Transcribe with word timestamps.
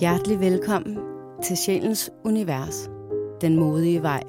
Hjertelig 0.00 0.40
velkommen 0.40 0.98
til 1.42 1.56
Sjælens 1.56 2.10
Univers, 2.24 2.90
den 3.40 3.56
modige 3.56 4.02
vej. 4.02 4.22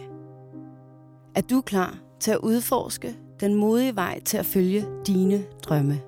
Er 1.36 1.42
du 1.42 1.62
klar 1.62 1.98
til 2.20 2.32
at 2.32 2.38
udforske 2.38 3.16
den 3.40 3.56
modige 3.56 3.96
vej 3.96 4.20
til 4.20 4.38
at 4.38 4.46
følge 4.46 4.86
dine 5.08 5.44
drømme? 5.64 6.01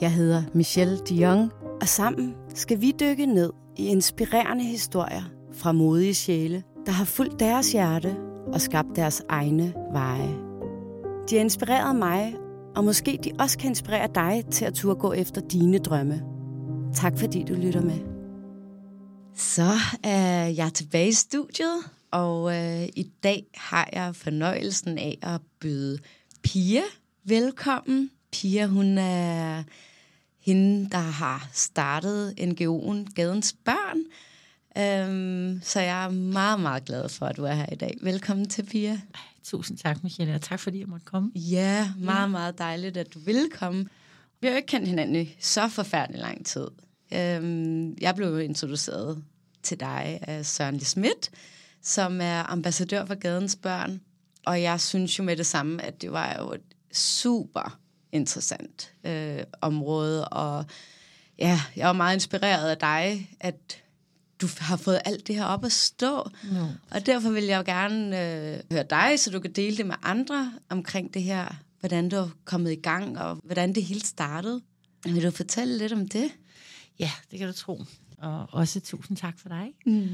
Jeg 0.00 0.12
hedder 0.12 0.42
Michelle 0.54 0.98
Dion, 0.98 1.50
og 1.80 1.88
sammen 1.88 2.34
skal 2.54 2.80
vi 2.80 2.94
dykke 3.00 3.26
ned 3.26 3.52
i 3.76 3.86
inspirerende 3.86 4.64
historier 4.64 5.22
fra 5.52 5.72
modige 5.72 6.14
sjæle, 6.14 6.62
der 6.86 6.92
har 6.92 7.04
fulgt 7.04 7.40
deres 7.40 7.72
hjerte 7.72 8.16
og 8.52 8.60
skabt 8.60 8.96
deres 8.96 9.22
egne 9.28 9.74
veje. 9.92 10.36
De 11.30 11.34
har 11.34 11.40
inspireret 11.40 11.96
mig, 11.96 12.36
og 12.76 12.84
måske 12.84 13.18
de 13.24 13.30
også 13.38 13.58
kan 13.58 13.68
inspirere 13.68 14.08
dig 14.14 14.44
til 14.50 14.64
at 14.64 14.74
turde 14.74 15.00
gå 15.00 15.12
efter 15.12 15.40
dine 15.40 15.78
drømme. 15.78 16.29
Tak 16.94 17.18
fordi 17.18 17.44
du 17.44 17.54
lytter 17.54 17.80
med. 17.80 17.98
Så 19.36 19.72
er 20.02 20.46
jeg 20.46 20.72
tilbage 20.74 21.08
i 21.08 21.12
studiet, 21.12 21.76
og 22.10 22.56
øh, 22.56 22.88
i 22.96 23.10
dag 23.22 23.44
har 23.54 23.88
jeg 23.92 24.16
fornøjelsen 24.16 24.98
af 24.98 25.18
at 25.22 25.40
byde 25.60 25.98
Pia 26.42 26.82
velkommen. 27.24 28.10
Pia, 28.32 28.66
hun 28.66 28.98
er 28.98 29.62
hende, 30.40 30.90
der 30.90 30.98
har 30.98 31.48
startet 31.52 32.34
NGO'en 32.40 33.14
Gadens 33.14 33.56
Børn. 33.64 33.98
Øhm, 34.78 35.60
så 35.62 35.80
jeg 35.80 36.04
er 36.04 36.10
meget, 36.10 36.60
meget 36.60 36.84
glad 36.84 37.08
for, 37.08 37.26
at 37.26 37.36
du 37.36 37.44
er 37.44 37.54
her 37.54 37.72
i 37.72 37.76
dag. 37.76 37.98
Velkommen 38.02 38.48
til, 38.48 38.62
Pia. 38.62 39.00
Tusind 39.44 39.78
tak, 39.78 40.02
Michelle, 40.02 40.34
og 40.34 40.42
tak 40.42 40.60
fordi 40.60 40.80
jeg 40.80 40.88
måtte 40.88 41.06
komme. 41.06 41.30
Ja, 41.34 41.92
meget, 41.98 42.30
meget 42.30 42.58
dejligt, 42.58 42.96
at 42.96 43.14
du 43.14 43.18
vil 43.18 43.50
komme. 43.58 43.86
Vi 44.40 44.46
har 44.46 44.52
jo 44.52 44.56
ikke 44.56 44.66
kendt 44.66 44.88
hinanden 44.88 45.16
i 45.16 45.36
så 45.40 45.68
forfærdelig 45.68 46.20
lang 46.20 46.46
tid. 46.46 46.66
Øhm, 47.14 47.96
jeg 48.00 48.14
blev 48.14 48.40
introduceret 48.40 49.24
til 49.62 49.80
dig 49.80 50.18
af 50.22 50.46
Søren 50.46 50.80
Schmidt, 50.80 51.30
som 51.82 52.20
er 52.20 52.50
ambassadør 52.50 53.04
for 53.04 53.14
Gadens 53.14 53.56
Børn. 53.56 54.00
Og 54.46 54.62
jeg 54.62 54.80
synes 54.80 55.18
jo 55.18 55.24
med 55.24 55.36
det 55.36 55.46
samme, 55.46 55.82
at 55.82 56.02
det 56.02 56.12
var 56.12 56.36
jo 56.38 56.52
et 56.52 56.96
super 56.96 57.78
interessant 58.12 58.92
øh, 59.04 59.42
område. 59.60 60.28
Og 60.28 60.64
ja, 61.38 61.60
jeg 61.76 61.86
var 61.86 61.92
meget 61.92 62.14
inspireret 62.14 62.70
af 62.70 62.78
dig, 62.78 63.30
at 63.40 63.82
du 64.40 64.48
har 64.58 64.76
fået 64.76 65.00
alt 65.04 65.26
det 65.26 65.34
her 65.34 65.44
op 65.44 65.64
at 65.64 65.72
stå. 65.72 66.30
No. 66.52 66.66
Og 66.90 67.06
derfor 67.06 67.30
vil 67.30 67.44
jeg 67.44 67.58
jo 67.58 67.72
gerne 67.72 68.06
øh, 68.06 68.60
høre 68.72 68.84
dig, 68.90 69.20
så 69.20 69.30
du 69.30 69.40
kan 69.40 69.52
dele 69.52 69.76
det 69.76 69.86
med 69.86 69.94
andre 70.02 70.52
omkring 70.68 71.14
det 71.14 71.22
her, 71.22 71.54
hvordan 71.80 72.08
du 72.08 72.16
er 72.16 72.28
kommet 72.44 72.72
i 72.72 72.80
gang, 72.80 73.18
og 73.18 73.40
hvordan 73.44 73.74
det 73.74 73.84
hele 73.84 74.00
startede. 74.00 74.60
Vil 75.04 75.22
du 75.22 75.30
fortælle 75.30 75.78
lidt 75.78 75.92
om 75.92 76.08
det? 76.08 76.30
Ja, 76.98 77.10
det 77.30 77.38
kan 77.38 77.48
du 77.48 77.54
tro. 77.54 77.84
Og 78.18 78.46
også 78.50 78.80
tusind 78.80 79.16
tak 79.16 79.38
for 79.38 79.48
dig. 79.48 79.72
Mm. 79.86 80.08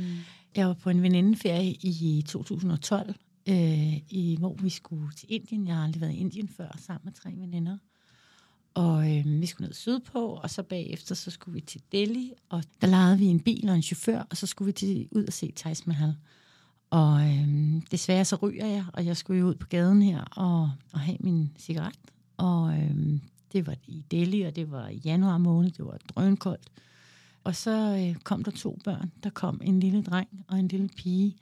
Jeg 0.57 0.67
var 0.67 0.75
på 0.75 0.91
en 0.91 1.03
venindeferie 1.03 1.73
i 1.73 2.25
2012, 2.29 3.15
øh, 3.49 3.97
i, 3.97 4.37
hvor 4.39 4.55
vi 4.55 4.69
skulle 4.71 5.13
til 5.17 5.27
Indien. 5.33 5.67
Jeg 5.67 5.77
har 5.77 5.85
aldrig 5.85 6.01
været 6.01 6.13
i 6.13 6.17
Indien 6.17 6.49
før, 6.49 6.77
sammen 6.87 7.05
med 7.05 7.13
tre 7.13 7.31
veninder. 7.37 7.79
Og 8.75 9.17
øh, 9.17 9.41
vi 9.41 9.47
skulle 9.47 9.67
ned 9.67 9.75
sydpå, 9.75 10.27
og 10.27 10.51
så 10.51 10.63
bagefter 10.63 11.15
så 11.15 11.31
skulle 11.31 11.55
vi 11.55 11.61
til 11.61 11.83
Delhi, 11.93 12.33
og 12.49 12.65
der 12.81 12.87
lejede 12.87 13.19
vi 13.19 13.25
en 13.25 13.41
bil 13.41 13.69
og 13.69 13.77
en 13.77 13.83
chauffør, 13.83 14.27
og 14.31 14.37
så 14.37 14.47
skulle 14.47 14.67
vi 14.67 14.73
til, 14.73 15.09
ud 15.11 15.25
og 15.25 15.33
se 15.33 15.53
Taj 15.57 15.75
Mahal. 15.87 16.15
Og 16.91 17.21
øhm, 17.21 17.83
desværre 17.91 18.25
så 18.25 18.37
ryger 18.37 18.67
jeg, 18.67 18.85
og 18.93 19.07
jeg 19.07 19.17
skulle 19.17 19.41
jo 19.41 19.47
ud 19.47 19.55
på 19.55 19.67
gaden 19.67 20.03
her 20.03 20.21
og, 20.21 20.71
og 20.93 21.01
have 21.01 21.17
min 21.21 21.51
cigaret. 21.59 21.99
Og 22.37 22.79
øhm, 22.79 23.21
det 23.53 23.67
var 23.67 23.75
i 23.87 24.05
Delhi, 24.11 24.43
og 24.43 24.57
det 24.57 24.71
var 24.71 24.89
i 24.89 24.97
januar 25.05 25.39
måned, 25.39 25.71
det 25.71 25.85
var 25.85 25.99
drønkoldt. 26.15 26.71
Og 27.45 27.57
så 27.57 27.97
øh, 28.01 28.15
kom 28.15 28.45
der 28.45 28.51
to 28.51 28.79
børn. 28.85 29.13
Der 29.23 29.31
kom 29.31 29.61
en 29.65 29.81
lille 29.81 30.03
dreng 30.03 30.29
og 30.49 30.59
en 30.59 30.69
lille 30.69 30.89
pige. 30.89 31.37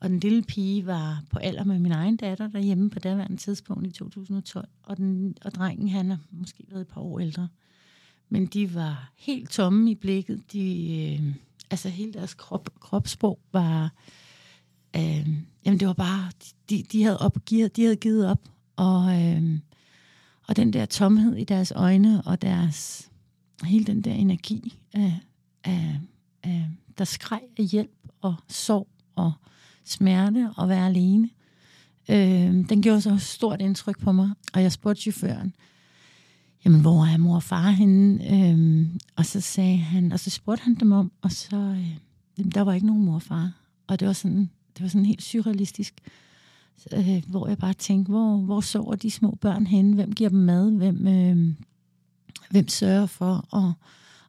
Og 0.00 0.08
den 0.08 0.20
lille 0.20 0.42
pige 0.42 0.86
var 0.86 1.22
på 1.30 1.38
alder 1.38 1.64
med 1.64 1.78
min 1.78 1.92
egen 1.92 2.16
datter 2.16 2.48
derhjemme 2.48 2.90
på 2.90 2.98
daværende 2.98 3.36
tidspunkt 3.36 3.86
i 3.86 3.90
2012. 3.90 4.68
Og, 4.82 4.96
den, 4.96 5.36
og 5.44 5.54
drengen, 5.54 5.88
han 5.88 6.10
har 6.10 6.18
måske 6.30 6.64
været 6.70 6.80
et 6.80 6.88
par 6.88 7.00
år 7.00 7.20
ældre. 7.20 7.48
Men 8.28 8.46
de 8.46 8.74
var 8.74 9.12
helt 9.16 9.50
tomme 9.50 9.90
i 9.90 9.94
blikket. 9.94 10.52
De, 10.52 11.18
øh, 11.20 11.34
altså 11.70 11.88
hele 11.88 12.12
deres 12.12 12.34
krop, 12.34 12.68
kropssprog 12.80 13.38
var... 13.52 13.92
Øh, 14.96 15.28
jamen 15.64 15.80
det 15.80 15.88
var 15.88 15.94
bare... 15.94 16.30
De, 16.70 16.82
de, 16.92 17.02
havde 17.02 17.18
op, 17.18 17.38
de 17.50 17.70
havde 17.78 17.96
givet 17.96 18.26
op. 18.26 18.48
Og, 18.76 19.22
øh, 19.22 19.58
og 20.48 20.56
den 20.56 20.72
der 20.72 20.86
tomhed 20.86 21.36
i 21.36 21.44
deres 21.44 21.72
øjne 21.76 22.22
og 22.22 22.42
deres... 22.42 23.08
Hele 23.64 23.84
den 23.84 24.02
der 24.02 24.12
energi 24.12 24.78
af, 24.92 25.18
af, 25.64 26.00
øh, 26.46 26.62
der 26.98 27.04
skreg 27.04 27.40
af 27.58 27.64
hjælp 27.64 28.08
og 28.20 28.34
sorg 28.48 28.88
og 29.16 29.32
smerte 29.84 30.50
og 30.56 30.68
være 30.68 30.86
alene. 30.86 31.30
Øh, 32.08 32.68
den 32.68 32.82
gjorde 32.82 33.00
så 33.00 33.18
stort 33.18 33.60
indtryk 33.60 34.00
på 34.00 34.12
mig, 34.12 34.30
og 34.54 34.62
jeg 34.62 34.72
spurgte 34.72 35.02
chaufføren, 35.02 35.54
jamen 36.64 36.80
hvor 36.80 37.04
er 37.04 37.16
mor 37.16 37.34
og 37.34 37.42
far 37.42 37.70
henne? 37.70 38.32
Øh, 38.34 38.88
og 39.16 39.26
så 39.26 39.40
sagde 39.40 39.76
han, 39.76 40.12
og 40.12 40.20
så 40.20 40.30
spurgte 40.30 40.62
han 40.62 40.74
dem 40.74 40.92
om, 40.92 41.12
og 41.22 41.32
så, 41.32 41.56
øh, 41.56 42.44
der 42.54 42.60
var 42.60 42.72
ikke 42.72 42.86
nogen 42.86 43.04
mor 43.04 43.14
og 43.14 43.22
far. 43.22 43.52
Og 43.86 44.00
det 44.00 44.06
var 44.06 44.12
sådan, 44.12 44.50
det 44.82 44.86
var 44.86 44.90
sådan 44.90 45.06
helt 45.06 45.22
surrealistisk, 45.22 45.94
øh, 46.92 47.22
hvor 47.28 47.48
jeg 47.48 47.58
bare 47.58 47.72
tænkte, 47.72 48.10
hvor, 48.10 48.36
hvor 48.36 48.60
sover 48.60 48.94
de 48.94 49.10
små 49.10 49.38
børn 49.40 49.66
henne? 49.66 49.94
Hvem 49.94 50.12
giver 50.12 50.30
dem 50.30 50.38
mad? 50.38 50.70
Hvem, 50.70 51.06
øh, 51.06 51.54
hvem 52.50 52.68
sørger 52.68 53.06
for 53.06 53.56
at, 53.56 53.74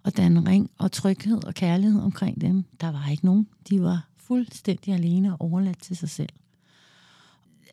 at 0.06 0.18
danne 0.18 0.50
ring 0.50 0.70
og 0.78 0.92
tryghed 0.92 1.44
og 1.44 1.54
kærlighed 1.54 2.02
omkring 2.02 2.42
dem? 2.42 2.64
Der 2.82 2.92
var 2.92 3.10
ikke 3.10 3.26
nogen. 3.26 3.48
De 3.70 3.82
var 3.82 4.08
fuldstændig 4.18 4.94
alene 4.94 5.34
og 5.34 5.42
overladt 5.42 5.82
til 5.82 5.98
sig 5.98 6.10
selv. 6.10 6.30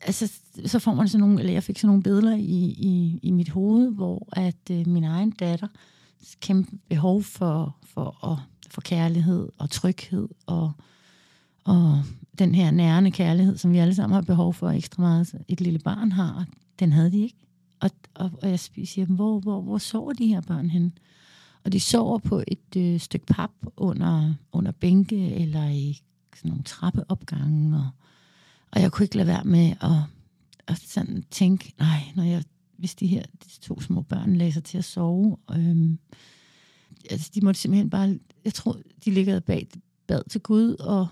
Altså, 0.03 0.33
så 0.67 0.79
får 0.79 0.95
man 0.95 1.09
sådan 1.09 1.21
nogle, 1.21 1.41
eller 1.41 1.53
jeg 1.53 1.63
fik 1.63 1.79
sådan 1.79 1.89
nogle 1.89 2.03
billeder 2.03 2.37
i, 2.37 2.75
i, 2.79 3.21
i 3.23 3.31
mit 3.31 3.49
hoved, 3.49 3.91
hvor 3.91 4.29
at 4.33 4.71
øh, 4.71 4.87
min 4.87 5.05
egen 5.05 5.31
datter 5.31 5.69
kæmpe 6.41 6.79
behov 6.89 7.23
for, 7.23 7.77
for, 7.83 8.31
at, 8.33 8.39
for 8.71 8.81
kærlighed 8.81 9.49
og 9.59 9.71
tryghed 9.71 10.29
og, 10.47 10.73
og 11.71 12.03
den 12.39 12.55
her 12.55 12.71
nærende 12.71 13.11
kærlighed, 13.11 13.57
som 13.57 13.73
vi 13.73 13.79
alle 13.79 13.95
sammen 13.95 14.15
har 14.15 14.23
behov 14.23 14.55
for 14.55 14.69
ekstra 14.71 15.03
meget, 15.03 15.35
et 15.49 15.61
lille 15.61 15.79
barn 15.79 16.13
har, 16.13 16.47
den 16.79 16.93
havde 16.93 17.13
de 17.13 17.19
ikke. 17.19 17.47
Og, 17.81 17.91
og, 18.15 18.31
og 18.43 18.51
jeg 18.51 18.61
siger, 18.61 19.07
hvor, 19.07 19.41
hvor, 19.41 19.61
hvor 19.61 19.79
sover 19.79 20.13
de 20.13 20.27
her 20.27 20.41
børn 20.41 20.71
hen? 20.71 20.99
Og 21.65 21.73
de 21.73 21.81
sover 21.81 22.19
på 22.19 22.43
et 22.49 22.77
øh, 22.77 23.01
stykke 23.01 23.27
pap 23.27 23.51
under, 23.77 24.35
under 24.53 24.73
bænke 24.73 25.35
eller 25.35 25.69
i 25.69 26.01
sådan 26.37 26.49
nogle 26.49 26.65
trappeopgange, 26.65 27.77
og, 27.77 27.89
og 28.71 28.81
jeg 28.81 28.93
kunne 28.93 29.05
ikke 29.05 29.17
lade 29.17 29.29
være 29.29 29.45
med 29.45 29.75
at, 29.81 30.01
at 30.67 30.79
sådan 30.79 31.25
tænke, 31.31 31.75
nej, 31.79 32.01
når 32.15 32.23
jeg, 32.23 32.45
hvis 32.79 32.95
de 32.95 33.07
her 33.07 33.23
de 33.23 33.61
to 33.61 33.81
små 33.81 34.03
børn 34.03 34.37
læser 34.37 34.61
til 34.61 34.79
at 34.79 34.85
sove, 34.85 35.37
øhm, 35.51 35.99
altså 37.11 37.31
de 37.35 37.41
måtte 37.41 37.61
simpelthen 37.61 37.91
bare, 37.91 38.19
jeg 38.45 38.55
tror, 38.55 38.77
de 39.05 39.11
ligger 39.11 39.41
bag 39.41 39.69
bad 40.07 40.23
til 40.31 40.41
Gud 40.41 40.75
og 40.75 41.09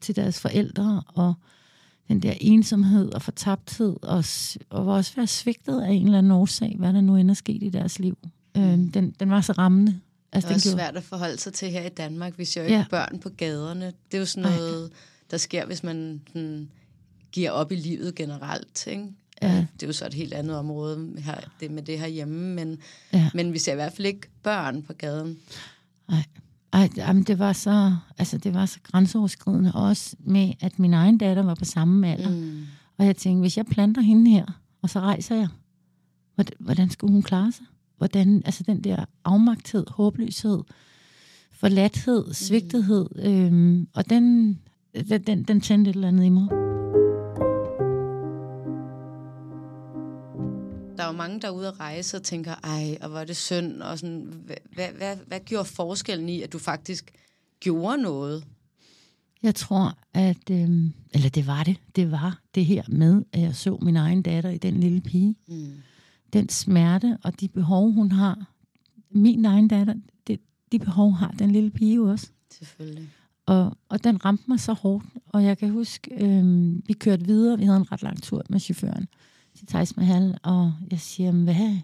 til 0.00 0.16
deres 0.16 0.40
forældre, 0.40 1.02
og 1.06 1.34
den 2.08 2.20
der 2.20 2.34
ensomhed 2.40 3.14
og 3.14 3.22
fortabthed, 3.22 3.96
og, 4.02 4.24
og 4.70 4.86
var 4.86 4.92
også 4.92 5.12
være 5.16 5.26
svigtet 5.26 5.82
af 5.82 5.90
en 5.90 6.04
eller 6.04 6.18
anden 6.18 6.32
årsag, 6.32 6.76
hvad 6.78 6.92
der 6.92 7.00
nu 7.00 7.16
end 7.16 7.30
er 7.30 7.34
sket 7.34 7.62
i 7.62 7.68
deres 7.68 7.98
liv. 7.98 8.18
Øhm, 8.56 8.92
den, 8.92 9.14
den 9.20 9.30
var 9.30 9.40
så 9.40 9.52
rammende, 9.52 10.00
Altså, 10.32 10.48
det 10.48 10.52
er 10.52 10.56
også 10.56 10.70
svært 10.70 10.96
at 10.96 11.02
forholde 11.02 11.38
sig 11.38 11.52
til 11.52 11.70
her 11.70 11.86
i 11.86 11.88
Danmark. 11.88 12.38
Vi 12.38 12.44
ser 12.44 12.60
jo 12.60 12.66
ikke 12.66 12.78
ja. 12.78 12.84
børn 12.90 13.18
på 13.18 13.28
gaderne. 13.28 13.86
Det 13.86 14.14
er 14.14 14.18
jo 14.18 14.26
sådan 14.26 14.52
noget, 14.52 14.92
der 15.30 15.36
sker, 15.36 15.66
hvis 15.66 15.82
man 15.82 16.20
sådan, 16.26 16.70
giver 17.32 17.50
op 17.50 17.72
i 17.72 17.74
livet 17.74 18.14
generelt. 18.14 18.86
Ikke? 18.86 19.06
Ja. 19.42 19.66
Det 19.74 19.82
er 19.82 19.86
jo 19.86 19.92
så 19.92 20.06
et 20.06 20.14
helt 20.14 20.34
andet 20.34 20.56
område 20.56 21.12
her, 21.18 21.40
det 21.60 21.70
med 21.70 21.82
det 21.82 21.98
her 21.98 22.06
hjemme, 22.06 22.54
men, 22.54 22.78
ja. 23.12 23.30
men 23.34 23.52
vi 23.52 23.58
ser 23.58 23.72
i 23.72 23.74
hvert 23.74 23.92
fald 23.92 24.06
ikke 24.06 24.28
børn 24.42 24.82
på 24.82 24.92
gaden. 24.92 25.38
Nej. 26.08 26.24
Ej, 26.72 26.88
jamen 26.96 27.22
det 27.22 27.38
var 27.38 27.52
så, 27.52 27.96
altså 28.18 28.38
det 28.38 28.54
var 28.54 28.66
så 28.66 28.78
grænseoverskridende 28.82 29.72
også 29.72 30.16
med, 30.20 30.52
at 30.60 30.78
min 30.78 30.94
egen 30.94 31.18
datter 31.18 31.42
var 31.42 31.54
på 31.54 31.64
samme 31.64 32.08
alder. 32.08 32.30
Mm. 32.30 32.66
Og 32.98 33.06
jeg 33.06 33.16
tænkte, 33.16 33.40
hvis 33.40 33.56
jeg 33.56 33.66
planter 33.66 34.02
hende 34.02 34.30
her, 34.30 34.46
og 34.82 34.90
så 34.90 35.00
rejser 35.00 35.36
jeg, 35.36 35.48
hvordan 36.58 36.90
skulle 36.90 37.12
hun 37.12 37.22
klare 37.22 37.52
sig? 37.52 37.66
hvordan 38.00 38.42
altså 38.44 38.62
den 38.62 38.84
der 38.84 39.04
afmagthed, 39.24 39.84
håbløshed, 39.88 40.58
forladthed, 41.52 42.34
svigtethed, 42.34 43.06
øhm, 43.18 43.88
og 43.94 44.10
den, 44.10 44.58
den, 45.08 45.22
den, 45.22 45.42
den 45.42 45.60
tændte 45.60 45.90
et 45.90 45.94
eller 45.94 46.08
andet 46.08 46.24
i 46.24 46.28
mig. 46.28 46.59
Der 51.00 51.06
er 51.06 51.10
jo 51.10 51.16
mange, 51.16 51.40
der 51.40 51.48
er 51.48 51.52
ude 51.52 51.68
at 51.68 51.80
rejse 51.80 52.16
og 52.16 52.22
tænker, 52.22 52.54
ej, 52.64 52.98
og 53.00 53.08
hvor 53.08 53.18
er 53.18 53.24
det 53.24 53.36
synd, 53.36 53.82
og 53.82 53.98
sådan, 53.98 54.44
hvad, 54.74 54.88
hvad, 54.96 55.16
hvad, 55.26 55.40
gjorde 55.40 55.64
forskellen 55.64 56.28
i, 56.28 56.42
at 56.42 56.52
du 56.52 56.58
faktisk 56.58 57.12
gjorde 57.60 58.02
noget? 58.02 58.44
Jeg 59.42 59.54
tror, 59.54 59.98
at, 60.14 60.50
øhm, 60.50 60.92
eller 61.14 61.28
det 61.28 61.46
var 61.46 61.62
det, 61.62 61.76
det 61.96 62.10
var 62.10 62.40
det 62.54 62.66
her 62.66 62.82
med, 62.88 63.22
at 63.32 63.40
jeg 63.40 63.54
så 63.54 63.78
min 63.82 63.96
egen 63.96 64.22
datter 64.22 64.50
i 64.50 64.58
den 64.58 64.80
lille 64.80 65.00
pige. 65.00 65.36
Mm 65.48 65.72
den 66.32 66.48
smerte 66.48 67.18
og 67.22 67.40
de 67.40 67.48
behov, 67.48 67.92
hun 67.92 68.12
har. 68.12 68.52
Min 69.10 69.44
egen 69.44 69.68
datter, 69.68 69.94
det, 70.26 70.40
de 70.72 70.78
behov 70.78 71.12
har 71.12 71.30
den 71.30 71.50
lille 71.50 71.70
pige 71.70 72.02
også. 72.02 72.30
Selvfølgelig. 72.50 73.08
Og, 73.46 73.76
og 73.88 74.04
den 74.04 74.24
ramte 74.24 74.44
mig 74.48 74.60
så 74.60 74.72
hårdt. 74.72 75.06
Og 75.26 75.44
jeg 75.44 75.58
kan 75.58 75.70
huske, 75.70 76.24
øh, 76.24 76.74
vi 76.86 76.92
kørte 76.92 77.24
videre. 77.24 77.58
Vi 77.58 77.64
havde 77.64 77.76
en 77.76 77.92
ret 77.92 78.02
lang 78.02 78.22
tur 78.22 78.42
med 78.48 78.60
chaufføren 78.60 79.08
til 79.60 79.66
Taj 79.66 79.86
Mahal. 79.96 80.38
Og 80.42 80.72
jeg 80.90 81.00
siger, 81.00 81.32
hvad, 81.32 81.76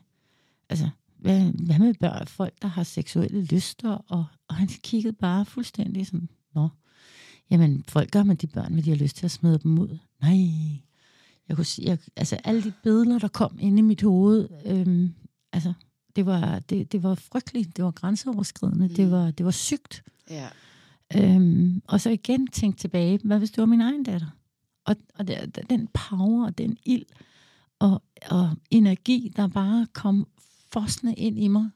altså, 0.69 0.89
hvad, 1.19 1.41
hvad 1.41 1.79
med 1.79 1.95
børn, 1.95 2.27
folk, 2.27 2.63
der 2.63 2.69
har 2.69 2.83
seksuelle 2.83 3.45
lyster? 3.45 3.91
Og, 3.91 4.25
og 4.49 4.55
han 4.55 4.69
kiggede 4.69 5.13
bare 5.13 5.45
fuldstændig 5.45 6.07
sådan, 6.07 6.29
nå, 6.55 6.69
jamen, 7.51 7.85
folk 7.89 8.11
gør 8.11 8.23
med 8.23 8.37
de 8.37 8.47
børn, 8.47 8.75
men 8.75 8.85
de 8.85 8.91
har 8.91 8.97
lyst 8.97 9.17
til 9.17 9.25
at 9.25 9.31
smide 9.31 9.59
dem 9.59 9.79
ud. 9.79 9.99
Nej, 10.21 10.49
jeg 11.49 11.57
kunne 11.57 11.65
sige, 11.65 11.89
jeg, 11.89 11.99
altså 12.17 12.37
alle 12.45 12.63
de 12.63 12.73
billeder, 12.83 13.19
der 13.19 13.29
kom 13.29 13.59
ind 13.61 13.79
i 13.79 13.83
mit 13.83 14.03
hoved, 14.03 14.49
øhm, 14.67 15.15
altså, 15.53 15.73
det 16.17 16.27
var, 16.27 16.59
det, 16.59 16.93
det 16.93 17.03
var 17.03 17.15
frygteligt, 17.15 17.77
det 17.77 17.85
var 17.85 17.91
grænseoverskridende, 17.91 18.89
mm. 18.89 18.95
det, 18.95 19.11
var, 19.11 19.31
det 19.31 19.47
var 19.47 19.53
sygt. 19.53 20.05
Ja. 20.31 20.49
Øhm, 21.17 21.83
og 21.89 22.01
så 22.01 22.11
igen 22.11 22.47
tænkte 22.47 22.81
tilbage, 22.81 23.21
hvad 23.25 23.39
hvis 23.39 23.51
det 23.51 23.59
var 23.59 23.67
min 23.67 23.81
egen 23.81 24.03
datter? 24.03 24.27
Og, 24.85 24.97
og 25.15 25.29
der, 25.29 25.47
den 25.47 25.89
power 25.95 26.47
og 26.47 26.59
den 26.59 26.79
ild 26.85 27.05
og, 27.79 28.03
og 28.31 28.51
energi, 28.71 29.33
der 29.37 29.49
bare 29.49 29.87
kom 29.93 30.27
fossende 30.73 31.15
ind 31.15 31.39
i 31.39 31.49
mig. 31.49 31.71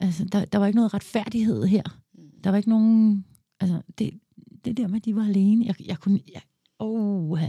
Altså, 0.00 0.24
der, 0.24 0.44
der 0.44 0.58
var 0.58 0.66
ikke 0.66 0.76
noget 0.76 0.94
retfærdighed 0.94 1.64
her. 1.64 1.82
Mm. 2.14 2.42
Der 2.44 2.50
var 2.50 2.56
ikke 2.56 2.68
nogen... 2.68 3.24
Altså, 3.60 3.82
det, 3.98 4.20
det 4.64 4.76
der 4.76 4.86
med, 4.86 4.96
at 4.96 5.04
de 5.04 5.16
var 5.16 5.24
alene, 5.24 5.66
jeg, 5.66 5.86
jeg 5.86 5.98
kunne... 5.98 6.20
Jeg, 6.32 6.42
oh, 6.78 7.40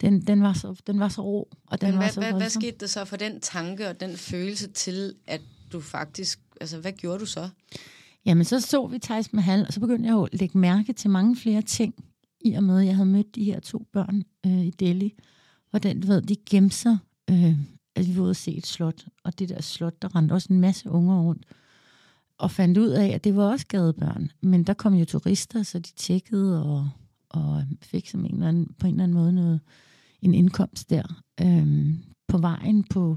den, 0.00 0.20
den, 0.20 0.42
var 0.42 0.52
så, 0.52 0.80
den 0.86 1.00
var 1.00 1.08
så 1.08 1.22
rå, 1.22 1.48
og 1.66 1.80
den 1.80 1.88
Men 1.88 1.98
var 1.98 2.02
hvad, 2.02 2.12
så 2.12 2.20
hvad, 2.20 2.32
hvad 2.32 2.50
skete 2.50 2.76
der 2.80 2.86
så 2.86 3.04
for 3.04 3.16
den 3.16 3.40
tanke 3.40 3.88
og 3.88 4.00
den 4.00 4.16
følelse 4.16 4.68
til, 4.68 5.14
at 5.26 5.40
du 5.72 5.80
faktisk... 5.80 6.40
Altså, 6.60 6.78
hvad 6.78 6.92
gjorde 6.92 7.18
du 7.18 7.26
så? 7.26 7.48
Jamen, 8.24 8.44
så 8.44 8.60
så 8.60 8.86
vi 8.86 8.98
Taj 8.98 9.22
Mahal, 9.32 9.66
og 9.66 9.72
så 9.72 9.80
begyndte 9.80 10.06
jeg 10.06 10.12
jo 10.12 10.24
at 10.24 10.40
lægge 10.40 10.58
mærke 10.58 10.92
til 10.92 11.10
mange 11.10 11.36
flere 11.36 11.62
ting, 11.62 11.94
i 12.40 12.54
og 12.54 12.64
med, 12.64 12.80
at 12.80 12.86
jeg 12.86 12.96
havde 12.96 13.08
mødt 13.08 13.34
de 13.34 13.44
her 13.44 13.60
to 13.60 13.86
børn 13.92 14.22
øh, 14.46 14.66
i 14.66 14.70
Delhi. 14.70 15.14
Hvordan, 15.70 16.00
du 16.00 16.06
ved, 16.06 16.22
de 16.22 16.36
gemte 16.50 16.76
sig. 16.76 16.98
Øh, 17.30 17.56
altså, 17.96 18.12
vi 18.12 18.18
var 18.18 18.22
ude 18.22 18.30
at 18.30 18.36
se 18.36 18.56
et 18.56 18.66
slot, 18.66 19.06
og 19.24 19.38
det 19.38 19.48
der 19.48 19.62
slot, 19.62 20.02
der 20.02 20.16
rendte 20.16 20.32
også 20.32 20.52
en 20.52 20.60
masse 20.60 20.90
unger 20.90 21.20
rundt. 21.20 21.44
Og 22.38 22.50
fandt 22.50 22.78
ud 22.78 22.88
af, 22.88 23.06
at 23.08 23.24
det 23.24 23.36
var 23.36 23.42
også 23.42 23.66
gadebørn. 23.66 24.30
Men 24.42 24.64
der 24.64 24.74
kom 24.74 24.94
jo 24.94 25.04
turister, 25.04 25.62
så 25.62 25.78
de 25.78 25.92
tjekkede 25.96 26.64
og, 26.64 26.90
og 27.28 27.64
fik 27.82 28.08
som 28.08 28.24
en 28.24 28.34
eller 28.34 28.48
anden, 28.48 28.74
på 28.78 28.86
en 28.86 28.92
eller 28.92 29.04
anden 29.04 29.18
måde 29.18 29.32
noget, 29.32 29.60
en 30.22 30.34
indkomst 30.34 30.90
der. 30.90 31.22
Øh, 31.40 31.94
på 32.28 32.38
vejen, 32.38 32.84
på 32.84 33.16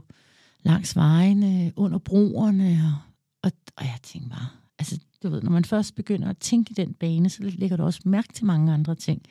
langs 0.63 0.95
vejene, 0.95 1.73
under 1.75 1.97
broerne. 1.97 2.79
Og, 2.85 3.11
og, 3.43 3.51
og 3.75 3.85
jeg 3.85 3.97
tænkte 4.03 4.29
bare, 4.29 4.47
altså, 4.79 4.99
du 5.23 5.29
ved, 5.29 5.41
når 5.41 5.51
man 5.51 5.65
først 5.65 5.95
begynder 5.95 6.29
at 6.29 6.37
tænke 6.37 6.71
i 6.71 6.73
den 6.73 6.93
bane, 6.93 7.29
så 7.29 7.43
lægger 7.43 7.77
du 7.77 7.83
også 7.83 8.01
mærke 8.05 8.33
til 8.33 8.45
mange 8.45 8.73
andre 8.73 8.95
ting, 8.95 9.21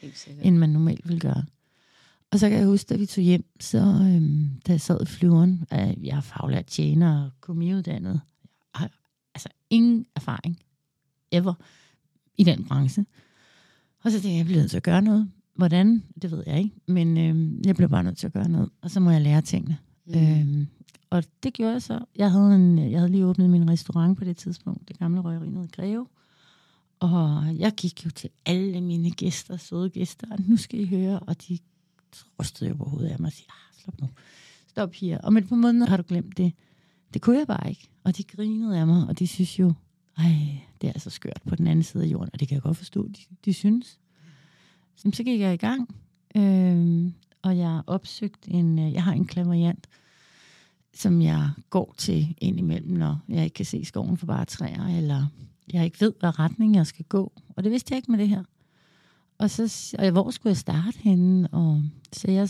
end 0.43 0.57
man 0.57 0.71
normalt 0.71 1.09
vil 1.09 1.21
gøre. 1.21 1.45
Og 2.33 2.39
så 2.39 2.49
kan 2.49 2.59
jeg 2.59 2.67
huske, 2.67 2.89
da 2.89 2.97
vi 2.97 3.07
tog 3.07 3.25
hjem, 3.25 3.45
så 3.61 3.79
øhm, 3.79 4.51
da 4.67 4.73
jeg 4.73 4.81
sad 4.81 5.03
i 5.03 5.07
flyveren, 5.07 5.65
øh, 5.73 6.07
jeg 6.07 6.17
er 6.17 6.21
faglært 6.21 6.67
tjener 6.67 7.25
og 7.25 7.31
komiuddannet, 7.41 8.21
jeg 8.75 8.81
har 8.81 8.91
altså 9.35 9.49
ingen 9.71 10.07
erfaring 10.17 10.59
ever 11.31 11.55
i 12.37 12.45
den 12.45 12.65
branche. 12.65 13.07
Og 14.05 14.11
så 14.11 14.17
tænkte 14.17 14.29
jeg, 14.29 14.37
jeg 14.37 14.47
bliver 14.47 14.61
nødt 14.61 14.71
til 14.71 14.77
at 14.77 14.83
gøre 14.83 15.03
noget. 15.03 15.31
Hvordan? 15.55 16.03
Det 16.23 16.31
ved 16.31 16.43
jeg 16.47 16.59
ikke, 16.59 16.77
men 16.87 17.19
øhm, 17.19 17.63
jeg 17.67 17.77
blev 17.77 17.89
bare 17.89 18.05
nødt 18.05 18.19
til 18.19 18.27
at 18.27 18.33
gøre 18.33 18.49
noget, 18.49 18.71
og 18.81 18.91
så 18.91 19.01
må 19.01 19.11
jeg 19.11 19.21
lære 19.21 19.43
tingene. 19.43 19.79
Mm. 20.07 20.15
Øhm, 20.15 20.67
og 21.11 21.25
det 21.43 21.53
gjorde 21.53 21.73
jeg 21.73 21.83
så. 21.83 22.01
Jeg 22.17 22.31
havde, 22.31 22.55
en, 22.55 22.79
jeg 22.79 23.01
havde 23.01 23.13
lige 23.13 23.27
åbnet 23.27 23.51
min 23.51 23.71
restaurant 23.71 24.19
på 24.19 24.25
det 24.25 24.37
tidspunkt, 24.37 24.89
det 24.89 24.99
gamle 24.99 25.21
røgeri 25.21 25.51
nede 25.51 25.65
i 25.65 25.69
Greve. 25.77 26.07
Og 27.01 27.45
jeg 27.59 27.73
gik 27.73 28.05
jo 28.05 28.11
til 28.11 28.31
alle 28.47 28.81
mine 28.81 29.11
gæster, 29.11 29.57
søde 29.57 29.91
gæster, 29.91 30.27
og 30.31 30.39
nu 30.47 30.57
skal 30.57 30.81
I 30.81 30.87
høre, 30.87 31.19
og 31.19 31.49
de 31.49 31.59
rystede 32.41 32.71
jeg 32.71 32.79
på 32.79 32.85
hovedet 32.85 33.11
af 33.11 33.21
mig 33.21 33.27
og 33.27 33.33
siger, 33.33 33.51
ah, 33.51 33.83
slap 33.83 34.01
nu, 34.01 34.09
stop 34.67 34.93
her. 34.93 35.19
Og 35.19 35.33
men 35.33 35.47
på 35.47 35.55
måneder 35.55 35.87
har 35.87 35.97
du 35.97 36.05
glemt 36.09 36.37
det. 36.37 36.53
Det 37.15 37.23
kunne 37.23 37.39
jeg 37.39 37.47
bare 37.47 37.71
ikke. 37.71 37.89
Og 38.05 38.17
de 38.17 38.23
grinede 38.23 38.79
af 38.79 38.87
mig, 38.87 39.09
og 39.09 39.19
de 39.19 39.27
synes 39.27 39.59
jo, 39.59 39.73
ej, 40.19 40.61
det 40.81 40.89
er 40.89 40.93
altså 40.93 41.11
skørt 41.11 41.41
på 41.47 41.57
den 41.57 41.67
anden 41.67 41.83
side 41.83 42.05
af 42.05 42.07
jorden, 42.07 42.31
og 42.33 42.41
det 42.41 42.49
kan 42.49 42.55
jeg 42.55 42.63
godt 42.63 42.77
forstå, 42.77 43.09
de, 43.09 43.21
de 43.45 43.53
synes. 43.53 43.99
Så, 44.97 45.11
så 45.15 45.23
gik 45.23 45.41
jeg 45.41 45.55
i 45.55 45.57
gang, 45.57 45.97
øh, 46.37 47.13
og 47.43 47.59
jeg 47.59 47.83
opsøgte 47.87 48.51
en, 48.51 48.79
øh, 48.79 48.93
jeg 48.93 49.05
har 49.05 49.13
en 49.13 49.27
klaveriant, 49.27 49.89
som 50.95 51.23
jeg 51.23 51.51
går 51.71 51.95
til 51.99 52.35
indimellem, 52.39 52.97
når 52.97 53.19
jeg 53.29 53.45
ikke 53.45 53.55
kan 53.55 53.67
se 53.67 53.85
skoven 53.85 54.17
for 54.17 54.27
bare 54.27 54.45
træer, 54.45 54.99
eller 54.99 55.27
jeg 55.73 55.85
ikke 55.85 56.01
ved, 56.01 56.13
hvad 56.21 56.39
retning 56.39 56.75
jeg 56.75 56.87
skal 56.87 57.05
gå. 57.05 57.33
Og 57.57 57.65
det 57.65 57.73
vidste 57.73 57.93
jeg 57.93 57.97
ikke 57.97 58.11
med 58.11 58.19
det 58.19 58.29
her. 58.29 58.45
Og 59.41 59.51
så, 59.51 59.97
og 59.99 60.11
hvor 60.11 60.31
skulle 60.31 60.51
jeg 60.51 60.57
starte 60.57 60.99
henne? 60.99 61.49
Og, 61.49 61.83
så 62.13 62.31
jeg 62.31 62.49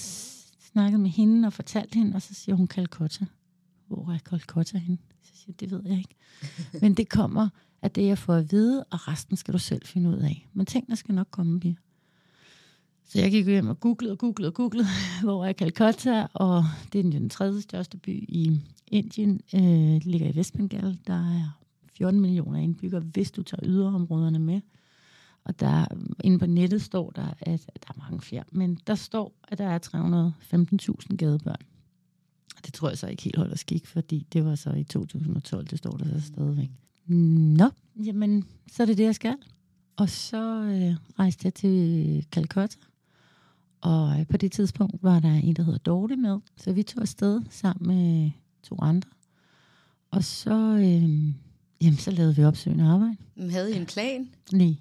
snakkede 0.73 1.03
med 1.03 1.11
hende 1.11 1.47
og 1.47 1.53
fortalte 1.53 1.99
hende, 1.99 2.17
og 2.17 2.23
så 2.23 2.35
siger 2.35 2.57
hun 2.57 2.67
Calcutta. 2.67 3.27
Hvor 3.89 4.13
er 4.13 4.19
Calcutta 4.19 4.79
henne? 4.79 4.99
Så 5.23 5.31
siger 5.35 5.45
jeg, 5.49 5.61
det 5.61 5.71
ved 5.71 5.83
jeg 5.85 5.99
ikke. 5.99 6.15
Men 6.83 6.95
det 6.95 7.09
kommer 7.09 7.49
af 7.83 7.91
det, 7.91 8.07
jeg 8.07 8.19
får 8.19 8.35
at 8.35 8.53
vide, 8.53 8.85
og 8.85 9.09
resten 9.09 9.37
skal 9.37 9.55
du 9.55 9.59
selv 9.59 9.87
finde 9.87 10.11
ud 10.11 10.17
af. 10.17 10.49
Men 10.53 10.67
tingene 10.67 10.97
skal 10.97 11.15
nok 11.15 11.27
komme, 11.31 11.61
Pia. 11.61 11.75
Så 13.05 13.21
jeg 13.21 13.31
gik 13.31 13.47
hjem 13.47 13.69
og 13.69 13.81
googlede 13.81 14.13
og 14.13 14.19
googlede 14.19 14.49
og 14.49 14.55
googlede, 14.55 14.87
hvor 15.25 15.45
er 15.45 15.53
Calcutta, 15.53 16.27
og 16.33 16.65
det 16.93 17.07
er 17.07 17.11
den 17.11 17.31
tredje 17.31 17.61
største 17.61 17.97
by 17.97 18.25
i 18.29 18.61
Indien. 18.87 19.41
Øh, 19.55 19.61
det 19.61 20.07
ligger 20.07 20.29
i 20.29 20.37
Vestbengal. 20.37 20.99
Der 21.07 21.15
er 21.15 21.59
14 21.93 22.21
millioner 22.21 22.59
indbyggere, 22.59 23.01
hvis 23.01 23.31
du 23.31 23.43
tager 23.43 23.61
yderområderne 23.65 24.39
med. 24.39 24.61
Og 25.45 25.61
der, 25.61 25.87
inde 26.25 26.39
på 26.39 26.47
nettet 26.47 26.83
står 26.83 27.11
der, 27.11 27.27
at 27.41 27.61
der 27.75 27.89
er 27.89 27.99
mange 27.99 28.21
flere, 28.21 28.45
men 28.53 28.79
der 28.87 28.95
står, 28.95 29.35
at 29.49 29.59
der 29.59 29.69
er 29.69 29.79
315.000 31.09 31.17
gadebørn. 31.17 31.63
Og 32.57 32.67
det 32.67 32.75
tror 32.75 32.89
jeg 32.89 32.99
så 32.99 33.07
ikke 33.07 33.23
helt 33.23 33.37
holder 33.37 33.57
skik, 33.57 33.87
fordi 33.87 34.27
det 34.33 34.45
var 34.45 34.55
så 34.55 34.71
i 34.71 34.85
2012, 34.85 35.67
det 35.67 35.79
står 35.79 35.91
der 35.91 36.21
så 36.21 36.27
stadigvæk. 36.27 36.71
Nå, 37.07 37.71
jamen, 38.05 38.45
så 38.73 38.83
er 38.83 38.87
det 38.87 38.99
det, 38.99 39.05
jeg 39.05 39.15
skal. 39.15 39.37
Og 39.97 40.09
så 40.09 40.63
øh, 40.63 40.97
rejste 41.19 41.47
jeg 41.47 41.55
til 41.55 42.27
Calcutta, 42.31 42.77
og 43.81 44.21
øh, 44.21 44.27
på 44.27 44.37
det 44.37 44.53
tidspunkt 44.53 45.03
var 45.03 45.21
der 45.21 45.35
en, 45.35 45.55
der 45.55 45.63
hedder 45.63 45.79
Dorte 45.79 46.17
med, 46.17 46.39
så 46.57 46.73
vi 46.73 46.83
tog 46.83 47.03
afsted 47.03 47.43
sammen 47.51 47.87
med 47.89 48.31
to 48.63 48.77
andre. 48.83 49.11
Og 50.11 50.25
så, 50.25 50.77
øh, 50.77 51.35
jamen, 51.83 51.99
så 51.99 52.11
lavede 52.11 52.37
vi 52.37 52.45
opsøgende 52.45 52.85
arbejde. 52.85 53.17
Men 53.37 53.51
havde 53.51 53.73
I 53.75 53.77
en 53.77 53.87
plan? 53.87 54.29
Nej. 54.53 54.75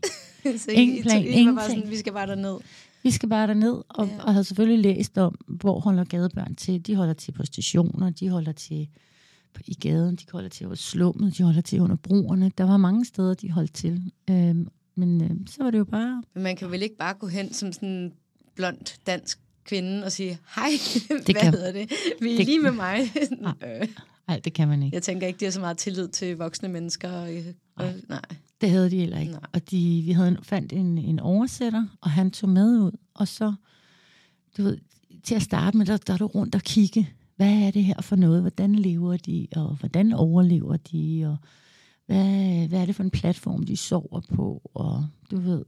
så 0.57 0.71
Ingen 0.71 0.97
I, 0.97 1.01
plan, 1.01 1.23
I, 1.23 1.41
I 1.41 1.45
var 1.45 1.53
bare 1.55 1.69
sådan, 1.69 1.89
vi 1.89 1.97
skal 1.97 2.13
bare 2.13 2.27
derned. 2.27 2.57
Vi 3.03 3.11
skal 3.11 3.29
bare 3.29 3.47
derned, 3.47 3.81
og, 3.89 4.07
Ja. 4.07 4.23
og 4.23 4.33
havde 4.33 4.43
selvfølgelig 4.43 4.95
læst 4.95 5.17
om, 5.17 5.35
hvor 5.47 5.79
holder 5.79 6.03
gadebørn 6.03 6.55
til. 6.55 6.87
De 6.87 6.95
holder 6.95 7.13
til 7.13 7.31
på 7.31 7.45
stationer, 7.45 8.09
de 8.09 8.29
holder 8.29 8.51
til 8.51 8.87
på- 9.53 9.61
i 9.67 9.73
gaden, 9.73 10.15
de 10.15 10.23
holder 10.31 10.49
til 10.49 10.67
hos 10.67 10.79
slummet, 10.79 11.37
de 11.37 11.43
holder 11.43 11.61
til 11.61 11.81
under 11.81 11.95
broerne. 11.95 12.51
Der 12.57 12.63
var 12.63 12.77
mange 12.77 13.05
steder, 13.05 13.33
de 13.33 13.51
holdt 13.51 13.73
til. 13.73 14.11
Øhm, 14.29 14.67
men 14.95 15.23
øh, 15.23 15.29
så 15.47 15.63
var 15.63 15.71
det 15.71 15.77
jo 15.77 15.83
bare... 15.85 16.23
Men 16.33 16.43
man 16.43 16.55
kan 16.55 16.71
vel 16.71 16.81
ikke 16.83 16.97
bare 16.97 17.13
gå 17.13 17.27
hen 17.27 17.53
som 17.53 17.73
sådan 17.73 17.89
en 17.89 18.13
blond 18.55 18.97
dansk 19.07 19.39
kvinde 19.63 20.03
og 20.05 20.11
sige, 20.11 20.37
hej, 20.55 20.69
Det 21.09 21.25
hvad 21.25 21.33
kan- 21.35 21.51
hedder 21.53 21.71
det? 21.71 21.91
Vi 22.21 22.33
er 22.33 22.37
det- 22.37 22.45
lige 22.45 22.59
med 22.59 22.71
mig. 22.71 22.99
Øh, 23.81 23.87
Nej, 24.29 24.39
det 24.39 24.53
kan 24.53 24.67
man 24.67 24.83
ikke. 24.83 24.95
jeg 24.95 25.03
tænker 25.03 25.27
ikke, 25.27 25.39
de 25.39 25.45
har 25.45 25.51
så 25.51 25.59
meget 25.59 25.77
tillid 25.77 26.07
til 26.07 26.37
voksne 26.37 26.69
mennesker. 26.69 27.09
Og, 27.09 27.29
og, 27.75 27.93
nej. 28.09 28.21
Det 28.61 28.69
havde 28.69 28.91
de 28.91 28.97
heller 28.97 29.19
ikke. 29.19 29.31
Nej. 29.31 29.41
Og 29.53 29.71
de, 29.71 30.01
vi 30.05 30.11
havde 30.11 30.37
fandt 30.43 30.73
en, 30.73 30.97
en 30.97 31.19
oversætter, 31.19 31.85
og 32.01 32.09
han 32.09 32.31
tog 32.31 32.49
med 32.49 32.79
ud. 32.79 32.91
Og 33.13 33.27
så, 33.27 33.53
du 34.57 34.63
ved, 34.63 34.77
til 35.23 35.35
at 35.35 35.41
starte 35.41 35.77
med, 35.77 35.85
der, 35.85 35.97
der 35.97 36.13
er 36.13 36.17
du 36.17 36.25
rundt 36.25 36.55
og 36.55 36.61
kigge. 36.61 37.09
Hvad 37.35 37.53
er 37.53 37.71
det 37.71 37.83
her 37.83 38.01
for 38.01 38.15
noget? 38.15 38.41
Hvordan 38.41 38.75
lever 38.75 39.17
de? 39.17 39.47
Og 39.55 39.75
hvordan 39.75 40.13
overlever 40.13 40.77
de? 40.77 41.23
Og 41.25 41.37
hvad, 42.05 42.67
hvad 42.67 42.81
er 42.81 42.85
det 42.85 42.95
for 42.95 43.03
en 43.03 43.11
platform, 43.11 43.65
de 43.65 43.77
sover 43.77 44.21
på? 44.33 44.61
Og 44.73 45.05
du 45.31 45.37
ved, 45.37 45.65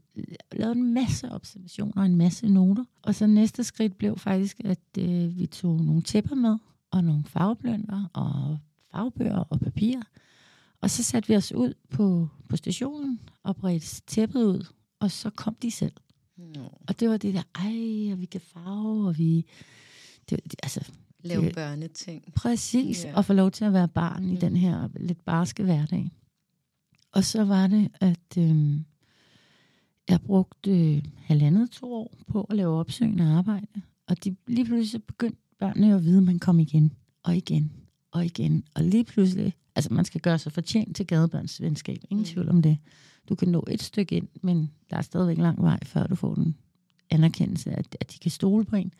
lavede 0.51 0.75
en 0.75 0.93
masse 0.93 1.31
observationer 1.31 1.93
og 1.95 2.05
en 2.05 2.15
masse 2.15 2.47
noter. 2.47 2.85
Og 3.01 3.15
så 3.15 3.27
næste 3.27 3.63
skridt 3.63 3.97
blev 3.97 4.17
faktisk, 4.17 4.61
at 4.65 4.79
øh, 4.97 5.37
vi 5.37 5.45
tog 5.45 5.83
nogle 5.83 6.01
tæpper 6.01 6.35
med, 6.35 6.57
og 6.91 7.03
nogle 7.03 7.23
farveblønder, 7.25 8.05
og 8.13 8.57
farvebøger 8.91 9.37
og 9.37 9.59
papir. 9.59 10.01
Og 10.81 10.89
så 10.89 11.03
satte 11.03 11.27
vi 11.29 11.35
os 11.35 11.51
ud 11.51 11.73
på, 11.89 12.29
på 12.49 12.57
stationen 12.57 13.19
og 13.43 13.55
bredte 13.55 14.01
tæppet 14.07 14.43
ud, 14.43 14.65
og 14.99 15.11
så 15.11 15.29
kom 15.29 15.55
de 15.61 15.71
selv. 15.71 15.93
Nå, 16.37 16.63
Og 16.87 16.99
det 16.99 17.09
var 17.09 17.17
det 17.17 17.33
der, 17.33 17.43
ej, 17.55 18.11
og 18.13 18.19
vi 18.19 18.25
kan 18.25 18.41
farve, 18.41 19.07
og 19.07 19.17
vi... 19.17 19.45
Det, 20.29 20.39
det, 20.43 20.55
altså, 20.63 20.91
lave 21.23 21.45
Det- 21.45 21.55
børneting. 21.55 22.33
præcis, 22.35 23.01
yeah. 23.01 23.17
at 23.17 23.25
få 23.25 23.33
lov 23.33 23.51
til 23.51 23.65
at 23.65 23.73
være 23.73 23.87
barn 23.87 24.29
i 24.29 24.33
Mm. 24.33 24.39
den 24.39 24.55
her 24.55 24.89
lidt 24.99 25.25
barske 25.25 25.63
hverdag. 25.63 26.11
Og 27.11 27.23
så 27.23 27.43
var 27.43 27.67
det, 27.67 27.91
at 27.99 28.37
øh, 28.37 28.77
jeg 30.09 30.21
brugte 30.21 30.71
øh, 30.95 31.03
halvandet 31.17 31.71
to 31.71 31.93
år 31.93 32.15
på 32.27 32.43
at 32.43 32.55
lave 32.55 32.79
opsøgende 32.79 33.23
arbejde. 33.23 33.81
Og 34.07 34.23
de, 34.23 34.35
lige 34.47 34.65
pludselig 34.65 34.89
så 34.91 34.99
begyndte 34.99 35.37
børnene 35.61 35.87
jo 35.87 35.97
vide, 35.97 36.17
at 36.17 36.23
man 36.23 36.39
kom 36.39 36.59
igen, 36.59 36.93
og 37.23 37.35
igen, 37.35 37.71
og 38.11 38.25
igen. 38.25 38.63
Og 38.73 38.83
lige 38.83 39.03
pludselig, 39.03 39.53
altså 39.75 39.93
man 39.93 40.05
skal 40.05 40.21
gøre 40.21 40.39
sig 40.39 40.51
fortjent 40.51 40.95
til 40.95 41.07
gadebørnsvenskab. 41.07 41.97
Ingen 42.09 42.23
mm. 42.23 42.25
tvivl 42.25 42.49
om 42.49 42.61
det. 42.61 42.77
Du 43.29 43.35
kan 43.35 43.47
nå 43.47 43.63
et 43.67 43.83
stykke 43.83 44.15
ind, 44.15 44.27
men 44.41 44.71
der 44.89 44.97
er 44.97 45.01
stadigvæk 45.01 45.37
lang 45.37 45.61
vej, 45.61 45.79
før 45.83 46.07
du 46.07 46.15
får 46.15 46.35
den 46.35 46.55
anerkendelse, 47.09 47.71
at, 47.71 47.97
at 47.99 48.13
de 48.13 48.19
kan 48.19 48.31
stole 48.31 48.65
på 48.65 48.75
en, 48.75 48.93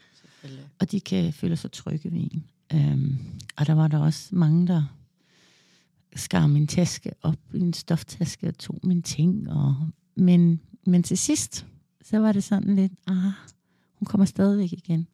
og 0.80 0.92
de 0.92 1.00
kan 1.00 1.34
føle 1.34 1.56
sig 1.56 1.72
trygge 1.72 2.12
ved 2.12 2.20
en. 2.20 2.46
Øhm, 2.74 3.18
og 3.58 3.68
der 3.68 3.74
var 3.74 3.88
der 3.88 4.00
også 4.00 4.36
mange, 4.36 4.68
der 4.68 4.84
skar 6.16 6.48
min 6.48 6.68
taske 6.68 7.12
op 7.22 7.40
i 7.54 7.60
en 7.60 7.74
stoftaske 7.74 8.48
og 8.48 8.58
tog 8.58 8.80
mine 8.84 9.02
ting. 9.02 9.52
Og, 9.52 9.76
men, 10.16 10.60
men 10.86 11.04
til 11.04 11.18
sidst, 11.18 11.66
så 12.02 12.20
var 12.20 12.32
det 12.32 12.44
sådan 12.44 12.76
lidt, 12.76 12.92
ah, 13.08 13.32
hun 14.00 14.06
kommer 14.06 14.26
stadigvæk 14.26 14.74
igen. 14.74 15.08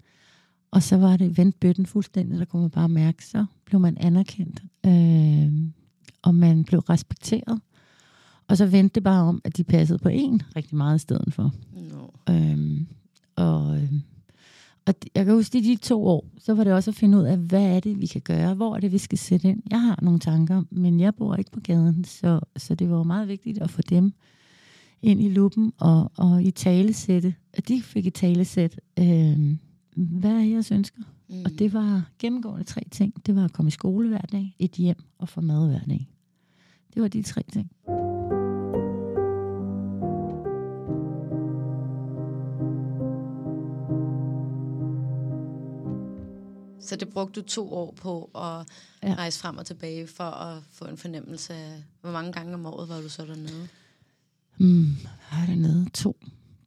Og 0.71 0.83
så 0.83 0.97
var 0.97 1.17
det 1.17 1.37
vendt 1.37 1.59
bøtten 1.59 1.85
fuldstændig, 1.85 2.39
der 2.39 2.45
kunne 2.45 2.61
man 2.61 2.71
bare 2.71 2.89
mærke, 2.89 3.25
så 3.25 3.45
blev 3.65 3.79
man 3.79 3.97
anerkendt, 3.99 4.63
øh, 4.85 5.69
og 6.21 6.35
man 6.35 6.63
blev 6.63 6.79
respekteret. 6.79 7.61
Og 8.47 8.57
så 8.57 8.65
vendte 8.65 8.95
det 8.95 9.03
bare 9.03 9.23
om, 9.23 9.41
at 9.43 9.57
de 9.57 9.63
passede 9.63 9.99
på 9.99 10.09
en 10.09 10.41
rigtig 10.55 10.75
meget 10.75 10.95
i 10.95 10.99
stedet 10.99 11.33
for. 11.33 11.53
No. 11.73 12.33
Øh, 12.33 12.81
og, 13.35 13.79
og 14.85 14.95
jeg 15.15 15.25
kan 15.25 15.33
huske, 15.33 15.63
de 15.63 15.75
to 15.75 16.05
år, 16.05 16.25
så 16.39 16.53
var 16.53 16.63
det 16.63 16.73
også 16.73 16.91
at 16.91 16.95
finde 16.95 17.17
ud 17.17 17.23
af, 17.23 17.37
hvad 17.37 17.75
er 17.75 17.79
det, 17.79 18.01
vi 18.01 18.05
kan 18.05 18.21
gøre? 18.21 18.53
Hvor 18.53 18.75
er 18.75 18.79
det, 18.79 18.91
vi 18.91 18.97
skal 18.97 19.17
sætte 19.17 19.49
ind? 19.49 19.63
Jeg 19.71 19.81
har 19.81 19.99
nogle 20.01 20.19
tanker, 20.19 20.63
men 20.69 20.99
jeg 20.99 21.15
bor 21.15 21.35
ikke 21.35 21.51
på 21.51 21.59
gaden, 21.59 22.03
så, 22.03 22.39
så 22.57 22.75
det 22.75 22.89
var 22.89 23.03
meget 23.03 23.27
vigtigt 23.27 23.57
at 23.57 23.69
få 23.69 23.81
dem 23.81 24.13
ind 25.01 25.21
i 25.21 25.29
luppen 25.29 25.73
og, 25.77 26.11
og 26.17 26.43
i 26.43 26.51
talesætte. 26.51 27.35
At 27.53 27.67
de 27.67 27.81
fik 27.81 28.05
i 28.05 28.09
talesæt, 28.09 28.79
øh, 28.99 29.55
hvad 29.97 30.31
er 30.31 30.43
jeres 30.43 30.71
ønsker? 30.71 31.01
Mm. 31.29 31.41
Og 31.45 31.51
det 31.59 31.73
var 31.73 32.09
gennemgående 32.19 32.63
tre 32.63 32.81
ting. 32.91 33.25
Det 33.25 33.35
var 33.35 33.45
at 33.45 33.53
komme 33.53 33.67
i 33.67 33.71
skole 33.71 34.09
hver 34.09 34.21
dag, 34.21 34.55
et 34.59 34.71
hjem 34.71 35.03
og 35.17 35.29
få 35.29 35.41
mad 35.41 35.67
hver 35.67 35.79
dag. 35.79 36.09
Det 36.93 37.01
var 37.01 37.07
de 37.07 37.21
tre 37.21 37.43
ting. 37.53 37.71
Så 46.79 46.95
det 46.95 47.09
brugte 47.09 47.41
du 47.41 47.47
to 47.47 47.73
år 47.73 47.93
på 48.01 48.23
at 48.35 48.67
ja. 49.09 49.15
rejse 49.15 49.39
frem 49.39 49.57
og 49.57 49.65
tilbage 49.65 50.07
for 50.07 50.23
at 50.23 50.63
få 50.71 50.85
en 50.85 50.97
fornemmelse 50.97 51.53
af, 51.53 51.83
hvor 52.01 52.11
mange 52.11 52.31
gange 52.31 52.53
om 52.53 52.65
året 52.65 52.89
var 52.89 53.01
du 53.01 53.09
så 53.09 53.25
dernede? 53.25 53.67
Mm, 54.57 54.89
jeg 55.03 55.09
var 55.31 55.45
dernede 55.45 55.89
to, 55.93 56.17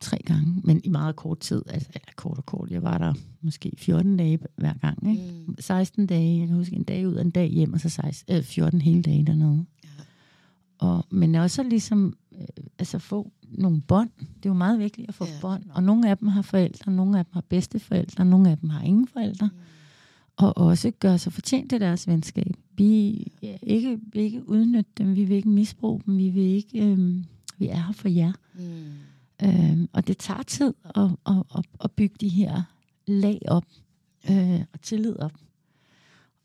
tre 0.00 0.18
gange, 0.24 0.60
men 0.64 0.80
i 0.84 0.88
meget 0.88 1.16
kort 1.16 1.38
tid. 1.38 1.62
Altså, 1.66 1.88
eller 1.94 2.12
kort 2.16 2.38
og 2.38 2.46
kort. 2.46 2.70
Jeg 2.70 2.82
var 2.82 2.98
der 2.98 3.14
måske 3.40 3.72
14 3.76 4.16
dage 4.16 4.38
hver 4.56 4.72
gang. 4.80 5.10
Ikke? 5.10 5.44
Mm. 5.46 5.56
16 5.58 6.06
dage, 6.06 6.38
jeg 6.38 6.48
kan 6.48 6.56
huske 6.56 6.76
en 6.76 6.84
dag 6.84 7.08
ud 7.08 7.14
og 7.14 7.20
en 7.20 7.30
dag 7.30 7.48
hjem, 7.48 7.72
og 7.72 7.80
så 7.80 7.88
16, 7.88 8.36
øh, 8.36 8.42
14 8.42 8.80
hele 8.80 9.02
dage 9.02 9.26
dernede. 9.26 9.66
Ja. 9.84 9.88
Og, 10.78 11.06
men 11.10 11.34
også 11.34 11.62
ligesom 11.62 12.16
øh, 12.32 12.46
altså 12.78 12.98
få 12.98 13.32
nogle 13.42 13.80
bånd. 13.80 14.10
Det 14.18 14.46
er 14.46 14.50
jo 14.50 14.54
meget 14.54 14.78
vigtigt 14.78 15.08
at 15.08 15.14
få 15.14 15.24
ja. 15.24 15.40
bånd. 15.40 15.62
Og 15.70 15.82
nogle 15.82 16.10
af 16.10 16.18
dem 16.18 16.28
har 16.28 16.42
forældre, 16.42 16.92
nogle 16.92 17.18
af 17.18 17.24
dem 17.24 17.32
har 17.34 17.44
bedsteforældre, 17.48 18.24
nogle 18.24 18.50
af 18.50 18.58
dem 18.58 18.70
har 18.70 18.82
ingen 18.82 19.08
forældre. 19.08 19.46
Mm 19.52 19.60
og 20.40 20.58
også 20.58 20.90
gøre 20.90 21.18
sig 21.18 21.32
fortjent 21.32 21.70
til 21.70 21.80
deres 21.80 22.08
venskab. 22.08 22.52
Vi 22.76 23.26
ja, 23.42 23.56
ikke, 23.62 23.98
ikke 24.12 24.48
udnytte 24.48 24.90
dem, 24.98 25.16
vi 25.16 25.24
vil 25.24 25.36
ikke 25.36 25.48
misbruge 25.48 26.02
dem, 26.06 26.18
vi 26.18 26.28
vil 26.28 26.42
ikke, 26.42 26.84
øhm, 26.84 27.24
vi 27.58 27.68
er 27.68 27.76
her 27.76 27.92
for 27.92 28.08
jer. 28.08 28.32
Mm. 28.54 28.62
Øhm, 29.44 29.88
og 29.92 30.06
det 30.06 30.18
tager 30.18 30.42
tid 30.42 30.74
at, 30.84 31.02
at, 31.26 31.42
at, 31.56 31.64
at 31.84 31.92
bygge 31.92 32.14
de 32.20 32.28
her 32.28 32.62
lag 33.06 33.38
op 33.48 33.64
øh, 34.30 34.60
og 34.72 34.82
tillid 34.82 35.16
op. 35.16 35.32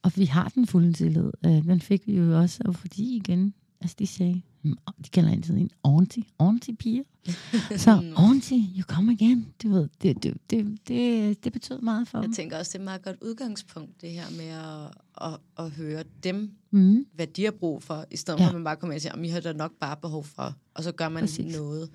Og 0.04 0.12
vi 0.16 0.25
har 0.25 0.50
den 0.50 0.68
fulde 0.68 0.94
tillid. 0.94 1.32
Øh, 1.46 1.52
den 1.52 1.82
fik 1.82 2.08
vi 2.08 2.18
jo 2.18 2.40
også, 2.40 2.64
og 2.66 2.75
fordi 2.75 3.16
igen, 3.16 3.54
altså 3.82 3.96
de 4.00 4.08
sagde, 4.08 4.42
mm, 4.64 4.78
de 5.06 5.10
kalder 5.10 5.32
altid 5.32 5.58
en 5.58 5.70
auntie, 5.84 6.24
auntie 6.40 6.75
piger. 6.75 7.04
Så 7.78 8.14
auntie, 8.16 8.60
you 8.78 8.84
come 8.84 9.12
again. 9.12 9.48
Du 9.64 9.70
ved, 9.70 9.90
det, 10.02 10.24
det, 10.24 10.38
det, 10.50 10.78
det, 10.88 11.44
det 11.44 11.54
betød 11.54 11.82
meget 11.82 12.08
for 12.08 12.18
Jeg 12.18 12.24
dem. 12.24 12.32
Jeg 12.32 12.36
tænker 12.36 12.58
også, 12.58 12.70
det 12.70 12.75
er 12.75 12.80
et 12.80 12.86
meget 12.86 13.02
godt 13.02 13.18
udgangspunkt, 13.22 14.02
det 14.02 14.10
her 14.10 14.25
med 14.38 14.48
at, 14.48 15.32
at, 15.34 15.66
at 15.66 15.72
høre 15.72 16.04
dem, 16.24 16.52
mm. 16.72 17.06
hvad 17.14 17.28
de 17.28 17.44
har 17.44 17.52
brug 17.52 17.84
for, 17.84 18.06
i 18.12 18.18
stedet 18.18 18.40
ja. 18.40 18.46
for 18.46 18.50
at 18.50 18.56
man 18.56 18.64
bare 18.64 18.75
kommer 18.75 18.96
og 18.96 19.02
siger, 19.02 19.14
at 19.14 19.25
I 19.25 19.28
har 19.28 19.40
da 19.40 19.54
nok 19.54 19.72
bare 19.80 19.98
behov 19.98 20.24
for, 20.24 20.56
og 20.74 20.84
så 20.84 20.92
gør 20.92 21.10
man 21.10 21.24
Præcis. 21.24 21.56
noget. 21.56 21.90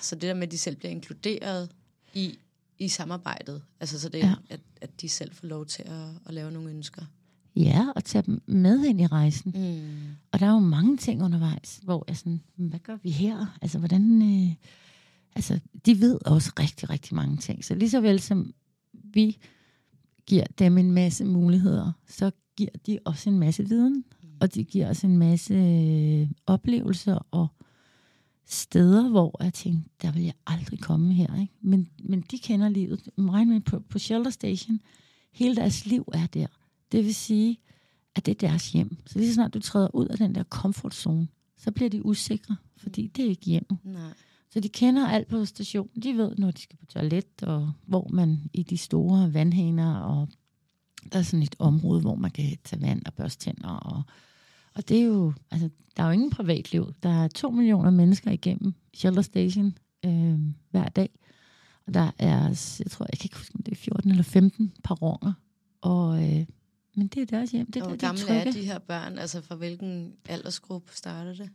Så 0.00 0.14
det 0.14 0.22
der 0.22 0.34
med, 0.34 0.42
at 0.42 0.50
de 0.50 0.58
selv 0.58 0.76
bliver 0.76 0.90
inkluderet 0.90 1.70
i, 2.14 2.38
i 2.78 2.88
samarbejdet, 2.88 3.62
altså 3.80 4.00
så 4.00 4.08
det, 4.08 4.18
ja. 4.18 4.34
at, 4.50 4.60
at 4.80 5.00
de 5.00 5.08
selv 5.08 5.34
får 5.34 5.46
lov 5.46 5.66
til 5.66 5.82
at, 5.82 6.08
at 6.26 6.34
lave 6.34 6.50
nogle 6.50 6.70
ønsker. 6.70 7.02
Ja, 7.56 7.86
og 7.96 8.04
tage 8.04 8.22
dem 8.22 8.42
med 8.46 8.84
ind 8.84 9.00
i 9.00 9.06
rejsen. 9.06 9.52
Mm. 9.54 10.16
Og 10.32 10.40
der 10.40 10.46
er 10.46 10.52
jo 10.52 10.58
mange 10.58 10.96
ting 10.96 11.22
undervejs, 11.22 11.80
hvor 11.82 12.04
jeg 12.08 12.16
sådan, 12.16 12.40
hvad 12.56 12.78
gør 12.78 12.96
vi 13.02 13.10
her? 13.10 13.58
Altså, 13.62 13.78
hvordan... 13.78 14.22
Øh, 14.22 14.54
altså, 15.36 15.60
de 15.86 16.00
ved 16.00 16.18
også 16.26 16.52
rigtig, 16.58 16.90
rigtig 16.90 17.14
mange 17.14 17.36
ting. 17.36 17.64
Så 17.64 17.74
lige 17.74 17.90
så 17.90 18.00
vel 18.00 18.20
som 18.20 18.54
vi 18.92 19.38
giver 20.26 20.44
dem 20.58 20.78
en 20.78 20.90
masse 20.90 21.24
muligheder, 21.24 21.92
så 22.08 22.30
giver 22.56 22.70
de 22.86 22.98
også 23.04 23.30
en 23.30 23.38
masse 23.38 23.68
viden. 23.68 24.04
Mm. 24.22 24.28
Og 24.40 24.54
de 24.54 24.64
giver 24.64 24.90
os 24.90 25.04
en 25.04 25.18
masse 25.18 25.54
øh, 25.54 26.30
oplevelser 26.46 27.18
og 27.30 27.48
steder, 28.46 29.08
hvor 29.08 29.42
jeg 29.44 29.54
tænkte, 29.54 29.90
der 30.02 30.12
vil 30.12 30.22
jeg 30.22 30.34
aldrig 30.46 30.80
komme 30.80 31.14
her. 31.14 31.40
Ikke? 31.40 31.54
Men, 31.60 31.88
men 32.04 32.20
de 32.20 32.38
kender 32.38 32.68
livet. 32.68 33.08
Regn 33.18 33.48
med 33.48 33.60
på, 33.60 33.80
på 33.80 33.98
Shelter 33.98 34.30
Station, 34.30 34.80
hele 35.32 35.56
deres 35.56 35.86
liv 35.86 36.08
er 36.12 36.26
der. 36.26 36.46
Det 36.92 37.04
vil 37.04 37.14
sige, 37.14 37.58
at 38.14 38.26
det 38.26 38.42
er 38.42 38.48
deres 38.48 38.72
hjem. 38.72 38.96
Så 39.06 39.18
lige 39.18 39.28
så 39.28 39.34
snart 39.34 39.54
du 39.54 39.60
træder 39.60 39.94
ud 39.94 40.06
af 40.06 40.18
den 40.18 40.34
der 40.34 40.44
comfort 40.44 40.94
zone, 40.94 41.28
så 41.58 41.70
bliver 41.70 41.90
de 41.90 42.06
usikre, 42.06 42.56
fordi 42.76 43.06
det 43.06 43.24
er 43.24 43.28
ikke 43.28 43.46
hjem. 43.46 43.66
Nej. 43.84 44.12
Så 44.50 44.60
de 44.60 44.68
kender 44.68 45.06
alt 45.06 45.28
på 45.28 45.44
stationen. 45.44 46.02
De 46.02 46.16
ved, 46.16 46.36
når 46.38 46.50
de 46.50 46.60
skal 46.60 46.76
på 46.78 46.86
toilet, 46.86 47.42
og 47.42 47.72
hvor 47.86 48.08
man 48.08 48.50
i 48.52 48.62
de 48.62 48.78
store 48.78 49.34
vandhaner, 49.34 49.96
og 49.96 50.28
der 51.12 51.18
er 51.18 51.22
sådan 51.22 51.42
et 51.42 51.56
område, 51.58 52.00
hvor 52.00 52.14
man 52.14 52.30
kan 52.30 52.56
tage 52.64 52.82
vand 52.82 53.02
og 53.06 53.14
børste 53.14 53.44
tænder. 53.44 53.68
Og, 53.68 54.02
og 54.76 54.88
det 54.88 54.98
er 54.98 55.04
jo, 55.04 55.32
altså, 55.50 55.68
der 55.96 56.02
er 56.02 56.06
jo 56.06 56.12
ingen 56.12 56.30
privatliv. 56.30 56.92
Der 57.02 57.08
er 57.08 57.28
to 57.28 57.50
millioner 57.50 57.90
mennesker 57.90 58.30
igennem 58.30 58.74
Shelter 58.94 59.22
Station 59.22 59.78
øh, 60.04 60.38
hver 60.70 60.88
dag. 60.88 61.10
Og 61.86 61.94
der 61.94 62.10
er, 62.18 62.42
jeg 62.78 62.90
tror, 62.90 63.06
jeg 63.12 63.18
kan 63.18 63.26
ikke 63.26 63.36
huske, 63.36 63.54
om 63.54 63.62
det 63.62 63.72
er 63.72 63.76
14 63.76 64.10
eller 64.10 64.22
15 64.22 64.72
paronger. 64.84 65.32
Og 65.80 66.22
øh, 66.22 66.46
men 66.96 67.06
det 67.06 67.22
er 67.22 67.26
deres 67.26 67.50
hjem. 67.50 67.66
Det 67.66 67.76
er 67.76 67.86
Hvor 67.86 67.96
der, 67.96 68.06
gamle 68.06 68.28
er 68.28 68.52
de 68.52 68.64
her 68.64 68.78
børn? 68.78 69.18
Altså 69.18 69.40
fra 69.40 69.54
hvilken 69.54 70.12
aldersgruppe 70.28 70.92
starter 70.94 71.34
det? 71.34 71.50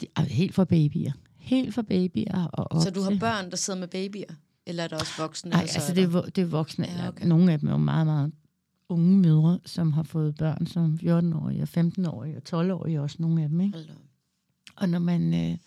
De 0.00 0.06
er 0.16 0.22
helt 0.22 0.54
for 0.54 0.64
babyer. 0.64 1.12
Helt 1.38 1.74
for 1.74 1.82
babyer 1.82 2.44
og 2.52 2.72
op 2.72 2.82
Så 2.82 2.90
du 2.90 3.02
har 3.02 3.16
børn, 3.20 3.50
der 3.50 3.56
sidder 3.56 3.80
med 3.80 3.88
babyer? 3.88 4.34
Eller 4.66 4.84
er 4.84 4.88
der 4.88 4.96
også 4.96 5.12
voksne? 5.18 5.50
Nej, 5.50 5.60
altså 5.60 5.94
det 5.94 6.04
er, 6.04 6.22
det 6.22 6.42
er 6.42 6.46
voksne. 6.46 6.86
Ja, 6.86 7.08
okay. 7.08 7.26
Nogle 7.26 7.52
af 7.52 7.58
dem 7.58 7.68
er 7.68 7.72
jo 7.72 7.78
meget, 7.78 8.06
meget 8.06 8.32
unge 8.88 9.18
mødre, 9.18 9.60
som 9.64 9.92
har 9.92 10.02
fået 10.02 10.34
børn 10.34 10.66
som 10.66 10.98
14-årige 11.02 11.62
og 11.62 11.68
15-årige 11.76 12.36
og 12.36 12.42
12-årige 12.64 13.00
også 13.00 13.16
nogle 13.20 13.42
af 13.42 13.48
dem. 13.48 13.60
Ikke? 13.60 13.78
Og 14.76 14.88
når 14.88 14.98
man, 14.98 15.34
øh, 15.34 15.58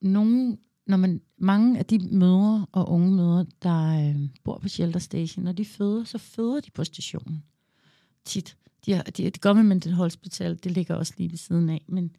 nogen, 0.00 0.58
når 0.86 0.96
man, 0.96 1.20
mange 1.38 1.78
af 1.78 1.86
de 1.86 1.98
mødre 1.98 2.66
og 2.72 2.90
unge 2.90 3.10
mødre, 3.10 3.46
der 3.62 4.08
øh, 4.08 4.28
bor 4.44 4.58
på 4.58 4.68
Shelter 4.68 5.00
Station, 5.00 5.44
når 5.44 5.52
de 5.52 5.64
føder, 5.64 6.04
så 6.04 6.18
føder 6.18 6.60
de 6.60 6.70
på 6.70 6.84
stationen 6.84 7.44
tit. 8.24 8.56
De 8.86 8.92
har, 8.92 9.02
de, 9.02 9.24
det 9.24 9.40
Government 9.40 9.92
Hospital, 9.92 10.58
det 10.64 10.72
ligger 10.72 10.94
også 10.94 11.14
lige 11.16 11.30
ved 11.30 11.38
siden 11.38 11.70
af, 11.70 11.84
men 11.88 12.10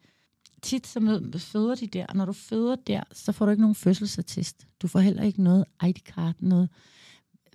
tit 0.62 0.86
så 0.86 1.30
føder 1.38 1.74
de 1.74 1.86
der, 1.86 2.06
og 2.06 2.16
når 2.16 2.24
du 2.24 2.32
føder 2.32 2.76
der, 2.76 3.02
så 3.12 3.32
får 3.32 3.44
du 3.44 3.50
ikke 3.50 3.60
nogen 3.60 3.74
fødselsattest. 3.74 4.66
Du 4.82 4.88
får 4.88 5.00
heller 5.00 5.22
ikke 5.22 5.42
noget 5.42 5.64
ID-card, 5.82 6.34
noget. 6.38 6.68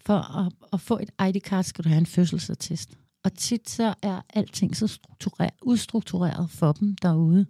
For 0.07 0.37
at, 0.37 0.53
at 0.73 0.81
få 0.81 0.99
et 0.99 1.09
ID-card, 1.27 1.63
skal 1.63 1.83
du 1.83 1.89
have 1.89 1.97
en 1.97 2.05
fødselsattest. 2.05 2.97
Og 3.23 3.33
tit 3.33 3.69
så 3.69 3.93
er 4.01 4.21
alting 4.33 4.75
så 4.75 4.87
struktureret, 4.87 5.53
udstruktureret 5.61 6.49
for 6.49 6.71
dem 6.71 6.95
derude. 6.95 7.45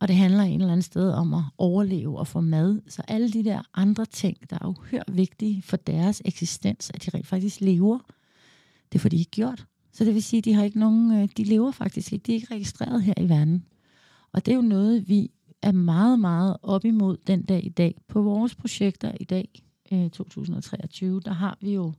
Og 0.00 0.08
det 0.08 0.16
handler 0.16 0.42
en 0.42 0.60
eller 0.60 0.72
anden 0.72 0.82
sted 0.82 1.10
om 1.10 1.34
at 1.34 1.42
overleve 1.58 2.18
og 2.18 2.26
få 2.26 2.40
mad. 2.40 2.80
Så 2.88 3.02
alle 3.08 3.30
de 3.32 3.44
der 3.44 3.62
andre 3.74 4.06
ting, 4.06 4.50
der 4.50 4.58
er 4.60 4.66
uhør 4.66 5.02
vigtige 5.08 5.62
for 5.62 5.76
deres 5.76 6.22
eksistens, 6.24 6.90
at 6.94 7.04
de 7.04 7.10
rent 7.14 7.26
faktisk 7.26 7.60
lever, 7.60 7.98
det 8.92 9.00
får 9.00 9.08
de 9.08 9.16
ikke 9.16 9.30
gjort. 9.30 9.66
Så 9.92 10.04
det 10.04 10.14
vil 10.14 10.22
sige, 10.22 10.38
at 10.38 10.44
de 10.44 10.54
har 10.54 10.64
ikke 10.64 10.78
nogen, 10.78 11.22
øh, 11.22 11.28
de 11.36 11.44
lever 11.44 11.70
faktisk 11.70 12.12
ikke, 12.12 12.22
de 12.22 12.32
er 12.32 12.34
ikke 12.34 12.54
registreret 12.54 13.02
her 13.02 13.14
i 13.16 13.28
verden. 13.28 13.64
Og 14.32 14.46
det 14.46 14.52
er 14.52 14.56
jo 14.56 14.62
noget, 14.62 15.08
vi 15.08 15.30
er 15.62 15.72
meget, 15.72 16.20
meget 16.20 16.56
op 16.62 16.84
imod 16.84 17.16
den 17.26 17.42
dag 17.42 17.66
i 17.66 17.68
dag. 17.68 17.94
På 18.08 18.22
vores 18.22 18.54
projekter 18.54 19.12
i 19.20 19.24
dag, 19.24 19.62
2023, 19.90 21.16
øh, 21.16 21.22
der 21.24 21.32
har 21.32 21.58
vi 21.60 21.74
jo 21.74 21.92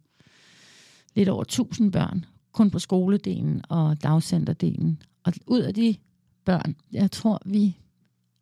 lidt 1.15 1.29
over 1.29 1.41
1000 1.41 1.91
børn, 1.91 2.25
kun 2.51 2.71
på 2.71 2.79
skoledelen 2.79 3.61
og 3.69 4.03
dagcenterdelen. 4.03 5.01
Og 5.23 5.33
ud 5.47 5.59
af 5.59 5.73
de 5.73 5.95
børn, 6.45 6.75
jeg 6.91 7.11
tror 7.11 7.41
vi, 7.45 7.77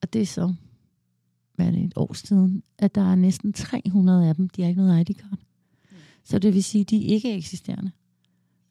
og 0.01 0.13
det 0.13 0.21
er 0.21 0.25
så, 0.25 0.53
hvad 1.55 1.67
er 1.67 1.71
det, 1.71 1.83
et 1.83 1.93
år 1.95 2.13
siden, 2.13 2.63
at 2.77 2.95
der 2.95 3.11
er 3.11 3.15
næsten 3.15 3.53
300 3.53 4.29
af 4.29 4.35
dem, 4.35 4.49
de 4.49 4.61
har 4.61 4.69
ikke 4.69 4.81
noget 4.81 5.09
ID-card. 5.09 5.39
Mm. 5.91 5.97
Så 6.23 6.39
det 6.39 6.53
vil 6.53 6.63
sige, 6.63 6.81
at 6.81 6.89
de 6.89 7.05
er 7.05 7.13
ikke 7.13 7.35
eksisterende. 7.35 7.91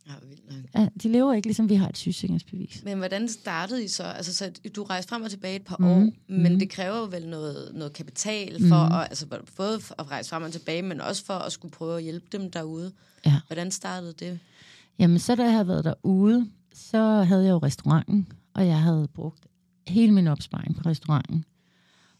Ja, 0.08 0.12
vildt 0.28 0.50
nok. 0.50 0.82
Ja, 0.82 0.88
de 1.02 1.12
lever 1.12 1.32
ikke, 1.32 1.48
ligesom 1.48 1.68
vi 1.68 1.74
har 1.74 1.88
et 1.88 1.96
sygesikringsbevis. 1.96 2.82
Men 2.84 2.98
hvordan 2.98 3.28
startede 3.28 3.84
I 3.84 3.88
så? 3.88 4.02
Altså, 4.02 4.34
så 4.34 4.50
du 4.76 4.82
rejste 4.82 5.08
frem 5.08 5.22
og 5.22 5.30
tilbage 5.30 5.56
et 5.56 5.64
par 5.64 5.76
mm. 5.78 5.86
år, 5.86 6.10
men 6.28 6.52
mm. 6.52 6.58
det 6.58 6.70
kræver 6.70 6.96
jo 6.96 7.04
vel 7.04 7.28
noget, 7.28 7.70
noget 7.74 7.92
kapital 7.92 8.68
for 8.68 8.86
mm. 8.86 8.92
at, 8.94 9.00
altså, 9.00 9.26
både 9.56 9.80
at 9.98 10.10
rejse 10.10 10.30
frem 10.30 10.42
og 10.42 10.52
tilbage, 10.52 10.82
men 10.82 11.00
også 11.00 11.24
for 11.24 11.34
at 11.34 11.52
skulle 11.52 11.72
prøve 11.72 11.96
at 11.96 12.02
hjælpe 12.02 12.26
dem 12.32 12.50
derude. 12.50 12.92
Ja. 13.26 13.40
Hvordan 13.46 13.70
startede 13.70 14.12
det? 14.12 14.38
Jamen, 14.98 15.18
så 15.18 15.34
da 15.34 15.42
jeg 15.42 15.52
havde 15.52 15.68
været 15.68 15.84
derude, 15.84 16.50
så 16.74 17.22
havde 17.22 17.44
jeg 17.44 17.50
jo 17.50 17.58
restauranten, 17.58 18.28
og 18.54 18.66
jeg 18.66 18.80
havde 18.80 19.08
brugt 19.14 19.46
hele 19.86 20.12
min 20.12 20.26
opsparing 20.26 20.76
på 20.76 20.88
restauranten. 20.88 21.44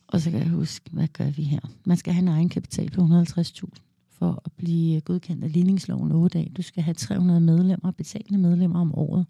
Og 0.09 0.21
så 0.21 0.31
kan 0.31 0.41
jeg 0.41 0.49
huske, 0.49 0.91
hvad 0.93 1.09
gør 1.09 1.31
vi 1.31 1.43
her? 1.43 1.61
Man 1.85 1.97
skal 1.97 2.13
have 2.13 2.23
en 2.23 2.29
egen 2.29 2.49
kapital 2.49 2.91
på 2.91 3.01
150.000 3.01 3.86
for 4.19 4.43
at 4.45 4.53
blive 4.53 5.01
godkendt 5.01 5.45
af 5.45 5.53
ligningsloven 5.53 6.13
8 6.13 6.39
dage. 6.39 6.53
Du 6.57 6.63
skal 6.63 6.83
have 6.83 6.95
300 6.95 7.41
medlemmer, 7.41 7.91
betalende 7.91 8.39
medlemmer 8.39 8.81
om 8.81 8.95
året, 8.95 9.27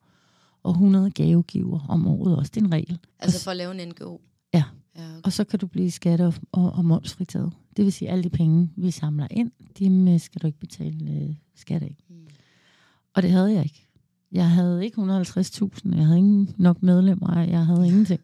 og 0.62 0.70
100 0.70 1.10
gavegiver 1.10 1.86
om 1.88 2.06
året 2.06 2.36
også. 2.36 2.52
Det 2.54 2.60
er 2.60 2.66
en 2.66 2.72
regel. 2.72 2.98
Altså 3.18 3.44
for 3.44 3.50
at 3.50 3.56
lave 3.56 3.82
en 3.82 3.88
NGO? 3.88 4.18
Ja. 4.54 4.64
ja 4.96 5.10
okay. 5.10 5.20
Og 5.24 5.32
så 5.32 5.44
kan 5.44 5.58
du 5.58 5.66
blive 5.66 5.90
skatte- 5.90 6.32
og, 6.52 6.72
og 6.72 6.84
momsfritaget. 6.84 7.52
Det 7.76 7.84
vil 7.84 7.92
sige, 7.92 8.08
at 8.08 8.12
alle 8.12 8.24
de 8.24 8.30
penge, 8.30 8.70
vi 8.76 8.90
samler 8.90 9.26
ind, 9.30 9.50
de 9.78 10.18
skal 10.18 10.42
du 10.42 10.46
ikke 10.46 10.58
betale 10.58 11.10
øh, 11.10 11.34
skat 11.54 11.82
af. 11.82 11.96
Mm. 12.08 12.16
Og 13.14 13.22
det 13.22 13.30
havde 13.30 13.52
jeg 13.52 13.64
ikke. 13.64 13.86
Jeg 14.32 14.50
havde 14.50 14.84
ikke 14.84 15.00
150.000, 15.00 15.96
jeg 15.96 16.06
havde 16.06 16.18
ingen 16.18 16.54
nok 16.56 16.82
medlemmer, 16.82 17.40
jeg 17.40 17.66
havde 17.66 17.86
ingenting. 17.86 18.20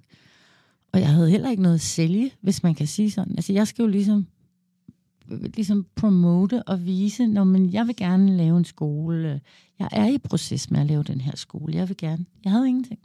Og 0.92 1.00
jeg 1.00 1.08
havde 1.08 1.30
heller 1.30 1.50
ikke 1.50 1.62
noget 1.62 1.74
at 1.74 1.80
sælge, 1.80 2.30
hvis 2.40 2.62
man 2.62 2.74
kan 2.74 2.86
sige 2.86 3.10
sådan. 3.10 3.32
Altså 3.36 3.52
jeg 3.52 3.68
skal 3.68 3.82
jo 3.82 3.88
ligesom, 3.88 4.26
ligesom 5.28 5.86
promote 5.96 6.62
og 6.62 6.86
vise, 6.86 7.26
når 7.26 7.44
man, 7.44 7.72
jeg 7.72 7.86
vil 7.86 7.96
gerne 7.96 8.36
lave 8.36 8.58
en 8.58 8.64
skole. 8.64 9.40
Jeg 9.78 9.88
er 9.92 10.06
i 10.06 10.18
proces 10.18 10.70
med 10.70 10.80
at 10.80 10.86
lave 10.86 11.02
den 11.02 11.20
her 11.20 11.36
skole. 11.36 11.74
Jeg 11.74 11.88
vil 11.88 11.96
gerne. 11.96 12.24
Jeg 12.44 12.52
havde 12.52 12.68
ingenting. 12.68 13.00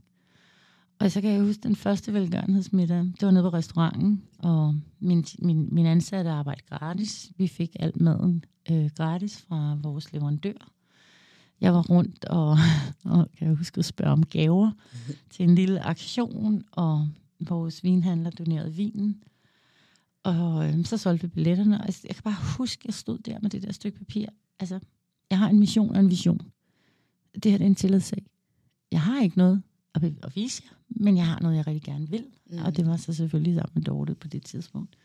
Og 1.00 1.12
så 1.12 1.22
kan 1.22 1.32
jeg 1.32 1.42
huske 1.42 1.64
den 1.64 1.76
første 1.76 2.14
velgørenhedsmiddag. 2.14 2.98
Det 2.98 3.22
var 3.22 3.32
nede 3.32 3.44
på 3.44 3.50
restauranten, 3.50 4.24
og 4.40 4.76
min, 5.00 5.26
min, 5.40 5.68
min 5.72 5.86
ansatte 5.86 6.30
arbejdede 6.30 6.66
gratis. 6.70 7.32
Vi 7.38 7.48
fik 7.48 7.76
alt 7.80 8.02
maden 8.02 8.44
øh, 8.72 8.90
gratis 8.96 9.46
fra 9.48 9.78
vores 9.82 10.14
leverandør. 10.14 10.72
Jeg 11.62 11.74
var 11.74 11.82
rundt 11.82 12.26
og, 12.26 12.58
og 13.14 13.28
kan 13.38 13.48
jeg 13.48 13.56
huske 13.56 13.80
at 13.80 13.86
spørge 13.86 14.12
om 14.12 14.26
gaver 14.26 14.72
til 15.30 15.50
en 15.50 15.56
lille 15.56 15.80
aktion, 15.80 16.64
og 16.72 17.08
vores 17.40 17.84
vinhandler 17.84 18.30
donerede 18.30 18.74
vinen. 18.74 19.24
Og 20.24 20.70
øhm, 20.70 20.84
så 20.84 20.98
solgte 20.98 21.22
vi 21.22 21.28
billetterne, 21.28 21.82
og 21.82 21.88
jeg 22.04 22.16
kan 22.16 22.24
bare 22.24 22.58
huske, 22.58 22.82
at 22.82 22.86
jeg 22.86 22.94
stod 22.94 23.20
der 23.20 23.40
med 23.42 23.50
det 23.50 23.64
der 23.64 23.72
stykke 23.72 23.98
papir. 23.98 24.26
Altså, 24.60 24.80
jeg 25.30 25.38
har 25.38 25.50
en 25.50 25.60
mission 25.60 25.96
og 25.96 26.00
en 26.00 26.10
vision. 26.10 26.42
Det 27.34 27.52
her 27.52 27.58
det 27.58 27.66
er 27.66 27.70
en 27.70 27.76
tillidssag. 27.76 28.26
Jeg 28.92 29.02
har 29.02 29.22
ikke 29.22 29.38
noget 29.38 29.64
at, 29.96 30.04
at 30.24 30.36
vise 30.36 30.64
jer, 30.66 30.78
men 30.90 31.18
jeg 31.18 31.26
har 31.26 31.40
noget, 31.42 31.56
jeg 31.56 31.68
rigtig 31.68 31.84
gerne 31.84 32.10
vil. 32.10 32.26
Mm. 32.50 32.58
Og 32.66 32.78
det 32.78 32.88
var 32.88 32.98
så 32.98 33.14
selvfølgelig 33.14 33.56
sammen 33.56 33.72
med 33.74 33.84
Dorte 33.84 34.16
på 34.16 34.28
det 34.28 34.44
tidspunkt. 34.44 34.98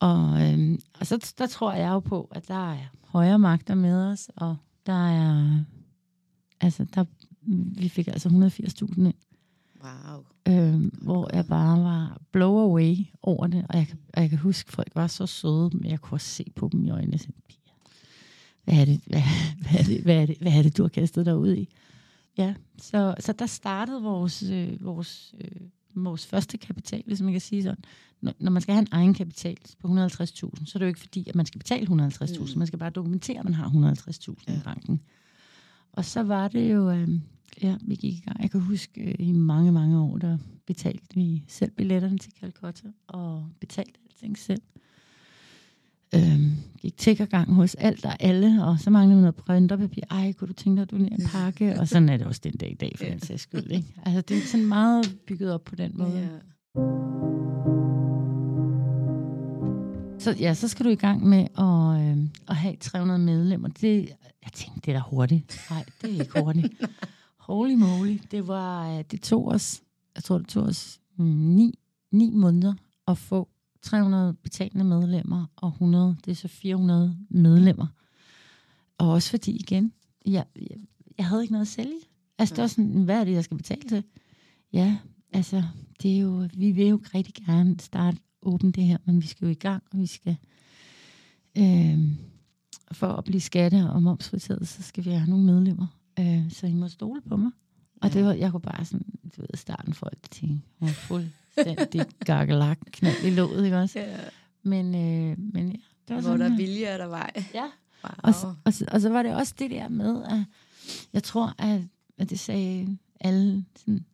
Og, 0.00 0.42
øhm, 0.42 0.80
og 1.00 1.06
så 1.06 1.34
der 1.38 1.46
tror 1.46 1.72
jeg 1.72 1.88
jo 1.88 2.00
på, 2.00 2.28
at 2.30 2.48
der 2.48 2.72
er 2.72 2.86
højere 3.04 3.38
magter 3.38 3.74
med 3.74 3.94
os, 3.94 4.30
og 4.36 4.56
der 4.86 5.08
er, 5.08 5.64
altså, 6.60 6.86
der, 6.94 7.04
vi 7.80 7.88
fik 7.88 8.08
altså 8.08 8.28
180.000 8.28 9.00
ind. 9.00 9.14
Wow. 9.84 10.24
Øhm, 10.48 10.98
hvor 11.02 11.30
jeg 11.36 11.46
bare 11.46 11.84
var 11.84 12.20
blow 12.32 12.58
away 12.58 12.96
over 13.22 13.46
det, 13.46 13.66
og 13.68 13.76
jeg, 13.76 13.86
og 14.14 14.22
jeg 14.22 14.30
kan 14.30 14.38
huske, 14.38 14.68
at 14.68 14.72
folk 14.72 14.92
var 14.94 15.06
så 15.06 15.26
søde, 15.26 15.70
men 15.72 15.90
jeg 15.90 16.00
kunne 16.00 16.16
også 16.16 16.26
se 16.26 16.44
på 16.56 16.68
dem 16.72 16.84
i 16.84 16.90
øjnene, 16.90 17.14
og 17.14 17.34
hvad 18.64 18.80
er 18.80 18.84
det, 18.84 19.00
hvad, 19.06 19.22
hvad, 19.62 19.80
er 19.80 19.84
det, 19.84 20.02
hvad, 20.02 20.16
er 20.16 20.26
det, 20.26 20.38
hvad 20.40 20.52
er 20.52 20.62
det, 20.62 20.76
du 20.76 20.82
har 20.82 20.88
kastet 20.88 21.26
dig 21.26 21.36
ud 21.36 21.54
i? 21.54 21.68
Ja, 22.38 22.54
så, 22.78 23.14
så 23.20 23.32
der 23.32 23.46
startede 23.46 24.02
vores, 24.02 24.42
øh, 24.42 24.84
vores, 24.84 25.34
øh, 25.40 25.60
vores 25.94 26.26
første 26.26 26.58
kapital, 26.58 27.02
hvis 27.06 27.20
man 27.20 27.32
kan 27.32 27.40
sige 27.40 27.62
sådan. 27.62 27.84
Når, 28.20 28.32
når 28.38 28.50
man 28.50 28.62
skal 28.62 28.74
have 28.74 28.82
en 28.82 28.88
egen 28.90 29.14
kapital 29.14 29.56
på 29.80 29.88
150.000, 29.88 29.94
så 30.06 30.72
er 30.74 30.78
det 30.78 30.80
jo 30.80 30.86
ikke 30.86 31.00
fordi, 31.00 31.28
at 31.28 31.34
man 31.34 31.46
skal 31.46 31.58
betale 31.58 31.86
150.000. 31.86 32.52
Mm. 32.52 32.58
Man 32.58 32.66
skal 32.66 32.78
bare 32.78 32.90
dokumentere, 32.90 33.38
at 33.38 33.44
man 33.44 33.54
har 33.54 33.68
150.000 33.68 34.34
ja. 34.48 34.56
i 34.56 34.60
banken. 34.64 35.00
Og 35.92 36.04
så 36.04 36.22
var 36.22 36.48
det 36.48 36.72
jo, 36.72 36.90
øh, 36.90 37.08
ja, 37.62 37.76
vi 37.80 37.94
gik 37.94 38.14
i 38.14 38.22
gang. 38.24 38.42
Jeg 38.42 38.50
kan 38.50 38.60
huske, 38.60 39.00
øh, 39.00 39.14
i 39.18 39.32
mange, 39.32 39.72
mange 39.72 40.00
år, 40.00 40.18
der 40.18 40.38
betalte 40.66 41.14
vi 41.14 41.44
selv 41.48 41.70
billetterne 41.70 42.18
til 42.18 42.32
Calcutta, 42.40 42.88
og 43.06 43.46
betalte 43.60 43.92
alting 44.06 44.38
selv. 44.38 44.62
Øhm, 46.14 46.56
gik 46.80 46.96
tiggergang 46.96 47.54
hos 47.54 47.74
alt 47.74 48.06
og 48.06 48.22
alle, 48.22 48.64
og 48.64 48.80
så 48.80 48.90
manglede 48.90 49.20
noget 49.20 49.34
printerpapir. 49.34 50.02
Ej, 50.10 50.32
kunne 50.32 50.48
du 50.48 50.52
tænke 50.52 50.76
dig 50.76 50.82
at 50.82 50.90
donere 50.90 51.12
en 51.12 51.26
pakke? 51.26 51.80
og 51.80 51.88
sådan 51.88 52.08
er 52.08 52.16
det 52.16 52.26
også 52.26 52.40
den 52.44 52.52
dag 52.52 52.70
i 52.70 52.74
dag, 52.74 52.92
for 52.96 53.04
ja. 53.04 53.10
den 53.10 53.20
sags 53.20 53.42
skyld. 53.42 53.70
Ikke? 53.70 53.94
Altså, 54.02 54.20
det 54.20 54.36
er 54.36 54.40
sådan 54.40 54.66
meget 54.66 55.16
bygget 55.26 55.52
op 55.52 55.64
på 55.64 55.74
den 55.76 55.92
måde. 55.94 56.18
Ja. 56.18 56.28
Så 60.18 60.36
ja, 60.40 60.54
så 60.54 60.68
skal 60.68 60.86
du 60.86 60.90
i 60.90 60.94
gang 60.94 61.28
med 61.28 61.46
at, 61.58 62.18
øh, 62.18 62.24
at 62.48 62.56
have 62.56 62.76
300 62.80 63.18
medlemmer. 63.18 63.68
Det, 63.68 64.08
jeg 64.44 64.52
tænkte, 64.52 64.80
det 64.80 64.88
er 64.88 64.98
da 64.98 65.02
hurtigt. 65.10 65.60
Nej, 65.70 65.84
det 66.02 66.16
er 66.16 66.20
ikke 66.20 66.40
hurtigt. 66.40 66.72
Holy 67.48 67.74
moly. 67.74 68.18
Det, 68.30 68.46
var, 68.48 68.98
øh, 68.98 69.04
det 69.10 69.22
tog 69.22 69.46
os, 69.46 69.82
jeg 70.14 70.24
tror, 70.24 70.38
det 70.38 70.48
tog 70.48 70.62
os 70.62 71.00
mm, 71.16 71.24
ni, 71.26 71.78
ni 72.12 72.30
måneder 72.30 72.74
at 73.06 73.18
få 73.18 73.48
300 73.82 74.34
betalende 74.34 74.84
medlemmer, 74.84 75.46
og 75.56 75.68
100, 75.68 76.16
det 76.24 76.30
er 76.30 76.34
så 76.34 76.48
400 76.48 77.16
medlemmer. 77.28 77.86
Og 78.98 79.10
også 79.10 79.30
fordi, 79.30 79.56
igen, 79.56 79.92
jeg, 80.26 80.44
jeg, 80.56 80.76
jeg 81.18 81.26
havde 81.26 81.42
ikke 81.42 81.52
noget 81.52 81.64
at 81.64 81.68
sælge. 81.68 82.00
Altså, 82.38 82.54
det 82.54 82.62
var 82.62 82.68
sådan, 82.68 83.04
hvad 83.04 83.20
er 83.20 83.24
det, 83.24 83.32
jeg 83.32 83.44
skal 83.44 83.56
betale 83.56 83.88
til? 83.88 84.04
Ja, 84.72 84.98
altså, 85.32 85.62
det 86.02 86.16
er 86.16 86.18
jo, 86.18 86.48
vi 86.56 86.70
vil 86.70 86.86
jo 86.86 87.00
rigtig 87.14 87.34
gerne 87.34 87.80
starte 87.80 88.18
åbent 88.42 88.76
det 88.76 88.84
her, 88.84 88.98
men 89.04 89.22
vi 89.22 89.26
skal 89.26 89.44
jo 89.44 89.50
i 89.50 89.54
gang, 89.54 89.82
og 89.92 89.98
vi 89.98 90.06
skal, 90.06 90.36
øh, 91.58 91.98
for 92.92 93.06
at 93.06 93.24
blive 93.24 93.40
skatte- 93.40 93.90
og 93.90 94.02
momsfriteret, 94.02 94.68
så 94.68 94.82
skal 94.82 95.04
vi 95.04 95.10
have 95.10 95.30
nogle 95.30 95.44
medlemmer. 95.44 95.86
Øh, 96.18 96.52
så 96.52 96.66
I 96.66 96.72
må 96.72 96.88
stole 96.88 97.20
på 97.20 97.36
mig. 97.36 97.50
Og 98.02 98.12
det 98.12 98.24
var, 98.24 98.32
jeg 98.32 98.50
kunne 98.50 98.60
bare 98.60 98.84
sådan, 98.84 99.06
du 99.36 99.40
ved, 99.40 99.48
starten 99.54 99.94
for 99.94 100.06
det 100.06 100.30
ting. 100.30 100.64
Hun 100.78 100.88
var 100.88 100.94
fuldstændig 100.94 102.06
gakkelak, 102.26 102.78
knald 102.92 103.24
i 103.24 103.30
låget, 103.30 103.64
ikke 103.64 103.78
også? 103.78 103.98
Ja. 103.98 104.16
Men, 104.62 104.86
øh, 104.86 105.38
men 105.38 105.68
ja, 105.68 105.78
det 106.08 106.16
var 106.16 106.20
Hvor 106.20 106.30
sådan, 106.30 106.50
der 106.50 106.56
vilje 106.56 106.84
er 106.84 106.98
der 106.98 107.06
vej. 107.06 107.30
Ja. 107.54 107.62
Wow. 108.04 108.12
Og, 108.18 108.34
og, 108.44 108.56
og, 108.64 108.72
og 108.88 109.00
så 109.00 109.08
var 109.08 109.22
det 109.22 109.34
også 109.34 109.54
det 109.58 109.70
der 109.70 109.88
med, 109.88 110.24
at 110.24 110.44
jeg 111.12 111.22
tror, 111.22 111.54
at, 111.58 111.80
at 112.18 112.30
det 112.30 112.40
sagde 112.40 112.98
alle 113.20 113.64
sådan, 113.76 114.04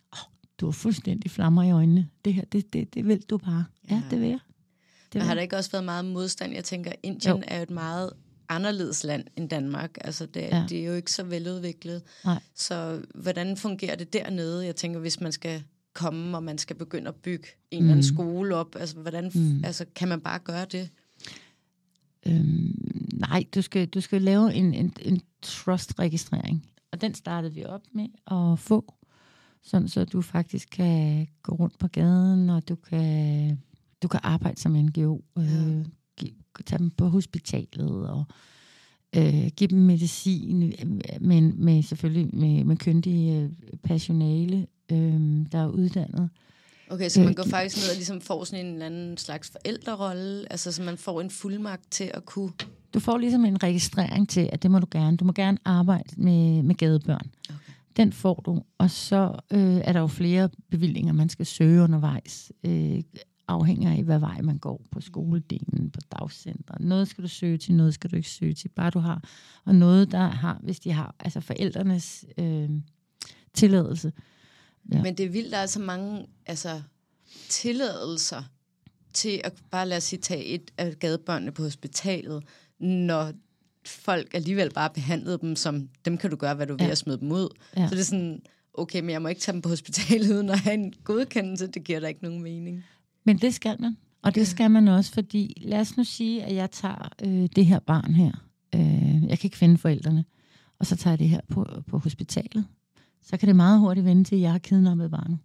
du 0.61 0.67
har 0.67 0.73
fuldstændig 0.73 1.31
flammer 1.31 1.62
i 1.62 1.71
øjnene. 1.71 2.09
Det 2.25 2.35
her, 2.35 2.45
det, 2.45 2.73
det, 2.73 2.95
det 2.95 3.07
vil 3.07 3.23
du 3.23 3.38
bare. 3.38 3.64
Ja, 3.90 3.95
ja 3.95 4.03
det 4.11 4.21
vil 4.21 4.29
jeg. 4.29 4.38
Det 5.12 5.14
Men 5.14 5.23
har 5.23 5.35
der 5.35 5.43
ikke 5.43 5.57
også 5.57 5.71
været 5.71 5.85
meget 5.85 6.05
modstand? 6.05 6.53
Jeg 6.53 6.64
tænker, 6.64 6.93
Indien 7.03 7.37
jo. 7.37 7.43
er 7.47 7.57
jo 7.57 7.62
et 7.62 7.71
meget 7.71 8.12
anderledes 8.48 9.04
land 9.04 9.24
end 9.37 9.48
Danmark. 9.48 9.90
Altså, 10.00 10.26
det, 10.26 10.40
ja. 10.40 10.66
det 10.68 10.80
er 10.80 10.85
jo 10.85 10.94
ikke 10.94 11.12
så 11.12 11.22
veludviklet. 11.22 12.02
Nej. 12.24 12.40
Så 12.54 13.02
hvordan 13.14 13.57
fungerer 13.57 13.96
det 13.96 14.12
dernede? 14.12 14.66
Jeg 14.66 14.76
tænker, 14.76 15.00
hvis 15.00 15.20
man 15.20 15.33
skal 15.33 15.62
komme, 15.92 16.37
og 16.37 16.42
man 16.42 16.59
skal 16.59 16.76
begynde 16.76 17.09
at 17.09 17.14
bygge 17.14 17.48
en 17.70 17.78
mm. 17.83 17.87
eller 17.87 17.92
anden 17.92 18.11
mm. 18.11 18.16
skole 18.16 18.57
op, 18.57 18.76
altså, 18.76 18.96
hvordan, 18.96 19.30
mm. 19.35 19.64
altså, 19.64 19.85
kan 19.94 20.09
man 20.09 20.20
bare 20.20 20.38
gøre 20.38 20.64
det? 20.64 20.88
Øhm, 22.26 23.09
nej, 23.12 23.44
du 23.54 23.62
skal, 23.62 23.87
du 23.87 24.00
skal 24.00 24.22
lave 24.22 24.54
en, 24.54 24.74
en, 24.74 24.92
en 25.02 25.20
trust-registrering. 25.42 26.70
Og 26.92 27.00
den 27.00 27.14
startede 27.14 27.54
vi 27.54 27.64
op 27.64 27.83
med 27.92 28.09
at 28.30 28.59
få 28.59 28.94
sådan 29.64 29.88
så 29.88 30.04
du 30.04 30.22
faktisk 30.22 30.68
kan 30.72 31.28
gå 31.42 31.54
rundt 31.54 31.78
på 31.78 31.88
gaden, 31.88 32.50
og 32.50 32.68
du 32.68 32.74
kan, 32.74 33.59
du 34.02 34.09
kan 34.09 34.20
arbejde 34.22 34.61
som 34.61 34.72
NGO, 34.72 35.20
øh, 35.38 35.85
tage 36.66 36.79
dem 36.79 36.90
på 36.90 37.09
hospitalet, 37.09 38.09
og 38.09 38.24
øh, 39.16 39.46
give 39.57 39.68
dem 39.68 39.79
medicin, 39.79 40.74
men 41.20 41.64
med, 41.64 41.83
selvfølgelig 41.83 42.35
med, 42.37 42.64
med 42.64 42.77
kyndige 42.77 43.42
øh, 43.42 43.50
personale, 43.85 44.66
øh, 44.92 45.46
der 45.53 45.59
er 45.59 45.68
uddannet. 45.68 46.31
Okay, 46.90 47.09
så 47.09 47.20
man 47.20 47.29
øh, 47.29 47.35
går 47.35 47.44
faktisk 47.44 47.77
ned 47.77 47.90
og 47.90 47.96
ligesom 47.96 48.20
får 48.20 48.44
sådan 48.44 48.66
en 48.66 48.72
eller 48.72 48.87
anden 48.87 49.16
slags 49.16 49.50
forældrerolle, 49.50 50.53
altså 50.53 50.72
så 50.72 50.83
man 50.83 50.96
får 50.96 51.20
en 51.20 51.31
fuldmagt 51.31 51.90
til 51.90 52.11
at 52.14 52.24
kunne... 52.24 52.53
Du 52.94 53.00
får 53.00 53.18
ligesom 53.18 53.44
en 53.44 53.62
registrering 53.62 54.29
til, 54.29 54.50
at 54.53 54.62
det 54.62 54.70
må 54.70 54.79
du 54.79 54.87
gerne. 54.90 55.16
Du 55.16 55.24
må 55.24 55.33
gerne 55.33 55.59
arbejde 55.64 56.11
med, 56.16 56.62
med 56.62 56.74
gadebørn. 56.74 57.31
Okay. 57.48 57.59
Den 57.96 58.12
får 58.12 58.42
du, 58.46 58.62
og 58.79 58.90
så 58.90 59.40
øh, 59.50 59.77
er 59.77 59.92
der 59.92 60.00
jo 60.00 60.07
flere 60.07 60.48
bevillinger, 60.70 61.12
man 61.12 61.29
skal 61.29 61.46
søge 61.46 61.83
undervejs, 61.83 62.53
øh, 62.64 63.03
afhænger 63.48 63.92
af, 63.92 64.02
hvad 64.02 64.18
vej 64.18 64.40
man 64.40 64.59
går 64.59 64.83
på 64.90 65.00
skoledelen, 65.00 65.90
på 65.90 66.00
dagcenter. 66.18 66.74
Noget 66.80 67.09
skal 67.09 67.24
du 67.24 67.28
søge 67.28 67.59
til, 67.59 67.74
noget 67.74 67.94
skal 67.94 68.11
du 68.11 68.16
ikke 68.16 68.30
søge 68.30 68.54
til, 68.54 68.68
bare 68.68 68.90
du 68.90 68.98
har. 68.98 69.24
Og 69.64 69.74
noget, 69.74 70.12
der 70.12 70.26
har, 70.26 70.61
hvis 70.62 70.80
de 70.80 70.92
har, 70.92 71.14
altså 71.20 71.40
forældrenes 71.40 72.24
øh, 72.38 72.70
tilladelse. 73.54 74.12
Ja. 74.92 75.02
Men 75.02 75.14
det 75.14 75.26
er 75.26 75.30
vildt, 75.30 75.52
der 75.52 75.59
er 75.59 75.66
så 75.66 75.80
mange 75.80 76.26
altså, 76.46 76.83
tilladelser 77.48 78.42
til 79.12 79.40
at 79.44 79.52
bare 79.70 79.88
lade 79.88 79.96
os 79.96 80.04
sige, 80.04 80.20
tage 80.20 80.44
et 80.44 80.70
af 80.78 80.98
gadebørnene 80.98 81.52
på 81.52 81.62
hospitalet, 81.62 82.44
når 82.80 83.33
folk 83.87 84.35
alligevel 84.35 84.70
bare 84.70 84.90
behandlede 84.90 85.38
dem 85.38 85.57
som, 85.57 85.88
dem 86.04 86.18
kan 86.18 86.30
du 86.30 86.37
gøre, 86.37 86.54
hvad 86.54 86.66
du 86.66 86.72
vil 86.72 86.85
ja. 86.85 86.90
at 86.90 86.98
smide 86.98 87.20
dem 87.20 87.33
ud. 87.33 87.48
Ja. 87.76 87.88
Så 87.88 87.94
det 87.94 88.00
er 88.00 88.04
sådan, 88.04 88.42
okay, 88.74 89.00
men 89.00 89.11
jeg 89.11 89.22
må 89.22 89.28
ikke 89.28 89.40
tage 89.40 89.52
dem 89.52 89.62
på 89.62 89.68
hospitalet 89.68 90.35
uden 90.35 90.50
at 90.50 90.59
have 90.59 90.74
en 90.74 90.94
godkendelse. 91.04 91.66
Det 91.66 91.85
giver 91.85 92.00
da 92.00 92.07
ikke 92.07 92.22
nogen 92.22 92.42
mening. 92.42 92.85
Men 93.25 93.39
det 93.39 93.55
skal 93.55 93.81
man. 93.81 93.97
Og 94.23 94.35
det 94.35 94.47
skal 94.47 94.71
man 94.71 94.89
også, 94.89 95.13
fordi 95.13 95.63
lad 95.65 95.81
os 95.81 95.97
nu 95.97 96.05
sige, 96.05 96.45
at 96.45 96.55
jeg 96.55 96.71
tager 96.71 97.09
øh, 97.25 97.49
det 97.57 97.67
her 97.67 97.79
barn 97.79 98.15
her. 98.15 98.33
Øh, 98.75 99.23
jeg 99.23 99.39
kan 99.39 99.47
ikke 99.47 99.57
finde 99.57 99.79
forældrene. 99.79 100.25
Og 100.79 100.87
så 100.87 100.97
tager 100.97 101.13
jeg 101.13 101.19
det 101.19 101.29
her 101.29 101.41
på, 101.49 101.67
på 101.87 101.99
hospitalet. 101.99 102.65
Så 103.23 103.37
kan 103.37 103.47
det 103.47 103.57
meget 103.57 103.81
hurtigt 103.81 104.07
vende 104.07 104.25
til, 104.25 104.35
at 104.35 104.41
jeg 104.41 104.53
har 104.53 104.59
kidnappet 104.59 105.11
barnet. 105.11 105.39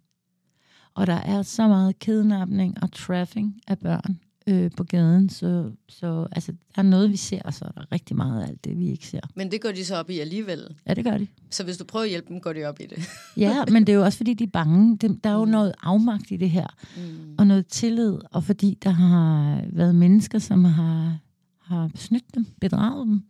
Og 0.94 1.06
der 1.06 1.14
er 1.14 1.42
så 1.42 1.68
meget 1.68 1.98
kidnapning 1.98 2.82
og 2.82 2.92
trafficking 2.92 3.60
af 3.68 3.78
børn 3.78 4.20
øh, 4.50 4.70
på 4.76 4.84
gaden, 4.84 5.28
så, 5.28 5.70
så 5.88 6.26
altså, 6.32 6.52
der 6.52 6.82
er 6.82 6.86
noget, 6.86 7.10
vi 7.10 7.16
ser, 7.16 7.42
og 7.42 7.54
så 7.54 7.64
er 7.64 7.70
der 7.70 7.92
rigtig 7.92 8.16
meget 8.16 8.42
af 8.42 8.48
alt 8.48 8.64
det, 8.64 8.78
vi 8.78 8.90
ikke 8.90 9.06
ser. 9.06 9.20
Men 9.34 9.50
det 9.50 9.60
går 9.60 9.72
de 9.72 9.84
så 9.84 9.96
op 9.96 10.10
i 10.10 10.18
alligevel? 10.18 10.74
Ja, 10.86 10.94
det 10.94 11.04
gør 11.04 11.18
de. 11.18 11.26
Så 11.50 11.64
hvis 11.64 11.76
du 11.76 11.84
prøver 11.84 12.02
at 12.02 12.10
hjælpe 12.10 12.28
dem, 12.28 12.40
går 12.40 12.52
de 12.52 12.64
op 12.64 12.80
i 12.80 12.86
det? 12.86 13.08
ja, 13.36 13.64
men 13.72 13.86
det 13.86 13.92
er 13.92 13.96
jo 13.96 14.04
også, 14.04 14.16
fordi 14.16 14.34
de 14.34 14.44
er 14.44 14.50
bange. 14.52 14.96
Der 14.96 15.30
er 15.30 15.34
jo 15.34 15.44
mm. 15.44 15.50
noget 15.50 15.72
afmagt 15.82 16.30
i 16.30 16.36
det 16.36 16.50
her, 16.50 16.66
mm. 16.96 17.34
og 17.38 17.46
noget 17.46 17.66
tillid, 17.66 18.18
og 18.30 18.44
fordi 18.44 18.78
der 18.82 18.90
har 18.90 19.60
været 19.72 19.94
mennesker, 19.94 20.38
som 20.38 20.64
har, 20.64 21.18
har 21.58 21.90
snydt 21.94 22.34
dem, 22.34 22.46
bedraget 22.60 23.06
dem. 23.06 23.22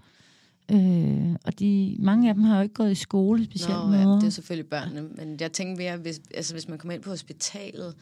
Øh, 0.73 1.37
og 1.45 1.59
de, 1.59 1.97
mange 1.99 2.29
af 2.29 2.35
dem 2.35 2.45
har 2.45 2.57
jo 2.57 2.63
ikke 2.63 2.75
gået 2.75 2.93
i 2.93 2.95
skole 2.95 3.45
specielt 3.45 3.75
Nå, 3.75 3.93
ja, 3.93 4.05
det 4.05 4.25
er 4.25 4.31
selvfølgelig 4.31 4.71
børnene, 4.71 5.03
men 5.03 5.37
jeg 5.41 5.53
tænker 5.53 5.77
mere, 5.77 5.97
hvis, 5.97 6.21
altså, 6.35 6.55
hvis 6.55 6.69
man 6.69 6.79
kommer 6.79 6.95
ind 6.95 7.03
på 7.03 7.11
hospitalet, 7.11 7.95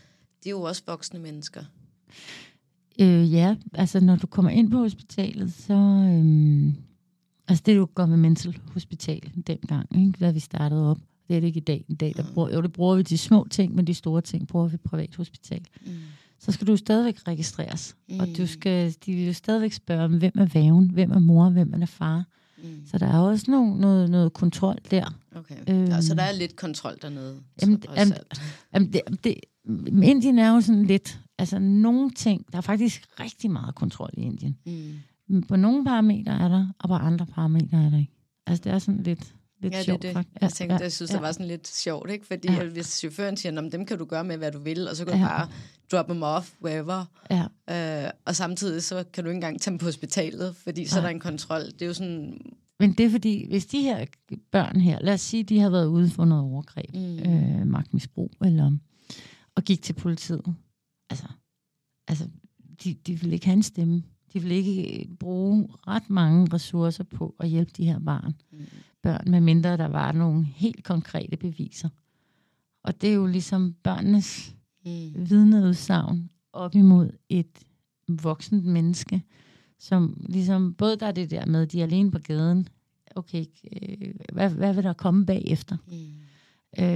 det 0.45 0.47
er 0.47 0.51
jo 0.51 0.63
også 0.63 0.83
voksne 0.87 1.19
mennesker. 1.19 1.65
Øh, 3.01 3.33
ja, 3.33 3.57
altså 3.75 4.01
når 4.01 4.17
du 4.17 4.27
kommer 4.27 4.51
ind 4.51 4.71
på 4.71 4.79
hospitalet, 4.79 5.53
så... 5.53 5.75
Øh, 5.75 6.73
altså 7.49 7.63
det, 7.67 7.77
du 7.77 7.85
går 7.85 8.07
med 8.07 8.17
mental 8.17 8.59
hospital 8.73 9.33
dengang, 9.47 9.97
ikke, 9.97 10.19
da 10.21 10.31
vi 10.31 10.41
startede 10.41 10.91
op. 10.91 10.99
Det 11.29 11.37
er 11.37 11.41
det 11.41 11.47
ikke 11.47 11.61
i 11.61 11.65
dag. 11.65 11.85
I 11.89 11.95
dag 11.95 12.13
der 12.17 12.23
mm. 12.23 12.29
bruger, 12.35 12.55
jo, 12.55 12.63
det 12.63 12.73
bruger 12.73 12.97
vi 12.97 13.03
de 13.03 13.19
små 13.19 13.47
ting, 13.51 13.75
men 13.75 13.87
de 13.87 13.95
store 13.95 14.21
ting 14.21 14.49
bruger 14.49 14.69
vi 14.69 14.77
privat 14.77 15.17
hospital. 15.17 15.61
Mm. 15.87 15.93
Så 16.39 16.53
skal 16.53 16.67
du 16.67 16.77
stadigvæk 16.77 17.29
registreres. 17.29 17.97
Mm. 18.09 18.21
Og 18.21 18.29
du 18.37 18.47
skal, 18.47 18.95
de 19.07 19.13
vil 19.13 19.27
jo 19.27 19.33
stadigvæk 19.33 19.73
spørge, 19.73 20.09
hvem 20.09 20.33
er 20.35 20.47
væven, 20.47 20.91
hvem 20.91 21.11
er 21.11 21.19
mor, 21.19 21.51
hvem 21.51 21.83
er 21.83 21.87
far. 21.87 22.25
Mm. 22.63 22.87
Så 22.87 22.99
der 22.99 23.07
er 23.07 23.19
også 23.19 23.51
noget, 23.51 23.77
noget, 23.81 24.11
noget 24.11 24.33
kontrol 24.33 24.77
der. 24.91 25.15
Okay. 25.37 25.55
Øhm, 25.69 25.85
ja, 25.85 26.01
så 26.01 26.15
der 26.15 26.23
er 26.23 26.33
lidt 26.33 26.57
kontrol 26.57 26.95
dernede? 27.03 27.37
Jamen, 27.63 27.83
jamen, 27.97 28.15
jamen 28.75 28.93
det, 28.93 29.01
det, 29.25 29.35
Indien 30.03 30.39
er 30.39 30.55
jo 30.55 30.61
sådan 30.61 30.85
lidt, 30.85 31.21
altså 31.39 31.59
nogle 31.59 32.11
ting, 32.11 32.53
der 32.53 32.59
er 32.59 32.63
faktisk 32.63 33.21
rigtig 33.21 33.51
meget 33.51 33.75
kontrol 33.75 34.11
i 34.13 34.21
Indien. 34.21 34.59
Mm. 34.67 35.43
På 35.43 35.57
nogle 35.57 35.85
parametre 35.85 36.33
er 36.33 36.49
der, 36.49 36.69
og 36.79 36.89
på 36.89 36.95
andre 36.95 37.27
parametre 37.27 37.85
er 37.85 37.91
der 37.91 37.99
ikke. 37.99 38.13
Altså 38.47 38.65
det 38.65 38.73
er 38.73 38.79
sådan 38.79 39.03
lidt, 39.03 39.35
lidt 39.61 39.75
ja, 39.75 39.83
sjovt. 39.83 40.03
Det, 40.03 40.17
det. 40.17 40.27
Jeg 40.41 40.53
tænkte, 40.53 40.75
ja, 40.75 40.83
jeg 40.83 40.93
synes, 40.93 41.11
ja. 41.11 41.15
det 41.15 41.23
var 41.23 41.33
sådan 41.33 41.47
lidt 41.47 41.69
sjovt, 41.69 42.11
ikke? 42.11 42.27
Fordi 42.27 42.53
ja. 42.53 42.65
hvis 42.65 42.87
chaufføren 42.87 43.37
siger, 43.37 43.69
dem 43.71 43.87
kan 43.87 43.99
du 43.99 44.05
gøre 44.05 44.25
med, 44.25 44.37
hvad 44.37 44.53
du 44.53 44.59
vil, 44.59 44.89
og 44.89 44.97
så 44.97 45.05
kan 45.05 45.15
du 45.15 45.21
ja. 45.21 45.29
bare 45.29 45.49
drop 45.93 46.09
dem 46.09 46.23
off 46.23 46.53
wherever. 46.65 47.05
Ja. 47.31 48.05
Øh, 48.05 48.11
og 48.25 48.37
samtidig 48.37 48.83
så 48.83 49.05
kan 49.13 49.25
du 49.25 49.31
ikke 49.31 49.37
engang 49.37 49.61
tage 49.61 49.71
dem 49.73 49.79
på 49.79 49.85
hospitalet, 49.85 50.57
fordi 50.57 50.85
så 50.87 50.97
ja. 50.97 51.01
er 51.01 51.07
der 51.07 51.15
en 51.15 51.21
kontrol. 51.21 51.61
Det 51.61 51.83
er 51.83 51.87
jo 51.87 51.95
sådan... 51.95 52.41
Men 52.81 52.93
det 52.93 53.07
er 53.07 53.11
fordi, 53.11 53.49
hvis 53.49 53.67
de 53.67 53.83
her 53.83 54.07
børn 54.53 54.81
her, 54.81 54.99
lad 55.01 55.15
os 55.15 55.21
sige, 55.21 55.43
de 55.43 55.61
har 55.61 55.71
været 55.71 55.87
ude 55.87 56.11
for 56.11 56.25
noget 56.25 56.45
overgreb, 56.45 56.95
mm. 56.95 57.19
øh, 57.19 57.67
magtmisbrug, 57.67 58.31
eller 58.45 58.73
og 59.55 59.65
gik 59.65 59.83
til 59.83 59.93
politiet. 59.93 60.55
Altså, 61.11 61.27
altså 62.09 62.29
de, 62.85 62.95
de 62.95 63.21
ville 63.21 63.35
ikke 63.35 63.47
have 63.47 63.57
en 63.57 63.63
stemme. 63.63 64.03
De 64.33 64.41
ville 64.41 64.57
ikke 64.57 65.09
bruge 65.21 65.69
ret 65.87 66.11
mange 66.11 66.49
ressourcer 66.53 67.05
på 67.05 67.35
at 67.41 67.49
hjælpe 67.49 67.73
de 67.77 67.85
her 67.85 67.99
barn. 67.99 68.35
Mm. 68.53 68.59
børn, 69.03 69.31
medmindre 69.31 69.77
der 69.77 69.89
var 69.89 70.13
nogle 70.13 70.45
helt 70.45 70.85
konkrete 70.85 71.37
beviser. 71.37 71.89
Og 72.83 73.01
det 73.01 73.11
er 73.11 73.15
jo 73.15 73.27
ligesom 73.27 73.73
børnenes 73.83 74.57
mm. 74.85 75.31
vidneudsagn 75.31 76.31
op 76.53 76.75
imod 76.75 77.11
et 77.29 77.59
voksent 78.09 78.65
menneske, 78.65 79.23
som 79.79 80.27
ligesom, 80.29 80.75
både 80.75 80.97
der 80.97 81.07
er 81.07 81.13
det 81.13 81.31
der 81.31 81.47
med, 81.47 81.63
at 81.63 81.73
de 81.73 81.81
er 81.81 81.85
alene 81.85 82.11
på 82.11 82.19
gaden, 82.19 82.69
okay, 83.17 83.45
øh, 83.83 84.15
hvad, 84.33 84.51
hvad 84.51 84.75
vil 84.75 84.85
der 84.85 84.93
komme 84.93 85.27
bagefter? 85.27 85.77
Mm. 85.87 86.28
Øh, 86.81 86.87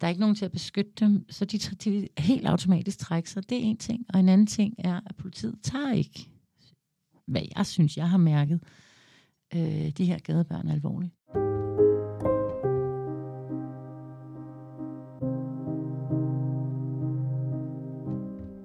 der 0.00 0.04
er 0.04 0.08
ikke 0.08 0.20
nogen 0.20 0.36
til 0.36 0.44
at 0.44 0.52
beskytte 0.52 0.92
dem, 1.00 1.26
så 1.30 1.44
de, 1.44 1.58
de 1.58 2.08
helt 2.18 2.46
automatisk 2.46 2.98
trækker 2.98 3.30
sig. 3.30 3.48
Det 3.48 3.58
er 3.58 3.62
en 3.62 3.76
ting. 3.76 4.06
Og 4.08 4.20
en 4.20 4.28
anden 4.28 4.46
ting 4.46 4.74
er, 4.78 5.00
at 5.06 5.16
politiet 5.16 5.54
tager 5.62 5.92
ikke, 5.92 6.28
hvad 7.26 7.42
jeg 7.56 7.66
synes, 7.66 7.96
jeg 7.96 8.10
har 8.10 8.18
mærket, 8.18 8.60
øh, 9.54 9.90
de 9.90 10.04
her 10.04 10.18
gadebørn 10.18 10.68
alvorligt. 10.68 11.12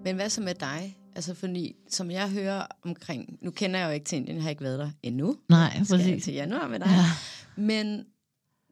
Men 0.03 0.15
hvad 0.15 0.29
så 0.29 0.41
med 0.41 0.55
dig? 0.55 0.97
Altså 1.15 1.33
fordi, 1.33 1.75
som 1.89 2.11
jeg 2.11 2.31
hører 2.31 2.65
omkring, 2.83 3.37
nu 3.41 3.51
kender 3.51 3.79
jeg 3.79 3.87
jo 3.87 3.93
ikke 3.93 4.05
til 4.05 4.15
Indien, 4.15 4.35
jeg 4.35 4.43
har 4.43 4.49
ikke 4.49 4.63
været 4.63 4.79
der 4.79 4.91
endnu. 5.03 5.37
Nej, 5.49 5.77
præcis. 5.89 6.23
til 6.23 6.33
januar 6.33 6.67
med 6.67 6.79
dig. 6.79 6.87
Ja. 6.87 7.03
Men 7.61 8.05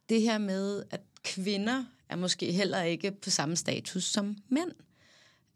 det 0.09 0.21
her 0.21 0.37
med, 0.37 0.83
at 0.91 1.01
kvinder 1.23 1.85
er 2.09 2.15
måske 2.15 2.51
heller 2.51 2.81
ikke 2.81 3.11
på 3.11 3.29
samme 3.29 3.55
status 3.55 4.03
som 4.03 4.37
mænd. 4.49 4.71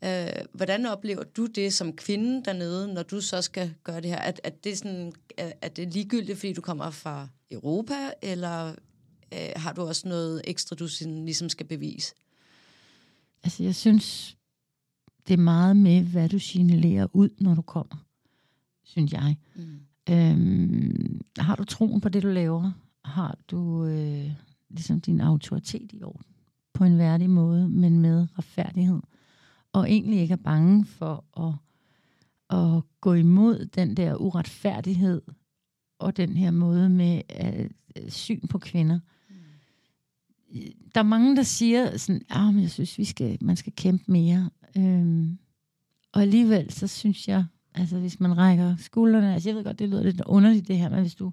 Øh, 0.04 0.46
hvordan 0.54 0.86
oplever 0.86 1.24
du 1.24 1.46
det 1.46 1.74
som 1.74 1.96
kvinde 1.96 2.46
dernede, 2.46 2.94
når 2.94 3.04
du 3.04 3.22
så 3.22 3.42
skal 3.42 3.74
gøre 3.84 4.02
det 4.02 4.10
her? 4.10 4.18
At, 4.18 4.42
at 4.44 4.64
det 4.64 4.78
sådan, 4.78 5.14
er 5.38 5.70
det 5.70 5.94
ligegyldigt, 5.94 6.38
fordi 6.38 6.54
du 6.54 6.62
kommer 6.62 6.90
fra 6.90 7.28
Europa, 7.52 8.12
eller 8.22 8.76
øh, 9.34 9.50
har 9.56 9.74
du 9.74 9.82
også 9.82 10.08
noget 10.08 10.42
ekstra, 10.44 10.76
du 10.76 10.88
sådan, 10.88 11.26
ligesom 11.26 11.50
skal 11.50 11.66
bevise? 11.66 12.14
Altså, 13.44 13.64
jeg 13.64 13.76
synes, 13.76 14.38
det 15.28 15.34
er 15.34 15.38
meget 15.38 15.78
med, 15.78 16.04
hvad 16.04 16.30
du 16.30 16.40
signalerer 16.40 17.08
ud, 17.14 17.30
når 17.40 17.56
du 17.56 17.62
kommer, 17.62 18.06
synes 18.84 19.12
jeg. 19.12 19.36
Mm. 19.56 19.80
Øhm, 20.10 21.22
har 21.38 21.56
du 21.56 21.64
troen 21.64 22.02
på 22.02 22.10
det, 22.10 22.24
du 22.24 22.28
laver? 22.28 22.72
Har 23.06 23.38
du... 23.48 23.86
Øh, 23.86 24.32
ligesom 24.74 25.02
din 25.02 25.22
autoritet 25.22 25.92
i 25.94 26.04
orden 26.04 26.26
på 26.74 26.84
en 26.84 26.98
værdig 26.98 27.30
måde, 27.30 27.70
men 27.70 28.00
med 28.00 28.28
retfærdighed. 28.38 29.02
Og 29.74 29.92
egentlig 29.92 30.20
ikke 30.20 30.32
er 30.32 30.38
bange 30.38 30.86
for 30.86 31.26
at, 31.38 31.54
at 32.60 32.84
gå 33.02 33.14
imod 33.14 33.66
den 33.66 33.98
der 33.98 34.16
uretfærdighed 34.16 35.22
og 36.00 36.18
den 36.18 36.38
her 36.38 36.52
måde 36.52 36.90
med 36.90 37.22
uh, 37.46 38.10
syn 38.10 38.48
på 38.48 38.58
kvinder. 38.58 39.00
Mm. 39.30 39.36
Der 40.96 41.00
er 41.00 41.04
mange, 41.04 41.36
der 41.36 41.44
siger 41.44 41.98
sådan, 41.98 42.22
ah, 42.30 42.54
men 42.54 42.62
jeg 42.62 42.72
synes, 42.72 42.98
vi 42.98 43.06
skal, 43.06 43.38
man 43.42 43.56
skal 43.56 43.74
kæmpe 43.76 44.12
mere. 44.12 44.50
Øhm, 44.78 45.38
og 46.12 46.22
alligevel, 46.22 46.72
så 46.72 46.88
synes 46.88 47.28
jeg, 47.28 47.46
altså 47.76 48.00
hvis 48.00 48.20
man 48.20 48.38
rækker 48.38 48.76
skuldrene, 48.76 49.34
altså 49.34 49.50
jeg 49.50 49.56
ved 49.56 49.64
godt, 49.64 49.80
det 49.80 49.90
lyder 49.90 50.04
lidt 50.04 50.22
underligt 50.26 50.68
det 50.68 50.78
her, 50.78 50.90
men 50.90 51.02
hvis 51.02 51.16
du 51.16 51.32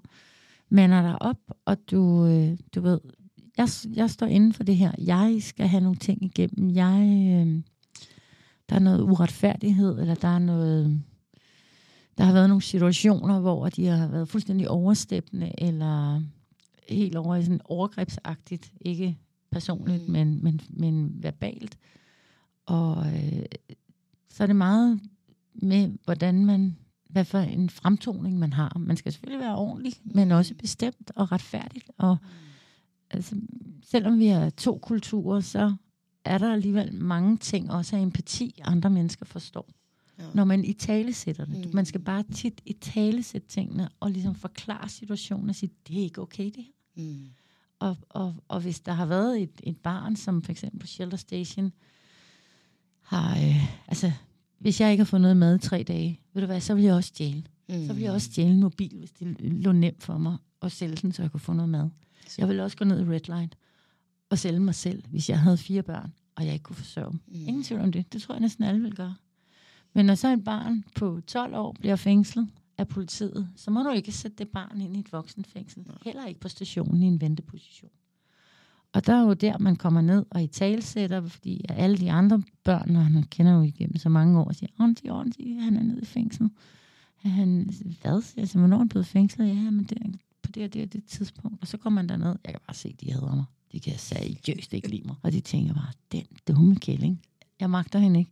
mander 0.69 1.01
dig 1.01 1.21
op, 1.21 1.37
og 1.65 1.77
du, 1.91 2.25
øh, 2.25 2.57
du 2.75 2.81
ved, 2.81 2.99
jeg, 3.57 3.69
jeg 3.93 4.09
står 4.09 4.25
inden 4.27 4.53
for 4.53 4.63
det 4.63 4.77
her. 4.77 4.91
Jeg 4.97 5.37
skal 5.39 5.67
have 5.67 5.83
nogle 5.83 5.97
ting 5.97 6.23
igennem. 6.23 6.69
Jeg, 6.69 7.01
øh, 7.01 7.63
der 8.69 8.75
er 8.75 8.79
noget 8.79 9.01
uretfærdighed, 9.01 9.99
eller 9.99 10.15
der 10.15 10.27
er 10.27 10.39
noget... 10.39 11.01
Der 12.17 12.23
har 12.23 12.33
været 12.33 12.49
nogle 12.49 12.61
situationer, 12.61 13.39
hvor 13.39 13.69
de 13.69 13.85
har 13.85 14.07
været 14.07 14.29
fuldstændig 14.29 14.69
oversteppende, 14.69 15.51
eller 15.57 16.23
helt 16.89 17.15
over 17.15 17.35
i 17.35 17.43
sådan 17.43 17.61
overgrebsagtigt. 17.65 18.73
Ikke 18.81 19.17
personligt, 19.51 20.07
mm. 20.07 20.13
men, 20.13 20.43
men, 20.43 20.61
men 20.69 21.23
verbalt. 21.23 21.77
Og 22.65 23.07
øh, 23.07 23.45
så 24.29 24.43
er 24.43 24.47
det 24.47 24.55
meget 24.55 24.99
med, 25.53 25.91
hvordan 26.05 26.45
man, 26.45 26.77
hvad 27.09 27.25
for 27.25 27.39
en 27.39 27.69
fremtoning 27.69 28.39
man 28.39 28.53
har. 28.53 28.77
Man 28.79 28.97
skal 28.97 29.11
selvfølgelig 29.11 29.45
være 29.45 29.55
ordentlig, 29.55 29.93
men 30.03 30.31
også 30.31 30.55
bestemt 30.55 31.11
og 31.15 31.31
retfærdigt. 31.31 31.91
Og, 31.97 32.17
mm 32.21 32.50
altså, 33.13 33.35
selvom 33.83 34.19
vi 34.19 34.27
er 34.27 34.49
to 34.49 34.77
kulturer, 34.77 35.39
så 35.39 35.75
er 36.25 36.37
der 36.37 36.53
alligevel 36.53 36.93
mange 36.93 37.37
ting, 37.37 37.71
også 37.71 37.95
af 37.95 38.01
empati, 38.01 38.61
andre 38.63 38.89
mennesker 38.89 39.25
forstår. 39.25 39.69
Ja. 40.19 40.23
Når 40.33 40.43
man 40.43 40.65
i 40.65 40.73
tale 40.73 41.13
sætter 41.13 41.45
det. 41.45 41.65
Mm. 41.65 41.75
Man 41.75 41.85
skal 41.85 42.01
bare 42.01 42.23
tit 42.33 42.61
i 42.65 42.73
tale 42.73 43.23
sætte 43.23 43.47
tingene, 43.47 43.89
og 43.99 44.11
ligesom 44.11 44.35
forklare 44.35 44.89
situationen 44.89 45.49
og 45.49 45.55
sige, 45.55 45.71
det 45.87 45.99
er 45.99 46.03
ikke 46.03 46.21
okay 46.21 46.45
det 46.45 46.63
her. 46.63 47.03
Mm. 47.03 47.25
Og, 47.79 47.97
og, 48.09 48.35
og 48.47 48.61
hvis 48.61 48.79
der 48.79 48.91
har 48.91 49.05
været 49.05 49.41
et, 49.41 49.61
et 49.63 49.77
barn, 49.77 50.15
som 50.15 50.41
for 50.41 50.51
eksempel 50.51 50.79
på 50.79 50.87
Shelter 50.87 51.17
Station, 51.17 51.71
har, 53.01 53.37
øh, 53.37 53.87
altså, 53.87 54.11
hvis 54.59 54.81
jeg 54.81 54.91
ikke 54.91 55.01
har 55.01 55.05
fået 55.05 55.21
noget 55.21 55.37
mad 55.37 55.55
i 55.55 55.59
tre 55.59 55.83
dage, 55.83 56.19
ved 56.33 56.41
du 56.41 56.45
hvad, 56.45 56.61
så 56.61 56.73
vil 56.73 56.83
jeg 56.83 56.93
også 56.93 57.07
stjæle. 57.07 57.43
Mm. 57.69 57.87
Så 57.87 57.93
vil 57.93 58.03
jeg 58.03 58.11
også 58.11 58.25
stjæle 58.25 58.51
en 58.51 58.59
mobil, 58.59 58.97
hvis 58.97 59.11
det 59.11 59.41
lå 59.41 59.71
nemt 59.71 60.03
for 60.03 60.17
mig, 60.17 60.37
og 60.59 60.71
sælge 60.71 60.95
den, 60.95 61.11
så 61.11 61.21
jeg 61.21 61.31
kunne 61.31 61.39
få 61.39 61.53
noget 61.53 61.69
mad. 61.69 61.89
Jeg 62.37 62.47
ville 62.47 62.63
også 62.63 62.77
gå 62.77 62.85
ned 62.85 62.99
i 62.99 63.03
Redline 63.03 63.49
og 64.29 64.39
sælge 64.39 64.59
mig 64.59 64.75
selv, 64.75 65.03
hvis 65.09 65.29
jeg 65.29 65.39
havde 65.39 65.57
fire 65.57 65.83
børn, 65.83 66.13
og 66.35 66.45
jeg 66.45 66.53
ikke 66.53 66.63
kunne 66.63 66.75
forsørge 66.75 67.11
dem. 67.11 67.19
Mm. 67.27 67.47
Ingen 67.47 67.63
tvivl 67.63 67.81
om 67.81 67.91
det. 67.91 68.13
Det 68.13 68.21
tror 68.21 68.35
jeg 68.35 68.41
næsten 68.41 68.63
alle 68.63 68.81
vil 68.81 68.95
gøre. 68.95 69.15
Men 69.93 70.05
når 70.05 70.15
så 70.15 70.33
et 70.33 70.43
barn 70.43 70.83
på 70.95 71.21
12 71.27 71.55
år 71.55 71.75
bliver 71.79 71.95
fængslet 71.95 72.47
af 72.77 72.87
politiet, 72.87 73.49
så 73.55 73.71
må 73.71 73.83
du 73.83 73.89
ikke 73.89 74.11
sætte 74.11 74.37
det 74.37 74.47
barn 74.47 74.81
ind 74.81 74.95
i 74.95 74.99
et 74.99 75.13
voksenfængsel. 75.13 75.85
Heller 76.05 76.25
ikke 76.25 76.39
på 76.39 76.49
stationen 76.49 77.03
i 77.03 77.05
en 77.05 77.21
venteposition. 77.21 77.91
Og 78.93 79.05
der 79.05 79.13
er 79.13 79.21
jo 79.21 79.33
der, 79.33 79.57
man 79.57 79.75
kommer 79.75 80.01
ned 80.01 80.25
og 80.29 80.43
i 80.43 80.47
talsætter, 80.47 81.27
fordi 81.27 81.65
alle 81.69 81.97
de 81.97 82.11
andre 82.11 82.43
børn, 82.63 82.95
og 82.95 83.05
han 83.05 83.23
kender 83.23 83.53
jo 83.53 83.61
igennem 83.61 83.97
så 83.97 84.09
mange 84.09 84.39
år, 84.39 84.51
siger, 84.51 84.69
Auntie, 84.79 85.11
Auntie, 85.11 85.61
han 85.61 85.77
er 85.77 85.83
nede 85.83 86.01
i 86.01 86.05
fængsel. 86.05 86.49
Han, 87.15 87.69
hvad? 88.01 88.23
Altså, 88.37 88.57
hvornår 88.57 88.77
er 88.77 88.79
han 88.79 88.89
blevet 88.89 89.05
fængslet? 89.05 89.47
Ja, 89.47 89.53
men 89.53 89.83
det, 89.83 90.19
på 90.43 90.51
det 90.51 90.63
og 90.63 90.73
det 90.73 90.83
og 90.83 90.93
det 90.93 91.05
tidspunkt. 91.05 91.61
Og 91.61 91.67
så 91.67 91.77
kommer 91.77 92.01
man 92.01 92.09
derned. 92.09 92.35
Jeg 92.45 92.53
kan 92.53 92.59
bare 92.67 92.75
se, 92.75 92.95
de 93.01 93.11
hader 93.11 93.35
mig. 93.35 93.45
De 93.71 93.79
kan 93.79 93.97
seriøst 93.97 94.73
ikke 94.73 94.87
lide 94.87 95.03
mig. 95.07 95.15
Og 95.23 95.31
de 95.31 95.39
tænker 95.39 95.73
bare, 95.73 95.91
den 96.11 96.25
dumme 96.47 96.75
kælling. 96.75 97.21
Jeg 97.59 97.69
magter 97.69 97.99
hende 97.99 98.19
ikke. 98.19 98.31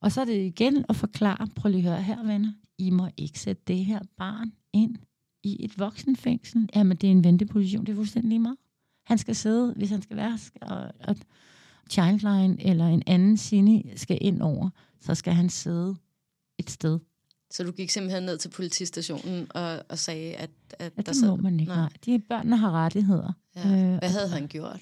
Og 0.00 0.12
så 0.12 0.20
er 0.20 0.24
det 0.24 0.46
igen 0.46 0.84
at 0.88 0.96
forklare, 0.96 1.48
prøv 1.56 1.70
lige 1.70 1.88
at 1.88 1.94
høre 1.94 2.02
her, 2.02 2.26
venner. 2.26 2.52
I 2.78 2.90
må 2.90 3.08
ikke 3.16 3.40
sætte 3.40 3.62
det 3.66 3.84
her 3.84 4.00
barn 4.16 4.52
ind 4.72 4.96
i 5.42 5.64
et 5.64 5.78
voksenfængsel. 5.78 6.68
Jamen, 6.74 6.96
det 6.96 7.06
er 7.06 7.10
en 7.10 7.24
venteposition. 7.24 7.86
Det 7.86 7.92
er 7.92 7.96
fuldstændig 7.96 8.28
lige 8.28 8.38
meget. 8.38 8.56
Han 9.06 9.18
skal 9.18 9.36
sidde, 9.36 9.74
hvis 9.76 9.90
han 9.90 10.02
skal 10.02 10.16
være, 10.16 10.38
og, 10.62 10.92
og 11.08 11.16
Childline 11.90 12.62
eller 12.62 12.86
en 12.86 13.02
anden 13.06 13.36
Cine 13.36 13.82
skal 13.96 14.18
ind 14.20 14.42
over, 14.42 14.70
så 15.00 15.14
skal 15.14 15.32
han 15.34 15.50
sidde 15.50 15.96
et 16.58 16.70
sted. 16.70 16.98
Så 17.50 17.64
du 17.64 17.70
gik 17.72 17.90
simpelthen 17.90 18.22
ned 18.22 18.38
til 18.38 18.48
politistationen 18.48 19.46
og, 19.54 19.82
og 19.88 19.98
sagde, 19.98 20.34
at, 20.34 20.50
at 20.78 20.92
ja, 20.96 21.02
der 21.02 21.12
det 21.12 21.26
må 21.26 21.36
man 21.36 21.60
ikke. 21.60 21.72
Nej. 21.72 21.88
De 22.04 22.18
børnene 22.18 22.56
har 22.56 22.70
rettigheder. 22.70 23.32
Ja. 23.56 23.60
Øh, 23.68 23.98
Hvad 23.98 24.10
havde 24.10 24.28
han 24.28 24.46
gjort? 24.46 24.80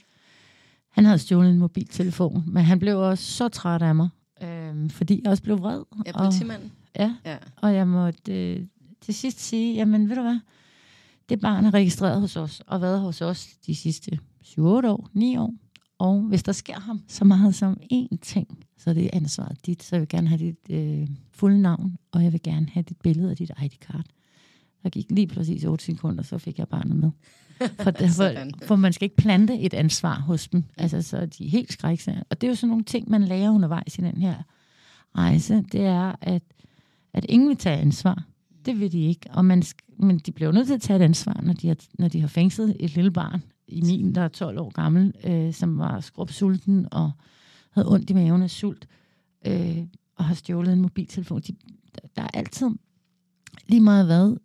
Han 0.90 1.04
havde 1.04 1.18
stjålet 1.18 1.50
en 1.50 1.58
mobiltelefon, 1.58 2.44
men 2.46 2.64
han 2.64 2.78
blev 2.78 2.98
også 2.98 3.24
så 3.24 3.48
træt 3.48 3.82
af 3.82 3.94
mig, 3.94 4.08
øh, 4.42 4.90
fordi 4.90 5.20
jeg 5.24 5.30
også 5.30 5.42
blev 5.42 5.58
vred. 5.58 5.82
Ja, 6.06 6.18
politimanden. 6.18 6.72
Og, 6.94 7.00
ja, 7.00 7.14
ja, 7.24 7.36
og 7.56 7.74
jeg 7.74 7.88
måtte 7.88 8.52
øh, 8.52 8.66
til 9.00 9.14
sidst 9.14 9.40
sige, 9.40 9.74
jamen 9.74 10.08
ved 10.08 10.16
du 10.16 10.22
hvad, 10.22 10.38
det 11.28 11.40
barn 11.40 11.64
er 11.64 11.74
registreret 11.74 12.20
hos 12.20 12.36
os, 12.36 12.62
og 12.66 12.80
været 12.80 13.00
hos 13.00 13.20
os 13.22 13.46
de 13.66 13.74
sidste 13.76 14.18
7-8 14.44 14.60
år, 14.60 15.10
9 15.12 15.36
år. 15.36 15.54
Og 16.04 16.20
hvis 16.20 16.42
der 16.42 16.52
sker 16.52 16.80
ham 16.80 17.00
så 17.08 17.24
meget 17.24 17.54
som 17.54 17.76
én 17.92 18.16
ting, 18.22 18.58
så 18.78 18.90
er 18.90 18.94
det 18.94 19.10
ansvaret 19.12 19.66
dit. 19.66 19.82
Så 19.82 19.96
jeg 19.96 20.00
vil 20.00 20.08
gerne 20.08 20.28
have 20.28 20.38
dit 20.38 20.56
øh, 20.70 21.08
fulde 21.32 21.62
navn, 21.62 21.96
og 22.12 22.24
jeg 22.24 22.32
vil 22.32 22.42
gerne 22.42 22.68
have 22.72 22.82
dit 22.82 22.96
billede 23.02 23.30
af 23.30 23.36
dit 23.36 23.50
ID-card. 23.62 24.04
Der 24.82 24.88
gik 24.88 25.06
lige 25.10 25.26
præcis 25.26 25.64
8 25.64 25.84
sekunder, 25.84 26.22
så 26.22 26.38
fik 26.38 26.58
jeg 26.58 26.68
barnet 26.68 26.96
med. 26.96 27.10
For, 27.80 27.90
derfor, 28.04 28.30
for 28.66 28.76
man 28.76 28.92
skal 28.92 29.04
ikke 29.04 29.16
plante 29.16 29.58
et 29.60 29.74
ansvar 29.74 30.20
hos 30.20 30.48
dem. 30.48 30.64
Altså, 30.76 31.02
så 31.02 31.26
de 31.26 31.46
er 31.46 31.50
helt 31.50 31.72
skræksager. 31.72 32.22
Og 32.30 32.40
det 32.40 32.46
er 32.46 32.50
jo 32.50 32.56
sådan 32.56 32.68
nogle 32.68 32.84
ting, 32.84 33.10
man 33.10 33.24
lærer 33.24 33.50
undervejs 33.50 33.98
i 33.98 34.00
den 34.00 34.16
her 34.16 34.34
rejse. 35.16 35.64
Det 35.72 35.80
er, 35.80 36.14
at, 36.20 36.42
at 37.12 37.26
ingen 37.28 37.48
vil 37.48 37.56
tage 37.56 37.76
ansvar. 37.78 38.24
Det 38.66 38.80
vil 38.80 38.92
de 38.92 39.00
ikke. 39.00 39.30
Og 39.30 39.44
man, 39.44 39.62
men 39.98 40.18
de 40.18 40.32
bliver 40.32 40.48
jo 40.48 40.52
nødt 40.52 40.66
til 40.66 40.74
at 40.74 40.80
tage 40.80 40.96
et 40.96 41.02
ansvar, 41.04 41.40
når 41.42 41.52
de 41.52 41.68
har, 41.68 41.76
når 41.98 42.08
de 42.08 42.20
har 42.20 42.28
fængslet 42.28 42.76
et 42.80 42.94
lille 42.94 43.10
barn. 43.10 43.42
I 43.68 43.82
min, 43.82 44.14
der 44.14 44.20
er 44.20 44.28
12 44.28 44.58
år 44.58 44.70
gammel, 44.70 45.14
øh, 45.24 45.52
som 45.54 45.78
var 45.78 46.00
skrubsulten 46.00 46.88
og 46.92 47.10
havde 47.70 47.92
ondt 47.92 48.10
i 48.10 48.12
maven 48.12 48.42
af 48.42 48.50
sult, 48.50 48.88
øh, 49.46 49.78
og 50.16 50.24
har 50.24 50.34
stjålet 50.34 50.72
en 50.72 50.80
mobiltelefon. 50.80 51.40
De, 51.40 51.56
der 52.16 52.22
er 52.22 52.30
altid 52.34 52.70
lige 53.68 53.80
meget 53.80 54.06
hvad 54.06 54.36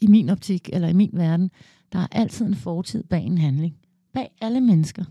i 0.00 0.06
min 0.06 0.28
optik, 0.28 0.70
eller 0.72 0.88
i 0.88 0.92
min 0.92 1.10
verden, 1.12 1.50
der 1.92 1.98
er 1.98 2.06
altid 2.12 2.46
en 2.46 2.54
fortid 2.54 3.02
bag 3.02 3.24
en 3.24 3.38
handling. 3.38 3.76
Bag 4.12 4.30
alle 4.40 4.60
mennesker. 4.60 5.04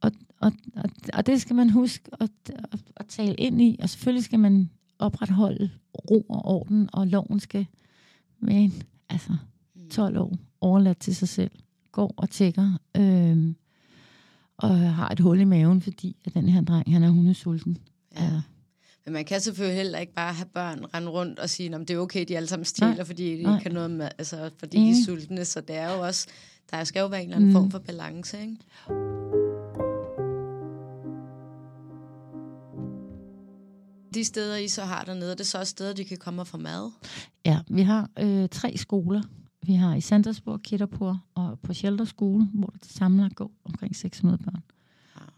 Og, 0.00 0.12
og, 0.40 0.52
og, 0.76 0.90
og 1.12 1.26
det 1.26 1.40
skal 1.40 1.56
man 1.56 1.70
huske 1.70 2.10
at, 2.20 2.30
at, 2.72 2.80
at 2.96 3.06
tale 3.06 3.34
ind 3.34 3.62
i, 3.62 3.76
og 3.82 3.88
selvfølgelig 3.88 4.24
skal 4.24 4.40
man 4.40 4.70
opretholde 4.98 5.70
ro 6.10 6.20
og 6.28 6.44
orden, 6.44 6.90
og 6.92 7.06
loven 7.06 7.40
skal 7.40 7.66
med 8.40 8.64
en, 8.64 8.72
altså 9.08 9.36
12 9.90 10.18
år 10.18 10.36
overladt 10.60 10.98
til 10.98 11.16
sig 11.16 11.28
selv, 11.28 11.50
går 11.96 12.14
og 12.16 12.30
tækker, 12.30 12.78
øh, 12.96 13.54
og 14.56 14.78
har 14.78 15.08
et 15.08 15.20
hul 15.20 15.40
i 15.40 15.44
maven, 15.44 15.82
fordi 15.82 16.16
at 16.24 16.34
den 16.34 16.48
her 16.48 16.60
dreng, 16.60 16.92
han 16.92 17.02
er 17.02 17.10
hundesulten. 17.10 17.78
Ja. 18.16 18.24
ja. 18.24 18.40
Men 19.04 19.12
man 19.12 19.24
kan 19.24 19.40
selvfølgelig 19.40 19.76
heller 19.76 19.98
ikke 19.98 20.14
bare 20.14 20.34
have 20.34 20.48
børn 20.54 20.84
rende 20.94 21.08
rundt 21.08 21.38
og 21.38 21.50
sige, 21.50 21.74
at 21.74 21.80
det 21.80 21.90
er 21.90 21.98
okay, 21.98 22.24
de 22.28 22.36
alle 22.36 22.48
sammen 22.48 22.64
stjæler, 22.64 22.94
Nej. 22.94 23.04
fordi 23.04 23.38
de 23.38 23.42
Nej. 23.42 23.62
kan 23.62 23.72
noget 23.72 23.90
med, 23.90 24.08
altså, 24.18 24.50
fordi 24.58 24.78
mm. 24.78 24.84
de 24.84 24.90
er 24.90 25.04
sultne. 25.04 25.44
Så 25.44 25.60
det 25.60 25.76
er 25.76 25.94
jo 25.94 26.00
også, 26.00 26.26
der 26.70 26.84
skal 26.84 27.00
jo 27.00 27.06
være 27.06 27.22
en 27.22 27.26
eller 27.26 27.36
anden 27.36 27.48
mm. 27.48 27.54
form 27.54 27.70
for 27.70 27.78
balance, 27.78 28.40
ikke? 28.40 28.56
De 34.14 34.24
steder, 34.24 34.56
I 34.56 34.68
så 34.68 34.82
har 34.82 35.04
dernede, 35.04 35.30
det 35.30 35.40
er 35.40 35.44
så 35.44 35.58
også 35.58 35.70
steder, 35.70 35.92
de 35.92 36.04
kan 36.04 36.16
komme 36.16 36.42
og 36.42 36.46
få 36.46 36.56
mad? 36.56 36.90
Ja, 37.44 37.58
vi 37.68 37.82
har 37.82 38.10
øh, 38.18 38.48
tre 38.48 38.76
skoler. 38.76 39.22
Vi 39.66 39.74
har 39.74 39.94
i 39.94 40.00
Sandersborg, 40.00 40.62
Kitterpur 40.62 41.24
og 41.34 41.60
på 41.60 41.74
Shelter 41.74 42.04
Skole, 42.04 42.46
hvor 42.54 42.66
der 42.66 42.78
samlet 42.82 43.36
går 43.36 43.52
omkring 43.64 43.96
600 43.96 44.38
børn. 44.38 44.62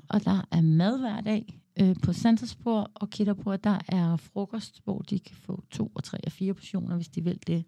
Og 0.09 0.25
der 0.25 0.47
er 0.51 0.61
mad 0.61 0.99
hver 0.99 1.21
dag. 1.21 1.61
Øh, 1.81 1.97
på 2.03 2.13
Sanderspor 2.13 2.91
og 2.95 3.11
Kitterpur, 3.11 3.57
der 3.57 3.79
er 3.89 4.17
frokost, 4.17 4.81
hvor 4.85 4.99
de 4.99 5.19
kan 5.19 5.37
få 5.37 5.65
to 5.71 5.93
og 5.95 6.05
tre 6.05 6.19
og 6.27 6.33
fire 6.33 6.55
portioner, 6.55 6.97
hvis 6.97 7.09
de 7.09 7.25
vil 7.25 7.39
det. 7.47 7.65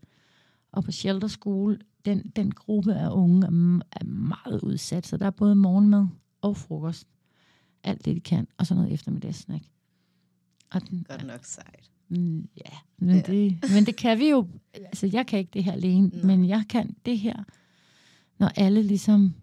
Og 0.73 0.85
på 0.85 0.93
Shelter 0.93 1.29
Skole, 1.29 1.79
den, 2.05 2.33
den 2.37 2.51
gruppe 2.51 2.95
af 2.95 3.11
unge 3.11 3.47
er, 3.47 3.81
er 3.93 4.05
meget 4.05 4.61
udsat, 4.63 5.07
så 5.07 5.17
der 5.17 5.27
er 5.27 5.31
både 5.31 5.55
morgenmad 5.55 6.07
og 6.41 6.57
frokost. 6.57 7.07
Alt 7.85 8.05
det, 8.05 8.15
de 8.17 8.21
kan, 8.21 8.49
og 8.59 8.67
så 8.67 8.75
noget 8.75 8.93
eftermiddagssnack. 8.93 9.65
Og 10.71 10.91
den, 10.91 11.07
Godt 11.09 11.27
nok 11.27 11.45
sejt. 11.45 11.91
Mm, 12.11 12.49
ja, 12.57 12.77
men, 12.99 13.17
ja. 13.17 13.23
Det, 13.23 13.59
men 13.75 13.87
det 13.87 13.97
kan 13.97 14.19
vi 14.19 14.31
jo. 14.31 14.49
Altså, 14.75 15.07
jeg 15.13 15.27
kan 15.27 15.39
ikke 15.39 15.51
det 15.55 15.65
her 15.65 15.73
alene, 15.73 16.09
Nå. 16.09 16.27
men 16.27 16.49
jeg 16.49 16.65
kan 16.69 16.97
det 17.07 17.19
her, 17.19 17.45
når 18.39 18.49
alle 18.57 18.83
ligesom 18.83 19.35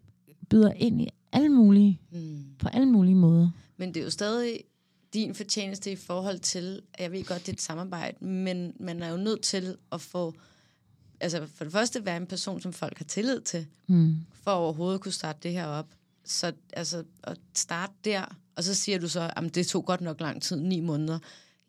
byder 0.50 0.72
ind 0.72 1.02
i 1.02 1.10
alle 1.32 1.50
mulige, 1.50 2.02
mm. 2.12 2.44
på 2.60 2.68
alle 2.68 2.86
mulige 2.86 3.16
måder. 3.16 3.50
Men 3.78 3.94
det 3.94 4.00
er 4.00 4.04
jo 4.04 4.10
stadig 4.10 4.64
din 5.14 5.36
fortjeneste 5.36 5.92
i 5.92 5.96
forhold 5.96 6.40
til, 6.40 6.82
at 6.94 7.04
jeg 7.04 7.12
ved 7.12 7.24
godt, 7.24 7.40
det 7.40 7.50
er 7.50 7.54
et 7.54 7.62
samarbejde, 7.62 8.26
men 8.26 8.74
man 8.80 9.04
er 9.04 9.10
jo 9.10 9.18
nødt 9.18 9.42
til 9.42 9.76
at 9.92 10.02
få, 10.02 10.34
altså 11.20 11.46
for 11.56 11.64
det 11.64 11.74
første 11.74 12.06
være 12.06 12.18
en 12.18 12.28
person, 12.28 12.62
som 12.62 12.74
folk 12.74 12.98
har 12.98 13.06
tillid 13.06 13.42
til, 13.42 13.66
mm. 13.88 14.16
for 14.34 14.52
at 14.52 14.58
overhovedet 14.58 15.02
kunne 15.02 15.12
starte 15.12 15.40
det 15.44 15.52
her 15.52 15.66
op. 15.66 15.88
Så 16.26 16.52
altså 16.74 17.04
at 17.24 17.38
starte 17.56 17.94
der, 18.06 18.38
og 18.56 18.64
så 18.64 18.76
siger 18.76 19.00
du 19.00 19.08
så, 19.08 19.32
at 19.36 19.56
det 19.56 19.68
tog 19.68 19.86
godt 19.86 20.02
nok 20.02 20.22
lang 20.22 20.42
tid, 20.42 20.56
ni 20.56 20.80
måneder. 20.80 21.20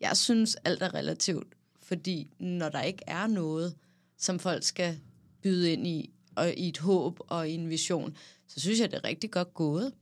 Jeg 0.01 0.17
synes, 0.17 0.55
alt 0.55 0.81
er 0.81 0.93
relativt, 0.93 1.47
fordi 1.81 2.27
når 2.39 2.69
der 2.69 2.81
ikke 2.81 3.03
er 3.07 3.27
noget, 3.27 3.75
som 4.17 4.39
folk 4.39 4.63
skal 4.63 4.99
byde 5.41 5.73
ind 5.73 5.87
i, 5.87 6.13
og 6.35 6.53
i 6.53 6.69
et 6.69 6.77
håb 6.77 7.19
og 7.27 7.49
i 7.49 7.53
en 7.53 7.69
vision, 7.69 8.15
så 8.47 8.59
synes 8.59 8.79
jeg, 8.79 8.91
det 8.91 8.97
er 8.97 9.03
rigtig 9.03 9.31
godt 9.31 9.53
gået. 9.53 9.93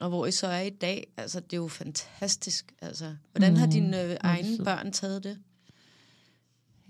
Og 0.00 0.08
hvor 0.08 0.26
I 0.26 0.30
så 0.30 0.46
er 0.46 0.60
i 0.60 0.70
dag, 0.70 1.12
altså 1.16 1.40
det 1.40 1.52
er 1.52 1.56
jo 1.56 1.68
fantastisk. 1.68 2.72
Altså, 2.82 3.16
hvordan 3.30 3.56
har 3.56 3.66
mm, 3.66 3.72
dine 3.72 4.02
øh, 4.02 4.16
egne 4.20 4.64
børn 4.64 4.92
taget 4.92 5.24
det? 5.24 5.38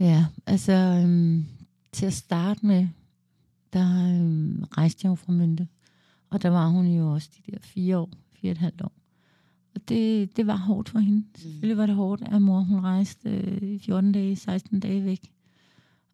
Ja, 0.01 0.27
altså 0.47 0.73
øhm, 0.73 1.47
til 1.93 2.07
at 2.07 2.13
starte 2.13 2.67
med, 2.67 2.89
der 3.73 4.09
øhm, 4.09 4.65
rejste 4.65 5.01
jeg 5.05 5.11
jo 5.11 5.15
fra 5.15 5.33
Mynte. 5.33 5.69
Og 6.31 6.43
der 6.43 6.49
var 6.49 6.69
hun 6.69 6.87
jo 6.87 7.13
også 7.13 7.29
de 7.37 7.53
der 7.53 7.59
fire 7.61 7.99
år, 7.99 8.11
fire 8.41 8.51
og 8.51 8.53
et 8.53 8.59
halvt 8.59 8.83
år. 8.83 8.93
Det, 9.89 10.37
det 10.37 10.47
var 10.47 10.57
hårdt 10.57 10.89
for 10.89 10.99
hende. 10.99 11.19
Mm. 11.19 11.27
Selvfølgelig 11.35 11.77
var 11.77 11.87
det 11.87 11.95
hårdt, 11.95 12.23
at 12.23 12.43
mor 12.43 12.61
hun 12.61 12.81
rejste 12.81 13.31
øh, 13.31 13.81
14 13.81 14.13
dage, 14.13 14.37
16 14.37 14.81
dage 14.81 15.05
væk. 15.05 15.33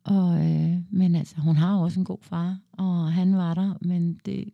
Og, 0.04 0.46
øh, 0.46 0.76
men 0.90 1.14
altså, 1.14 1.40
hun 1.40 1.56
har 1.56 1.76
også 1.76 2.00
en 2.00 2.04
god 2.04 2.18
far, 2.22 2.58
og 2.72 3.12
han 3.12 3.36
var 3.36 3.54
der, 3.54 3.74
men 3.80 4.20
det, 4.24 4.50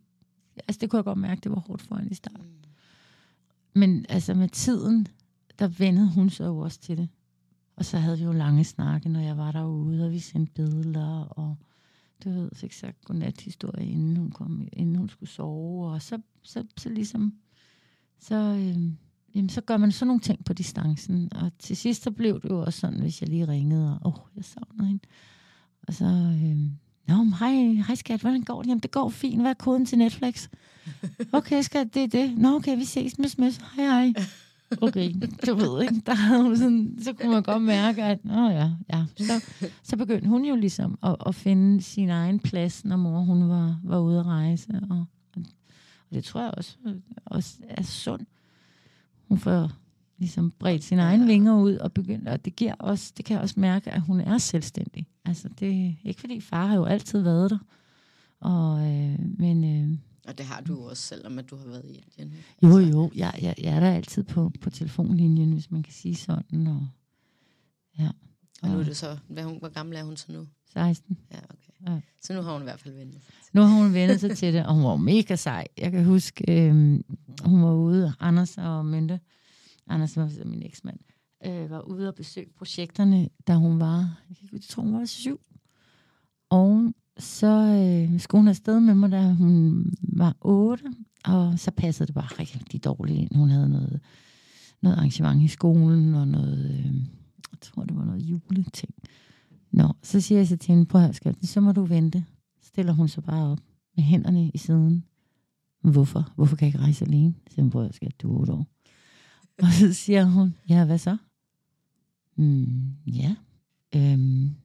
altså, 0.67 0.79
det 0.81 0.89
kunne 0.89 0.97
jeg 0.97 1.03
godt 1.05 1.17
mærke, 1.17 1.41
det 1.41 1.51
var 1.51 1.59
hårdt 1.59 1.81
for 1.81 1.95
hende 1.95 2.11
i 2.11 2.15
starten. 2.15 2.45
Mm. 2.45 3.79
Men 3.79 4.05
altså 4.09 4.33
med 4.33 4.49
tiden, 4.49 5.07
der 5.59 5.67
vendede 5.67 6.11
hun 6.11 6.29
sig 6.29 6.45
jo 6.45 6.57
også 6.57 6.79
til 6.79 6.97
det. 6.97 7.09
Og 7.75 7.85
så 7.85 7.97
havde 7.97 8.17
vi 8.17 8.23
jo 8.23 8.31
lange 8.31 8.63
snakke, 8.63 9.09
når 9.09 9.19
jeg 9.19 9.37
var 9.37 9.51
derude, 9.51 10.05
og 10.05 10.11
vi 10.11 10.19
sendte 10.19 10.53
billeder, 10.53 11.21
og 11.21 11.55
du 12.23 12.29
ved, 12.29 12.49
fik 12.53 12.73
sagt 12.73 13.05
godnat-historie, 13.05 13.87
inden 13.87 14.17
hun, 14.17 14.31
kom, 14.31 14.67
inden 14.73 14.95
hun 14.95 15.09
skulle 15.09 15.29
sove. 15.29 15.87
Og 15.91 16.01
så, 16.01 16.21
så, 16.43 16.65
så 16.77 16.89
ligesom, 16.89 17.33
så, 18.19 18.35
øh, 18.35 18.91
jamen, 19.35 19.49
så 19.49 19.61
gør 19.61 19.77
man 19.77 19.91
sådan 19.91 20.07
nogle 20.07 20.21
ting 20.21 20.45
på 20.45 20.53
distancen. 20.53 21.29
Og 21.35 21.51
til 21.59 21.77
sidst, 21.77 22.03
så 22.03 22.11
blev 22.11 22.41
det 22.41 22.49
jo 22.49 22.61
også 22.61 22.79
sådan, 22.79 22.99
hvis 22.99 23.21
jeg 23.21 23.29
lige 23.29 23.47
ringede, 23.47 23.99
og 24.01 24.07
åh, 24.07 24.35
jeg 24.35 24.43
savnede 24.43 24.87
hende. 24.87 25.03
Og 25.87 25.93
så, 25.93 26.05
øh, 26.05 26.57
Nå, 27.07 27.23
hej, 27.39 27.53
hej 27.87 27.95
skat, 27.95 28.21
hvordan 28.21 28.41
går 28.41 28.61
det? 28.61 28.69
Jamen, 28.69 28.79
det 28.79 28.91
går 28.91 29.09
fint. 29.09 29.41
Hvad 29.41 29.49
er 29.49 29.53
koden 29.53 29.85
til 29.85 29.97
Netflix? 29.97 30.47
Okay, 31.31 31.61
skat, 31.61 31.93
det 31.93 32.03
er 32.03 32.07
det. 32.07 32.37
Nå, 32.37 32.55
okay, 32.55 32.77
vi 32.77 32.85
ses 32.85 33.19
Møs, 33.19 33.31
sms. 33.31 33.57
Hej, 33.75 33.85
hej. 33.85 34.13
Okay, 34.81 35.13
du 35.47 35.55
ved 35.55 35.81
ikke, 35.81 36.01
der 36.05 36.13
havde 36.13 36.57
sådan, 36.57 36.97
så 37.01 37.13
kunne 37.13 37.31
man 37.31 37.43
godt 37.43 37.61
mærke, 37.61 38.03
at 38.03 38.25
nå 38.25 38.49
ja, 38.49 38.71
ja. 38.93 39.05
Så, 39.17 39.45
så 39.83 39.97
begyndte 39.97 40.27
hun 40.27 40.45
jo 40.45 40.55
ligesom 40.55 40.97
at, 41.03 41.15
at 41.25 41.35
finde 41.35 41.81
sin 41.81 42.09
egen 42.09 42.39
plads, 42.39 42.85
når 42.85 42.95
mor 42.95 43.19
hun 43.19 43.49
var, 43.49 43.79
var 43.83 43.99
ude 43.99 44.19
at 44.19 44.25
rejse. 44.25 44.69
Og, 44.89 45.05
og 45.35 45.43
det 46.13 46.23
tror 46.23 46.41
jeg 46.41 46.51
også, 46.57 46.77
også 47.25 47.57
er 47.69 47.83
sundt. 47.83 48.29
Hun 49.27 49.37
får 49.37 49.71
ligesom 50.17 50.51
bredt 50.51 50.83
sine 50.83 51.01
egne 51.01 51.25
vinger 51.25 51.55
ud 51.61 51.75
og 51.75 51.93
begynder, 51.93 52.31
og 52.31 52.45
det 52.45 52.55
giver 52.55 52.73
også, 52.73 53.13
det 53.17 53.25
kan 53.25 53.33
jeg 53.33 53.43
også 53.43 53.59
mærke, 53.59 53.91
at 53.91 54.01
hun 54.01 54.21
er 54.21 54.37
selvstændig. 54.37 55.07
Altså, 55.25 55.49
det 55.59 55.85
er 55.85 55.93
ikke 56.03 56.19
fordi 56.19 56.41
far 56.41 56.67
har 56.67 56.75
jo 56.75 56.85
altid 56.85 57.21
været 57.21 57.51
der. 57.51 57.57
Og, 58.39 58.79
øh, 58.79 59.19
men, 59.39 59.63
øh, 59.63 59.97
og 60.27 60.37
det 60.37 60.45
har 60.45 60.61
du 60.61 60.89
også, 60.89 61.03
selvom 61.03 61.39
at 61.39 61.49
du 61.49 61.55
har 61.55 61.65
været 61.65 61.85
i 61.85 62.03
Indien. 62.17 62.43
Jo, 62.63 62.77
altså. 62.77 62.91
jo. 62.91 63.11
Jeg, 63.15 63.39
jeg, 63.41 63.55
jeg 63.57 63.75
er 63.75 63.79
der 63.79 63.91
altid 63.91 64.23
på, 64.23 64.51
på 64.61 64.69
telefonlinjen, 64.69 65.53
hvis 65.53 65.71
man 65.71 65.83
kan 65.83 65.93
sige 65.93 66.15
sådan. 66.15 66.67
Og, 66.67 66.87
ja. 67.99 68.09
Og 68.61 68.69
nu 68.69 68.79
er 68.79 68.83
det 68.83 68.97
så, 68.97 69.17
hvad 69.27 69.43
hun, 69.43 69.57
hvor 69.59 69.69
gammel 69.69 69.97
er 69.97 70.03
hun 70.03 70.17
så 70.17 70.31
nu? 70.31 70.47
16. 70.73 71.17
Ja, 71.31 71.37
okay. 71.37 71.74
Ja. 71.87 71.99
Så 72.21 72.33
nu 72.33 72.41
har 72.41 72.53
hun 72.53 72.61
i 72.61 72.63
hvert 72.63 72.79
fald 72.79 72.93
vendt 72.93 73.17
Nu 73.53 73.61
har 73.61 73.83
hun 73.83 73.93
vendt 73.93 74.19
sig 74.19 74.37
til 74.37 74.53
det, 74.53 74.65
og 74.65 74.73
hun 74.75 74.83
var 74.83 74.95
mega 74.95 75.35
sej. 75.35 75.67
Jeg 75.77 75.91
kan 75.91 76.05
huske, 76.05 76.67
øh, 76.67 76.73
hun 77.45 77.63
var 77.63 77.73
ude, 77.73 78.13
Anders 78.19 78.57
og 78.57 78.85
Mynte, 78.85 79.19
Anders 79.87 80.17
var 80.17 80.45
min 80.45 80.63
eksmand, 80.65 80.99
øh, 81.45 81.69
var 81.69 81.81
ude 81.81 82.07
og 82.07 82.15
besøge 82.15 82.47
projekterne, 82.57 83.29
da 83.47 83.55
hun 83.55 83.79
var, 83.79 84.19
jeg 84.51 84.61
tror 84.61 84.83
hun 84.83 84.93
var 84.93 85.05
syv. 85.05 85.39
Og 86.49 86.93
så 87.17 87.47
øh, 87.57 88.19
skulle 88.19 88.39
hun 88.41 88.47
afsted 88.47 88.79
med 88.79 88.93
mig, 88.95 89.11
da 89.11 89.31
hun 89.31 89.85
var 90.01 90.35
otte, 90.41 90.83
og 91.25 91.59
så 91.59 91.71
passede 91.71 92.07
det 92.07 92.15
bare 92.15 92.39
rigtig 92.39 92.83
dårligt 92.83 93.19
ind. 93.19 93.35
Hun 93.35 93.49
havde 93.49 93.69
noget, 93.69 93.99
noget 94.81 94.97
arrangement 94.97 95.43
i 95.43 95.47
skolen, 95.47 96.15
og 96.15 96.27
noget, 96.27 96.69
øh, 96.69 96.95
jeg 97.51 97.59
tror 97.61 97.83
det 97.83 97.95
var 97.95 98.05
noget 98.05 98.21
juleting. 98.21 98.93
Nå, 99.75 99.93
så 100.03 100.21
siger 100.21 100.39
jeg 100.39 100.47
så 100.47 100.57
til 100.57 100.71
hende, 100.71 100.85
prøv 100.85 101.01
at 101.01 101.35
så 101.43 101.61
må 101.61 101.71
du 101.71 101.83
vente. 101.83 102.25
Så 102.61 102.67
stiller 102.67 102.93
hun 102.93 103.07
sig 103.07 103.23
bare 103.23 103.51
op 103.51 103.59
med 103.95 104.03
hænderne 104.03 104.51
i 104.53 104.57
siden. 104.57 105.05
Hvorfor? 105.81 106.31
Hvorfor 106.35 106.55
kan 106.55 106.65
jeg 106.65 106.69
ikke 106.69 106.79
rejse 106.79 107.05
alene? 107.05 107.33
Så 107.49 107.61
hun, 107.61 107.69
prøv 107.69 107.85
at 107.85 108.21
du 108.21 108.35
er 108.35 108.39
otte 108.39 108.53
år. 108.53 108.67
Og 109.63 109.67
så 109.71 109.93
siger 109.93 110.23
hun, 110.23 110.55
ja, 110.69 110.85
hvad 110.85 110.97
så? 110.97 111.17
Mm, 112.35 112.93
ja, 113.05 113.35
øhm, 113.95 114.55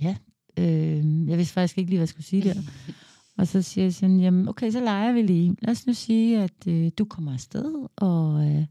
ja, 0.00 0.16
øh, 0.58 1.28
jeg 1.28 1.38
vidste 1.38 1.54
faktisk 1.54 1.78
ikke 1.78 1.90
lige, 1.90 1.98
hvad 1.98 2.02
jeg 2.02 2.08
skulle 2.08 2.26
sige 2.26 2.42
der. 2.42 2.62
Og 3.38 3.46
så 3.46 3.62
siger 3.62 3.84
jeg 3.84 3.94
sådan, 3.94 4.20
jamen 4.20 4.48
okay, 4.48 4.70
så 4.70 4.80
leger 4.80 5.12
vi 5.12 5.22
lige. 5.22 5.56
Lad 5.62 5.72
os 5.72 5.86
nu 5.86 5.92
sige, 5.92 6.42
at 6.42 6.66
øh, 6.66 6.90
du 6.98 7.04
kommer 7.04 7.32
afsted, 7.32 7.88
og, 7.96 8.50
øh, 8.50 8.66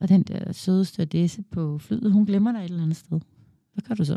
og 0.00 0.08
den 0.08 0.22
der 0.22 0.52
søde 0.52 0.84
stewardesse 0.84 1.42
på 1.42 1.78
flyet, 1.78 2.12
hun 2.12 2.26
glemmer 2.26 2.52
dig 2.52 2.58
et 2.58 2.64
eller 2.64 2.82
andet 2.82 2.96
sted. 2.96 3.20
Hvad 3.72 3.82
gør 3.88 3.94
du 3.94 4.04
så? 4.04 4.16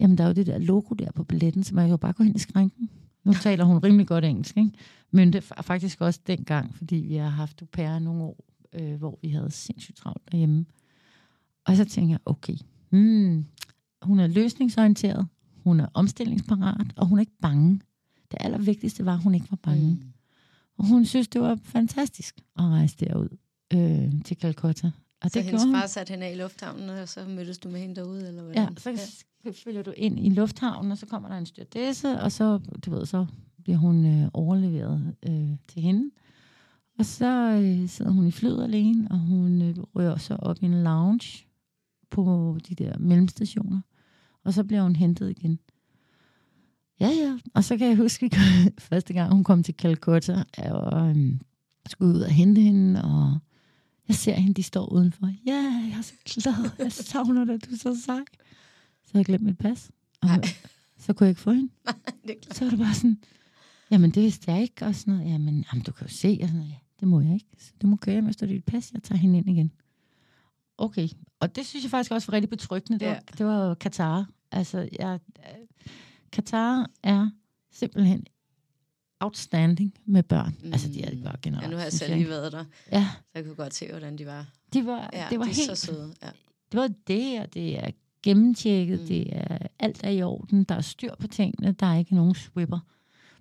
Jamen, 0.00 0.18
der 0.18 0.24
er 0.24 0.28
jo 0.28 0.34
det 0.34 0.46
der 0.46 0.58
logo 0.58 0.94
der 0.94 1.12
på 1.12 1.24
billetten, 1.24 1.64
så 1.64 1.74
man 1.74 1.84
kan 1.84 1.90
jo 1.90 1.96
bare 1.96 2.12
gå 2.12 2.22
hen 2.22 2.34
i 2.36 2.38
skrænken. 2.38 2.90
Nu 3.24 3.32
taler 3.32 3.64
hun 3.64 3.78
rimelig 3.78 4.06
godt 4.06 4.24
engelsk, 4.24 4.56
ikke? 4.56 4.70
Men 5.10 5.32
det 5.32 5.50
er 5.56 5.62
faktisk 5.62 6.00
også 6.00 6.20
dengang, 6.26 6.74
fordi 6.74 6.96
vi 6.96 7.14
har 7.14 7.28
haft 7.28 7.62
au 7.62 7.66
pair 7.72 7.98
nogle 7.98 8.22
år, 8.22 8.44
øh, 8.72 8.94
hvor 8.94 9.18
vi 9.22 9.28
havde 9.28 9.50
sindssygt 9.50 9.96
travlt 9.96 10.32
derhjemme. 10.32 10.66
Og 11.64 11.76
så 11.76 11.84
tænker 11.84 12.12
jeg, 12.12 12.20
okay, 12.26 12.56
hmm, 12.90 13.46
hun 14.02 14.20
er 14.20 14.26
løsningsorienteret, 14.26 15.26
hun 15.64 15.80
er 15.80 15.86
omstillingsparat, 15.94 16.86
og 16.96 17.06
hun 17.06 17.18
er 17.18 17.20
ikke 17.20 17.38
bange. 17.42 17.80
Det 18.30 18.38
allervigtigste 18.40 19.06
var, 19.06 19.14
at 19.14 19.22
hun 19.22 19.34
ikke 19.34 19.50
var 19.50 19.58
bange. 19.62 19.90
Mm. 19.90 20.02
Og 20.78 20.86
hun 20.86 21.04
synes, 21.04 21.28
det 21.28 21.40
var 21.40 21.58
fantastisk 21.62 22.36
at 22.58 22.64
rejse 22.64 22.96
derud 22.96 23.36
øh, 23.72 24.22
til 24.24 24.36
Calcutta. 24.36 24.90
Og 25.20 25.30
så 25.30 25.38
det 25.38 25.44
hendes 25.44 25.62
far 25.62 25.86
satte 25.86 26.10
hende 26.10 26.26
af 26.26 26.32
i 26.32 26.34
lufthavnen, 26.34 26.90
og 26.90 27.08
så 27.08 27.24
mødtes 27.24 27.58
du 27.58 27.68
med 27.68 27.80
hende 27.80 27.96
derude? 27.96 28.28
Eller 28.28 28.42
hvordan? 28.42 28.62
Ja, 28.62 28.68
så 28.78 28.90
ja. 29.44 29.50
følger 29.50 29.82
du 29.82 29.92
ind 29.96 30.26
i 30.26 30.28
lufthavnen, 30.28 30.92
og 30.92 30.98
så 30.98 31.06
kommer 31.06 31.28
der 31.28 31.38
en 31.38 31.46
stewardesse, 31.46 32.20
og 32.20 32.32
så, 32.32 32.58
du 32.86 32.90
ved, 32.90 33.06
så 33.06 33.26
bliver 33.64 33.78
hun 33.78 34.22
øh, 34.22 34.28
overleveret 34.32 35.14
øh, 35.28 35.50
til 35.68 35.82
hende. 35.82 36.10
Og 36.98 37.04
så 37.04 37.60
øh, 37.62 37.88
sidder 37.88 38.10
hun 38.10 38.26
i 38.26 38.30
flyet 38.30 38.62
alene, 38.62 39.08
og 39.10 39.18
hun 39.18 39.62
øh, 39.62 39.76
rører 39.96 40.16
så 40.16 40.36
op 40.36 40.56
i 40.62 40.64
en 40.64 40.82
lounge 40.82 41.44
på 42.10 42.58
de 42.68 42.74
der 42.74 42.98
mellemstationer 42.98 43.80
og 44.48 44.54
så 44.54 44.64
bliver 44.64 44.82
hun 44.82 44.96
hentet 44.96 45.30
igen. 45.30 45.58
Ja, 47.00 47.08
ja. 47.08 47.38
Og 47.54 47.64
så 47.64 47.76
kan 47.76 47.88
jeg 47.88 47.96
huske, 47.96 48.26
at 48.26 48.72
første 48.90 49.14
gang 49.14 49.32
hun 49.32 49.44
kom 49.44 49.62
til 49.62 49.74
Calcutta, 49.74 50.44
var, 50.58 51.10
um, 51.10 51.40
skulle 51.86 52.14
ud 52.14 52.20
og 52.20 52.30
hente 52.30 52.60
hende, 52.60 53.04
og 53.04 53.38
jeg 54.08 54.16
ser 54.16 54.34
hende, 54.34 54.54
de 54.54 54.62
står 54.62 54.92
udenfor. 54.92 55.30
Ja, 55.46 55.52
jeg 55.90 55.98
er 55.98 56.02
så 56.02 56.14
glad. 56.24 56.70
Jeg 56.78 56.92
savner 56.92 57.44
dig, 57.44 57.64
du 57.66 57.72
er 57.72 57.76
så 57.76 58.02
sej. 58.04 58.20
Så 59.04 59.10
har 59.12 59.18
jeg 59.18 59.26
glemt 59.26 59.44
mit 59.44 59.58
pas. 59.58 59.90
Og 60.20 60.28
Nej. 60.28 60.40
så 60.98 61.12
kunne 61.12 61.24
jeg 61.24 61.30
ikke 61.30 61.40
få 61.40 61.52
hende. 61.52 61.72
Nej, 61.84 61.94
det 62.22 62.30
er 62.30 62.40
klart. 62.42 62.56
Så 62.56 62.64
var 62.64 62.70
det 62.70 62.78
bare 62.78 62.94
sådan, 62.94 63.18
jamen 63.90 64.10
det 64.10 64.22
vidste 64.22 64.52
jeg 64.52 64.62
ikke, 64.62 64.86
og 64.86 64.94
sådan 64.94 65.14
noget. 65.14 65.32
Jamen, 65.32 65.64
jamen 65.72 65.84
du 65.84 65.92
kan 65.92 66.06
jo 66.06 66.12
se, 66.12 66.38
og 66.42 66.48
sådan 66.48 66.60
noget. 66.60 66.70
Ja, 66.70 66.76
det 67.00 67.08
må 67.08 67.20
jeg 67.20 67.34
ikke. 67.34 67.46
Så 67.58 67.72
du 67.82 67.86
må 67.86 67.96
køre 67.96 68.22
med, 68.22 68.48
dit 68.48 68.64
pas. 68.64 68.92
Jeg 68.92 69.02
tager 69.02 69.18
hende 69.18 69.38
ind 69.38 69.50
igen. 69.50 69.72
Okay, 70.78 71.08
og 71.40 71.56
det 71.56 71.66
synes 71.66 71.82
jeg 71.84 71.90
faktisk 71.90 72.12
også 72.12 72.26
var 72.26 72.32
rigtig 72.32 72.50
betryggende. 72.50 72.98
Det, 72.98 73.06
ja. 73.06 73.12
var, 73.12 73.20
det 73.38 73.46
var 73.46 73.74
Katar. 73.74 74.26
Altså, 74.50 74.88
jeg, 74.98 75.20
Katar 76.32 76.90
er 77.02 77.30
simpelthen 77.72 78.26
outstanding 79.20 79.94
med 80.06 80.22
børn. 80.22 80.56
Mm. 80.62 80.72
Altså, 80.72 80.88
de 80.88 81.02
er 81.02 81.10
det 81.10 81.24
bare 81.24 81.36
generelt. 81.42 81.64
Ja, 81.64 81.70
nu 81.70 81.76
har 81.76 81.82
jeg 81.82 81.92
selv 81.92 82.14
lige 82.14 82.28
været 82.28 82.52
der. 82.52 82.64
Ja. 82.92 83.08
Så 83.20 83.30
jeg 83.34 83.44
kunne 83.44 83.54
godt 83.54 83.74
se, 83.74 83.90
hvordan 83.90 84.18
de 84.18 84.26
var. 84.26 84.46
De 84.72 84.86
var, 84.86 85.10
ja, 85.12 85.26
det 85.30 85.38
var 85.38 85.44
de 85.44 85.50
helt, 85.50 85.78
så 85.78 85.86
søde. 85.86 86.14
Ja. 86.22 86.28
Det 86.72 86.80
var 86.80 86.90
det, 87.06 87.40
og 87.40 87.54
det 87.54 87.84
er 87.84 87.90
gennemtjekket, 88.22 89.00
mm. 89.00 89.06
det 89.06 89.36
er 89.36 89.58
alt 89.78 90.00
er 90.04 90.10
i 90.10 90.22
orden, 90.22 90.64
der 90.64 90.74
er 90.74 90.80
styr 90.80 91.14
på 91.20 91.26
tingene, 91.26 91.72
der 91.72 91.86
er 91.86 91.98
ikke 91.98 92.14
nogen 92.14 92.34
swipper 92.34 92.78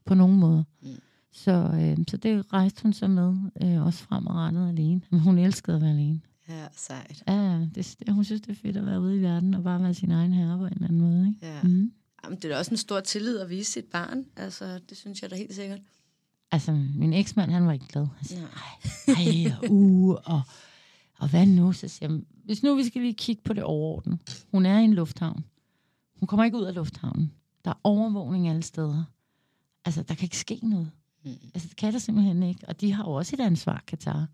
på 0.05 0.13
nogen 0.13 0.39
måde. 0.39 0.65
Mm. 0.81 0.89
Så, 1.31 1.51
øh, 1.51 1.97
så 2.07 2.17
det 2.17 2.53
rejste 2.53 2.83
hun 2.83 2.93
så 2.93 3.07
med, 3.07 3.35
øh, 3.63 3.85
også 3.85 4.03
fremadrettet 4.03 4.69
alene. 4.69 5.01
Men 5.09 5.19
hun 5.19 5.37
elskede 5.37 5.75
at 5.75 5.81
være 5.81 5.91
alene. 5.91 6.21
Ja, 6.49 6.65
sejt. 6.75 7.23
Ja, 7.27 7.67
det, 7.75 7.95
hun 8.09 8.23
synes, 8.23 8.41
det 8.41 8.51
er 8.51 8.55
fedt 8.55 8.77
at 8.77 8.85
være 8.85 9.01
ude 9.01 9.17
i 9.17 9.21
verden 9.21 9.53
og 9.53 9.63
bare 9.63 9.83
være 9.83 9.93
sin 9.93 10.11
egen 10.11 10.33
herre 10.33 10.57
på 10.57 10.65
en 10.65 10.73
eller 10.73 10.87
anden 10.87 11.01
måde. 11.01 11.27
Ikke? 11.27 11.45
Ja. 11.47 11.61
Mm. 11.63 11.91
Jamen, 12.27 12.37
det 12.37 12.45
er 12.45 12.49
da 12.49 12.57
også 12.57 12.71
en 12.71 12.77
stor 12.77 12.99
tillid 12.99 13.39
at 13.39 13.49
vise 13.49 13.71
sit 13.71 13.85
barn. 13.85 14.25
Altså, 14.35 14.79
det 14.89 14.97
synes 14.97 15.21
jeg 15.21 15.29
da 15.29 15.35
helt 15.35 15.55
sikkert. 15.55 15.79
Altså, 16.51 16.71
min 16.71 17.13
eksmand, 17.13 17.51
han 17.51 17.65
var 17.65 17.73
ikke 17.73 17.87
glad. 17.87 18.07
Han 18.15 18.25
sagde, 18.25 18.47
ej, 19.07 19.51
ej, 19.53 19.69
uh, 19.69 20.09
og, 20.09 20.41
og 21.19 21.29
hvad 21.29 21.45
nu? 21.45 21.73
Så 21.73 21.87
siger 21.87 22.11
jeg, 22.11 22.21
hvis 22.45 22.63
nu 22.63 22.75
vi 22.75 22.83
skal 22.83 23.01
lige 23.01 23.13
kigge 23.13 23.41
på 23.45 23.53
det 23.53 23.63
overordnet. 23.63 24.45
Hun 24.51 24.65
er 24.65 24.79
i 24.79 24.83
en 24.83 24.93
lufthavn. 24.93 25.45
Hun 26.19 26.27
kommer 26.27 26.45
ikke 26.45 26.57
ud 26.57 26.63
af 26.63 26.75
lufthavnen. 26.75 27.31
Der 27.65 27.71
er 27.71 27.79
overvågning 27.83 28.47
alle 28.47 28.63
steder. 28.63 29.03
Altså, 29.85 30.03
der 30.03 30.15
kan 30.15 30.25
ikke 30.25 30.37
ske 30.37 30.59
noget. 30.63 30.91
Mm. 31.25 31.31
Altså, 31.53 31.67
det 31.67 31.77
kan 31.77 31.93
der 31.93 31.99
simpelthen 31.99 32.43
ikke. 32.43 32.67
Og 32.67 32.81
de 32.81 32.93
har 32.93 33.03
jo 33.03 33.11
også 33.11 33.35
et 33.35 33.41
ansvar, 33.41 33.83
Katar. 33.87 34.27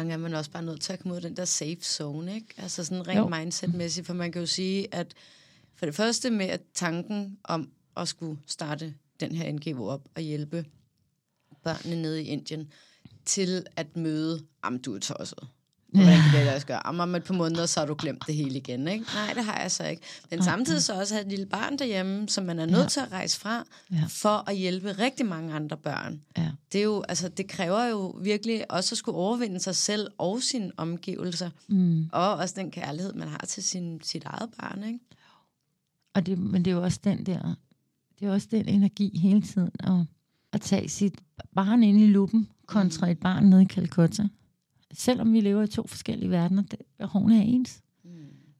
Gange 0.00 0.12
er 0.14 0.18
man 0.18 0.34
også 0.34 0.50
bare 0.50 0.62
nødt 0.62 0.80
til 0.80 0.92
at 0.92 0.98
komme 0.98 1.12
ud 1.12 1.16
af 1.16 1.22
den 1.22 1.36
der 1.36 1.44
safe 1.44 1.78
zone, 1.82 2.34
ikke? 2.34 2.54
Altså 2.56 2.84
sådan 2.84 3.08
rent 3.08 3.30
mindsetmæssigt, 3.30 4.06
for 4.06 4.14
man 4.14 4.32
kan 4.32 4.40
jo 4.40 4.46
sige, 4.46 4.94
at 4.94 5.14
for 5.74 5.86
det 5.86 5.94
første 5.94 6.30
med 6.30 6.46
at 6.46 6.60
tanken 6.74 7.38
om 7.44 7.70
at 7.96 8.08
skulle 8.08 8.38
starte 8.46 8.94
den 9.20 9.34
her 9.34 9.52
NGO 9.52 9.86
op 9.86 10.08
og 10.14 10.22
hjælpe 10.22 10.64
børnene 11.64 12.02
nede 12.02 12.22
i 12.22 12.26
Indien, 12.26 12.72
til 13.24 13.66
at 13.76 13.96
møde, 13.96 14.46
am 14.62 14.78
du 14.78 14.94
er 14.94 14.98
tosset. 14.98 15.48
Hvordan 15.92 16.20
kan 16.22 16.38
det 16.38 16.46
lade 16.46 16.60
gøre? 16.60 16.82
Om 16.84 17.14
et 17.14 17.24
par 17.24 17.34
måneder, 17.34 17.66
så 17.66 17.80
har 17.80 17.86
du 17.86 17.94
glemt 17.98 18.26
det 18.26 18.34
hele 18.34 18.56
igen, 18.58 18.88
ikke? 18.88 19.04
Nej, 19.14 19.32
det 19.34 19.44
har 19.44 19.60
jeg 19.60 19.70
så 19.70 19.84
ikke. 19.84 20.02
Men 20.30 20.42
samtidig 20.42 20.82
så 20.82 20.94
også 20.94 21.14
have 21.14 21.24
et 21.24 21.30
lille 21.30 21.46
barn 21.46 21.78
derhjemme, 21.78 22.28
som 22.28 22.44
man 22.44 22.58
er 22.58 22.66
nødt 22.66 22.82
ja. 22.82 22.88
til 22.88 23.00
at 23.00 23.12
rejse 23.12 23.40
fra, 23.40 23.64
ja. 23.92 24.04
for 24.08 24.50
at 24.50 24.56
hjælpe 24.56 24.92
rigtig 24.92 25.26
mange 25.26 25.54
andre 25.54 25.76
børn. 25.76 26.20
Ja. 26.38 26.50
Det, 26.72 26.78
er 26.78 26.82
jo, 26.82 27.02
altså, 27.08 27.28
det 27.28 27.48
kræver 27.48 27.84
jo 27.84 28.08
virkelig 28.22 28.72
også 28.72 28.94
at 28.94 28.98
skulle 28.98 29.18
overvinde 29.18 29.60
sig 29.60 29.76
selv 29.76 30.08
og 30.18 30.42
sine 30.42 30.70
omgivelser. 30.76 31.50
Mm. 31.68 32.08
Og 32.12 32.36
også 32.36 32.54
den 32.58 32.70
kærlighed, 32.70 33.12
man 33.12 33.28
har 33.28 33.44
til 33.48 33.62
sin, 33.62 34.00
sit 34.02 34.24
eget 34.24 34.50
barn, 34.58 34.84
ikke? 34.84 34.98
Og 36.14 36.26
det, 36.26 36.38
men 36.38 36.64
det 36.64 36.70
er 36.70 36.74
jo 36.74 36.82
også 36.82 37.00
den 37.04 37.26
der, 37.26 37.54
det 38.20 38.28
er 38.28 38.32
også 38.32 38.48
den 38.50 38.68
energi 38.68 39.18
hele 39.18 39.42
tiden, 39.42 39.70
at, 39.80 40.06
at 40.52 40.60
tage 40.60 40.88
sit 40.88 41.14
barn 41.54 41.82
ind 41.82 42.00
i 42.00 42.06
luppen, 42.06 42.48
kontra 42.66 43.06
mm. 43.06 43.12
et 43.12 43.18
barn 43.18 43.44
nede 43.44 43.62
i 43.62 43.66
Calcutta 43.66 44.28
selvom 44.92 45.32
vi 45.32 45.40
lever 45.40 45.62
i 45.62 45.66
to 45.66 45.86
forskellige 45.86 46.30
verdener, 46.30 46.62
det, 46.62 46.78
behovene 46.98 47.38
er 47.38 47.42
ens. 47.42 47.82
Mm. 48.04 48.10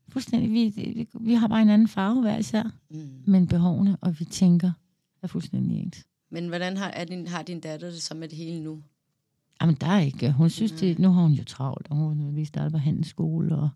Fuldstændig. 0.08 0.52
Vi, 0.52 0.72
vi, 0.76 1.08
vi 1.20 1.34
har 1.34 1.48
bare 1.48 1.62
en 1.62 1.70
anden 1.70 1.88
farve 1.88 2.20
hver 2.20 2.38
især, 2.38 2.62
mm. 2.90 3.08
men 3.26 3.46
behovene, 3.46 3.96
og 4.00 4.20
vi 4.20 4.24
tænker, 4.24 4.72
er 5.22 5.26
fuldstændig 5.26 5.78
ens. 5.78 6.06
Men 6.30 6.48
hvordan 6.48 6.76
har, 6.76 6.88
er 6.88 7.04
din, 7.04 7.26
har 7.26 7.42
din 7.42 7.60
datter 7.60 7.90
det 7.90 8.02
så 8.02 8.14
med 8.14 8.28
det 8.28 8.38
hele 8.38 8.62
nu? 8.62 8.82
Jamen, 9.60 9.76
der 9.80 9.86
er 9.86 10.00
ikke. 10.00 10.32
Hun 10.32 10.50
synes, 10.50 10.72
det, 10.72 10.98
nu 10.98 11.08
har 11.08 11.22
hun 11.22 11.32
jo 11.32 11.44
travlt, 11.44 11.86
og 11.90 11.96
hun 11.96 12.34
lige 12.34 12.46
startet 12.46 12.72
på 12.72 12.78
handelsskole. 12.78 13.56
Og, 13.56 13.68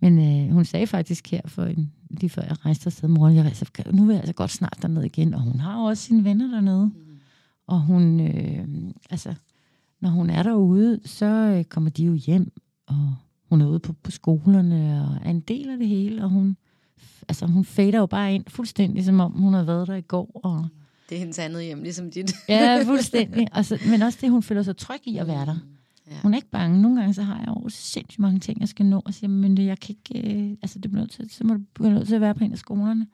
men 0.00 0.18
øh, 0.18 0.54
hun 0.54 0.64
sagde 0.64 0.86
faktisk 0.86 1.30
her, 1.30 1.40
for 1.46 1.64
en, 1.64 1.92
lige 2.10 2.30
før 2.30 2.42
jeg 2.42 2.66
rejste 2.66 2.86
afsted, 2.86 3.08
mor, 3.08 3.28
jeg, 3.28 3.44
altså, 3.44 3.66
nu 3.92 4.04
vil 4.04 4.12
jeg 4.12 4.20
altså 4.20 4.34
godt 4.34 4.50
snart 4.50 4.78
derned 4.82 5.02
igen. 5.02 5.34
Og 5.34 5.40
hun 5.40 5.60
har 5.60 5.82
også 5.82 6.02
sine 6.02 6.24
venner 6.24 6.46
dernede. 6.46 6.84
Mm. 6.84 7.18
Og 7.66 7.80
hun, 7.80 8.20
øh, 8.20 8.68
altså, 9.10 9.34
når 10.02 10.10
hun 10.10 10.30
er 10.30 10.42
derude, 10.42 11.00
så 11.04 11.26
øh, 11.26 11.64
kommer 11.64 11.90
de 11.90 12.04
jo 12.04 12.12
hjem, 12.14 12.52
og 12.86 13.14
hun 13.48 13.60
er 13.60 13.66
ude 13.66 13.78
på, 13.78 13.92
på 13.92 14.10
skolerne, 14.10 15.02
og 15.08 15.26
er 15.26 15.30
en 15.30 15.40
del 15.40 15.70
af 15.70 15.78
det 15.78 15.88
hele, 15.88 16.24
og 16.24 16.30
hun, 16.30 16.56
altså, 17.28 17.46
hun 17.46 17.64
fader 17.64 17.98
jo 17.98 18.06
bare 18.06 18.34
ind 18.34 18.44
fuldstændig, 18.48 19.04
som 19.04 19.20
om 19.20 19.32
hun 19.32 19.54
har 19.54 19.62
været 19.62 19.88
der 19.88 19.94
i 19.94 20.00
går. 20.00 20.40
Og, 20.44 20.66
Det 21.08 21.14
er 21.14 21.18
hendes 21.18 21.38
andet 21.38 21.64
hjem, 21.64 21.82
ligesom 21.82 22.10
dit. 22.10 22.32
ja, 22.48 22.82
fuldstændig. 22.86 23.46
Altså, 23.52 23.78
men 23.90 24.02
også 24.02 24.18
det, 24.20 24.30
hun 24.30 24.42
føler 24.42 24.62
sig 24.62 24.76
tryg 24.76 25.00
i 25.04 25.16
at 25.16 25.26
være 25.26 25.46
der. 25.46 25.56
Ja. 26.10 26.16
Hun 26.22 26.34
er 26.34 26.38
ikke 26.38 26.50
bange. 26.50 26.82
Nogle 26.82 27.00
gange 27.00 27.14
så 27.14 27.22
har 27.22 27.38
jeg 27.38 27.48
jo 27.48 27.68
sindssygt 27.68 28.18
mange 28.18 28.40
ting, 28.40 28.60
jeg 28.60 28.68
skal 28.68 28.86
nå, 28.86 29.02
og 29.04 29.14
siger, 29.14 29.28
men 29.30 29.56
det, 29.56 29.66
jeg 29.66 29.80
kan 29.80 29.94
ikke, 30.08 30.34
øh, 30.34 30.56
altså 30.62 30.78
det 30.78 30.90
bliver 30.90 31.02
nødt 31.02 31.10
til, 31.12 31.30
så 31.30 31.44
må 31.44 31.54
du 31.54 31.60
blive 31.74 31.90
nødt 31.90 32.08
til 32.08 32.14
at 32.14 32.20
være 32.20 32.34
på 32.34 32.44
en 32.44 32.52
af 32.52 32.58
skolerne. 32.58 33.06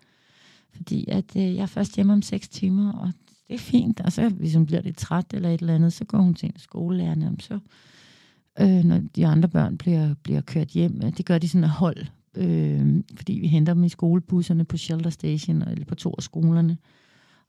Fordi 0.76 1.04
at 1.08 1.36
øh, 1.36 1.42
jeg 1.54 1.62
er 1.62 1.66
først 1.66 1.96
hjemme 1.96 2.12
om 2.12 2.22
seks 2.22 2.48
timer, 2.48 2.92
og 2.92 3.12
det 3.48 3.54
er 3.54 3.58
fint. 3.58 4.00
Og 4.00 4.12
så 4.12 4.28
hvis 4.28 4.54
hun 4.54 4.66
bliver 4.66 4.82
lidt 4.82 4.96
træt 4.96 5.26
eller 5.32 5.50
et 5.50 5.60
eller 5.60 5.74
andet, 5.74 5.92
så 5.92 6.04
går 6.04 6.18
hun 6.18 6.34
til 6.34 6.46
en 6.46 6.58
skolelærerne, 6.58 7.28
og 7.28 7.34
så 7.40 7.58
øh, 8.60 8.84
når 8.84 9.00
de 9.16 9.26
andre 9.26 9.48
børn 9.48 9.78
bliver, 9.78 10.14
bliver 10.22 10.40
kørt 10.40 10.68
hjem. 10.68 11.00
Det 11.12 11.26
gør 11.26 11.38
de 11.38 11.48
sådan 11.48 11.64
et 11.64 11.70
hold, 11.70 12.06
øh, 12.36 13.02
fordi 13.16 13.32
vi 13.32 13.46
henter 13.46 13.74
dem 13.74 13.84
i 13.84 13.88
skolebusserne 13.88 14.64
på 14.64 14.76
Shelter 14.76 15.10
Station 15.10 15.62
eller 15.62 15.84
på 15.84 15.94
to 15.94 16.14
af 16.18 16.22
skolerne. 16.22 16.78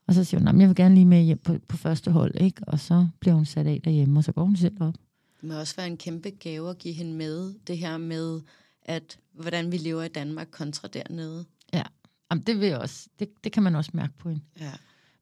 Og 0.06 0.14
så 0.14 0.24
siger 0.24 0.50
hun, 0.50 0.60
jeg 0.60 0.68
vil 0.68 0.76
gerne 0.76 0.94
lige 0.94 1.06
med 1.06 1.22
hjem 1.22 1.38
på, 1.38 1.56
på 1.68 1.76
første 1.76 2.10
hold, 2.10 2.34
ikke? 2.40 2.62
Og 2.66 2.80
så 2.80 3.08
bliver 3.20 3.34
hun 3.34 3.44
sat 3.44 3.66
af 3.66 3.80
derhjemme, 3.84 4.18
og 4.18 4.24
så 4.24 4.32
går 4.32 4.44
hun 4.44 4.56
selv 4.56 4.82
op. 4.82 4.94
Det 5.40 5.48
må 5.48 5.58
også 5.58 5.76
være 5.76 5.86
en 5.86 5.96
kæmpe 5.96 6.30
gave 6.30 6.70
at 6.70 6.78
give 6.78 6.94
hende 6.94 7.12
med, 7.12 7.54
det 7.66 7.78
her 7.78 7.98
med, 7.98 8.40
at 8.82 9.18
hvordan 9.32 9.72
vi 9.72 9.76
lever 9.76 10.02
i 10.02 10.08
Danmark 10.08 10.48
kontra 10.50 10.88
dernede. 10.88 11.44
Ja, 11.72 11.82
Jamen, 12.30 12.44
det, 12.44 12.60
vil 12.60 12.68
jeg 12.68 12.78
også, 12.78 13.08
det, 13.18 13.28
det 13.44 13.52
kan 13.52 13.62
man 13.62 13.74
også 13.74 13.90
mærke 13.94 14.12
på 14.18 14.28
hende. 14.28 14.42
Ja. 14.60 14.72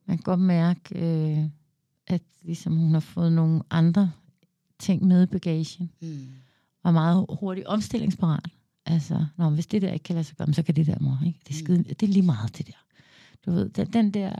Man 0.08 0.16
kan 0.16 0.22
godt 0.22 0.40
mærke, 0.40 0.98
øh, 0.98 1.44
at 2.06 2.22
ligesom 2.42 2.76
hun 2.76 2.92
har 2.92 3.00
fået 3.00 3.32
nogle 3.32 3.62
andre 3.70 4.12
ting 4.78 5.04
med 5.06 5.22
i 5.22 5.26
bagagen. 5.26 5.90
Mm. 6.00 6.28
Og 6.82 6.92
meget 6.92 7.26
hurtigt 7.40 7.66
omstillingsparat. 7.66 8.50
Altså, 8.86 9.26
når 9.36 9.50
hvis 9.50 9.66
det 9.66 9.82
der 9.82 9.92
ikke 9.92 10.02
kan 10.02 10.14
lade 10.14 10.24
sig 10.24 10.36
gøre, 10.36 10.52
så 10.52 10.62
kan 10.62 10.76
det 10.76 10.86
der, 10.86 10.96
mor. 11.00 11.18
Ikke? 11.26 11.38
Det, 11.48 11.54
er 11.54 11.58
skide, 11.58 11.78
mm. 11.78 11.84
det 11.84 12.02
er 12.02 12.06
lige 12.06 12.22
meget, 12.22 12.58
det 12.58 12.66
der. 12.66 12.84
Du 13.46 13.50
ved, 13.52 13.68
den, 13.68 13.92
den 13.92 14.10
der, 14.10 14.32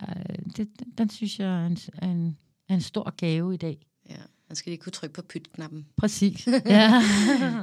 det, 0.57 0.69
den, 0.99 1.11
synes 1.11 1.41
jeg 1.41 1.63
er 1.63 1.67
en, 1.67 1.79
en, 2.11 2.37
en 2.69 2.81
stor 2.81 3.15
gave 3.17 3.55
i 3.55 3.57
dag. 3.57 3.87
Ja. 4.09 4.17
Man 4.49 4.57
skal 4.57 4.71
lige 4.71 4.81
kunne 4.81 4.93
trykke 4.93 5.15
på 5.15 5.23
pytknappen. 5.23 5.87
Præcis. 5.97 6.47
Ja. 6.67 7.03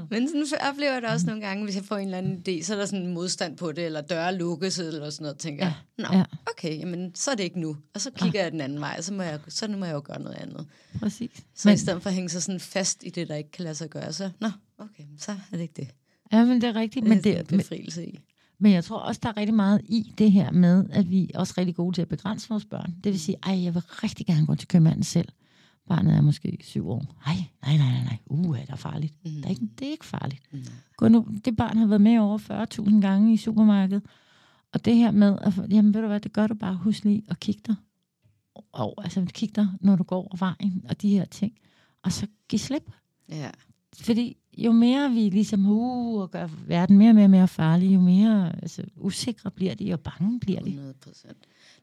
Men 0.10 0.28
sådan 0.28 0.70
oplever 0.70 0.94
jeg 0.94 1.02
det 1.02 1.10
også 1.10 1.26
nogle 1.26 1.42
gange, 1.42 1.64
hvis 1.64 1.76
jeg 1.76 1.84
får 1.84 1.98
en 1.98 2.06
eller 2.06 2.18
anden 2.18 2.44
idé, 2.48 2.64
så 2.64 2.74
er 2.74 2.78
der 2.78 2.86
sådan 2.86 3.06
en 3.06 3.14
modstand 3.14 3.58
på 3.58 3.72
det, 3.72 3.86
eller 3.86 4.02
døre 4.02 4.36
lukkes, 4.38 4.80
eller 4.80 5.10
sådan 5.10 5.24
noget, 5.24 5.38
tænker 5.38 5.66
ja. 5.66 5.74
jeg, 5.98 6.10
nå, 6.12 6.18
ja. 6.18 6.24
okay, 6.52 6.80
jamen, 6.80 7.16
så 7.16 7.32
er 7.32 7.36
det 7.36 7.44
ikke 7.44 7.60
nu. 7.60 7.78
Og 7.94 8.02
så 8.02 8.12
kigger 8.12 8.40
ja. 8.40 8.44
jeg 8.44 8.52
den 8.52 8.62
anden 8.62 8.80
vej, 8.80 8.96
og 8.98 9.04
så, 9.04 9.14
må 9.14 9.24
jeg, 9.24 9.40
så 9.48 9.68
nu 9.68 9.78
må 9.78 9.86
jeg 9.86 9.94
jo 9.94 10.02
gøre 10.06 10.22
noget 10.22 10.36
andet. 10.36 10.66
Præcis. 11.00 11.32
Så 11.56 11.68
men, 11.68 11.76
i 11.76 11.78
stedet 11.78 12.02
for 12.02 12.10
at 12.10 12.14
hænge 12.16 12.30
sig 12.30 12.44
sådan 12.44 12.60
fast 12.60 13.04
i 13.04 13.10
det, 13.10 13.28
der 13.28 13.36
ikke 13.36 13.52
kan 13.52 13.64
lade 13.64 13.76
sig 13.76 13.90
gøre, 13.90 14.14
så, 14.14 14.30
nå, 14.40 14.50
okay, 14.78 15.04
så 15.20 15.32
er 15.32 15.58
det 15.58 15.62
ikke 15.62 15.74
det. 15.82 15.88
Ja, 16.32 16.46
men 16.46 16.62
det 16.62 16.70
er 16.70 16.76
rigtigt. 16.76 17.08
Men 17.08 17.24
det 17.24 17.38
er 17.38 17.44
befrielse 17.44 18.06
i. 18.06 18.20
Men 18.60 18.72
jeg 18.72 18.84
tror 18.84 18.98
også, 19.00 19.20
der 19.24 19.30
er 19.30 19.38
rigtig 19.38 19.56
meget 19.56 19.82
i 19.86 20.14
det 20.18 20.32
her 20.32 20.52
med, 20.52 20.86
at 20.92 21.10
vi 21.10 21.32
er 21.34 21.40
også 21.40 21.54
rigtig 21.58 21.76
gode 21.76 21.96
til 21.96 22.02
at 22.02 22.08
begrænse 22.08 22.50
vores 22.50 22.66
børn. 22.66 22.96
Det 23.04 23.12
vil 23.12 23.20
sige, 23.20 23.38
ej, 23.44 23.64
jeg 23.64 23.74
vil 23.74 23.84
rigtig 23.88 24.26
gerne 24.26 24.46
gå 24.46 24.56
til 24.56 24.68
købmanden 24.68 25.04
selv. 25.04 25.28
Barnet 25.88 26.16
er 26.16 26.22
måske 26.22 26.58
syv 26.62 26.90
år. 26.90 27.16
Nej, 27.26 27.36
nej, 27.62 27.78
nej, 27.78 27.92
nej, 27.92 28.04
nej. 28.04 28.18
Uh, 28.26 28.60
er 28.60 28.66
det 28.66 28.80
farligt? 28.80 29.14
Mm. 29.26 29.32
Det, 29.32 29.46
er 29.46 29.50
ikke, 29.50 29.70
det 29.80 29.88
er 29.88 29.92
ikke 29.92 30.06
farligt. 30.06 30.42
Mm. 30.54 30.64
Gå 30.98 31.08
nu, 31.08 31.28
det 31.46 31.56
barn 31.56 31.78
har 31.78 31.88
været 31.88 32.02
med 32.02 32.20
over 32.20 32.38
40.000 32.90 33.02
gange 33.02 33.34
i 33.34 33.38
supermarkedet. 33.38 34.04
Og 34.74 34.86
det 34.86 34.96
her 34.96 35.12
med, 35.12 35.38
at, 35.42 35.54
jamen 35.70 35.94
ved 35.94 36.02
du 36.02 36.08
hvad, 36.08 36.20
det 36.20 36.34
gør 36.34 36.48
du 36.48 36.54
bare, 36.54 36.76
husk 36.76 37.04
lige 37.04 37.24
at 37.30 37.40
kigge 37.40 37.62
dig. 37.68 37.76
Og, 38.72 38.94
altså 39.04 39.26
kig 39.34 39.56
dig, 39.56 39.68
når 39.82 39.96
du 39.96 40.04
går 40.04 40.18
over 40.18 40.38
vejen, 40.38 40.86
og 40.90 41.02
de 41.02 41.10
her 41.10 41.26
ting. 41.26 41.54
Og 42.04 42.12
så 42.12 42.28
giv 42.48 42.60
slip. 42.60 42.92
Ja. 43.30 43.50
Fordi 43.94 44.38
jo 44.58 44.72
mere 44.72 45.12
vi 45.12 45.30
ligesom 45.30 45.66
uh, 45.66 46.22
og 46.22 46.32
gør 46.32 46.48
verden 46.68 46.98
mere 46.98 47.10
og 47.10 47.16
mere, 47.16 47.28
mere 47.28 47.48
farlig, 47.48 47.94
jo 47.94 48.00
mere 48.00 48.56
altså, 48.62 48.84
usikre 48.96 49.52
bliver 49.52 49.76
de, 49.76 49.94
og 49.94 50.00
bange 50.00 50.40
bliver 50.40 50.60
de. 50.60 50.70
100 50.70 50.94
procent 50.94 51.38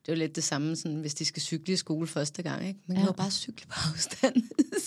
det 0.07 0.13
er 0.13 0.17
jo 0.17 0.19
lidt 0.19 0.37
det 0.37 0.45
samme, 0.45 0.77
sådan, 0.77 1.01
hvis 1.01 1.15
de 1.15 1.25
skal 1.25 1.43
cykle 1.43 1.75
i 1.75 1.77
skole 1.77 2.07
første 2.07 2.43
gang. 2.43 2.67
Ikke? 2.67 2.81
Man 2.87 2.97
kan 2.97 3.05
ja. 3.05 3.07
jo 3.07 3.13
bare 3.13 3.31
cykle 3.31 3.67
på 3.67 3.75
afstand. 3.93 4.35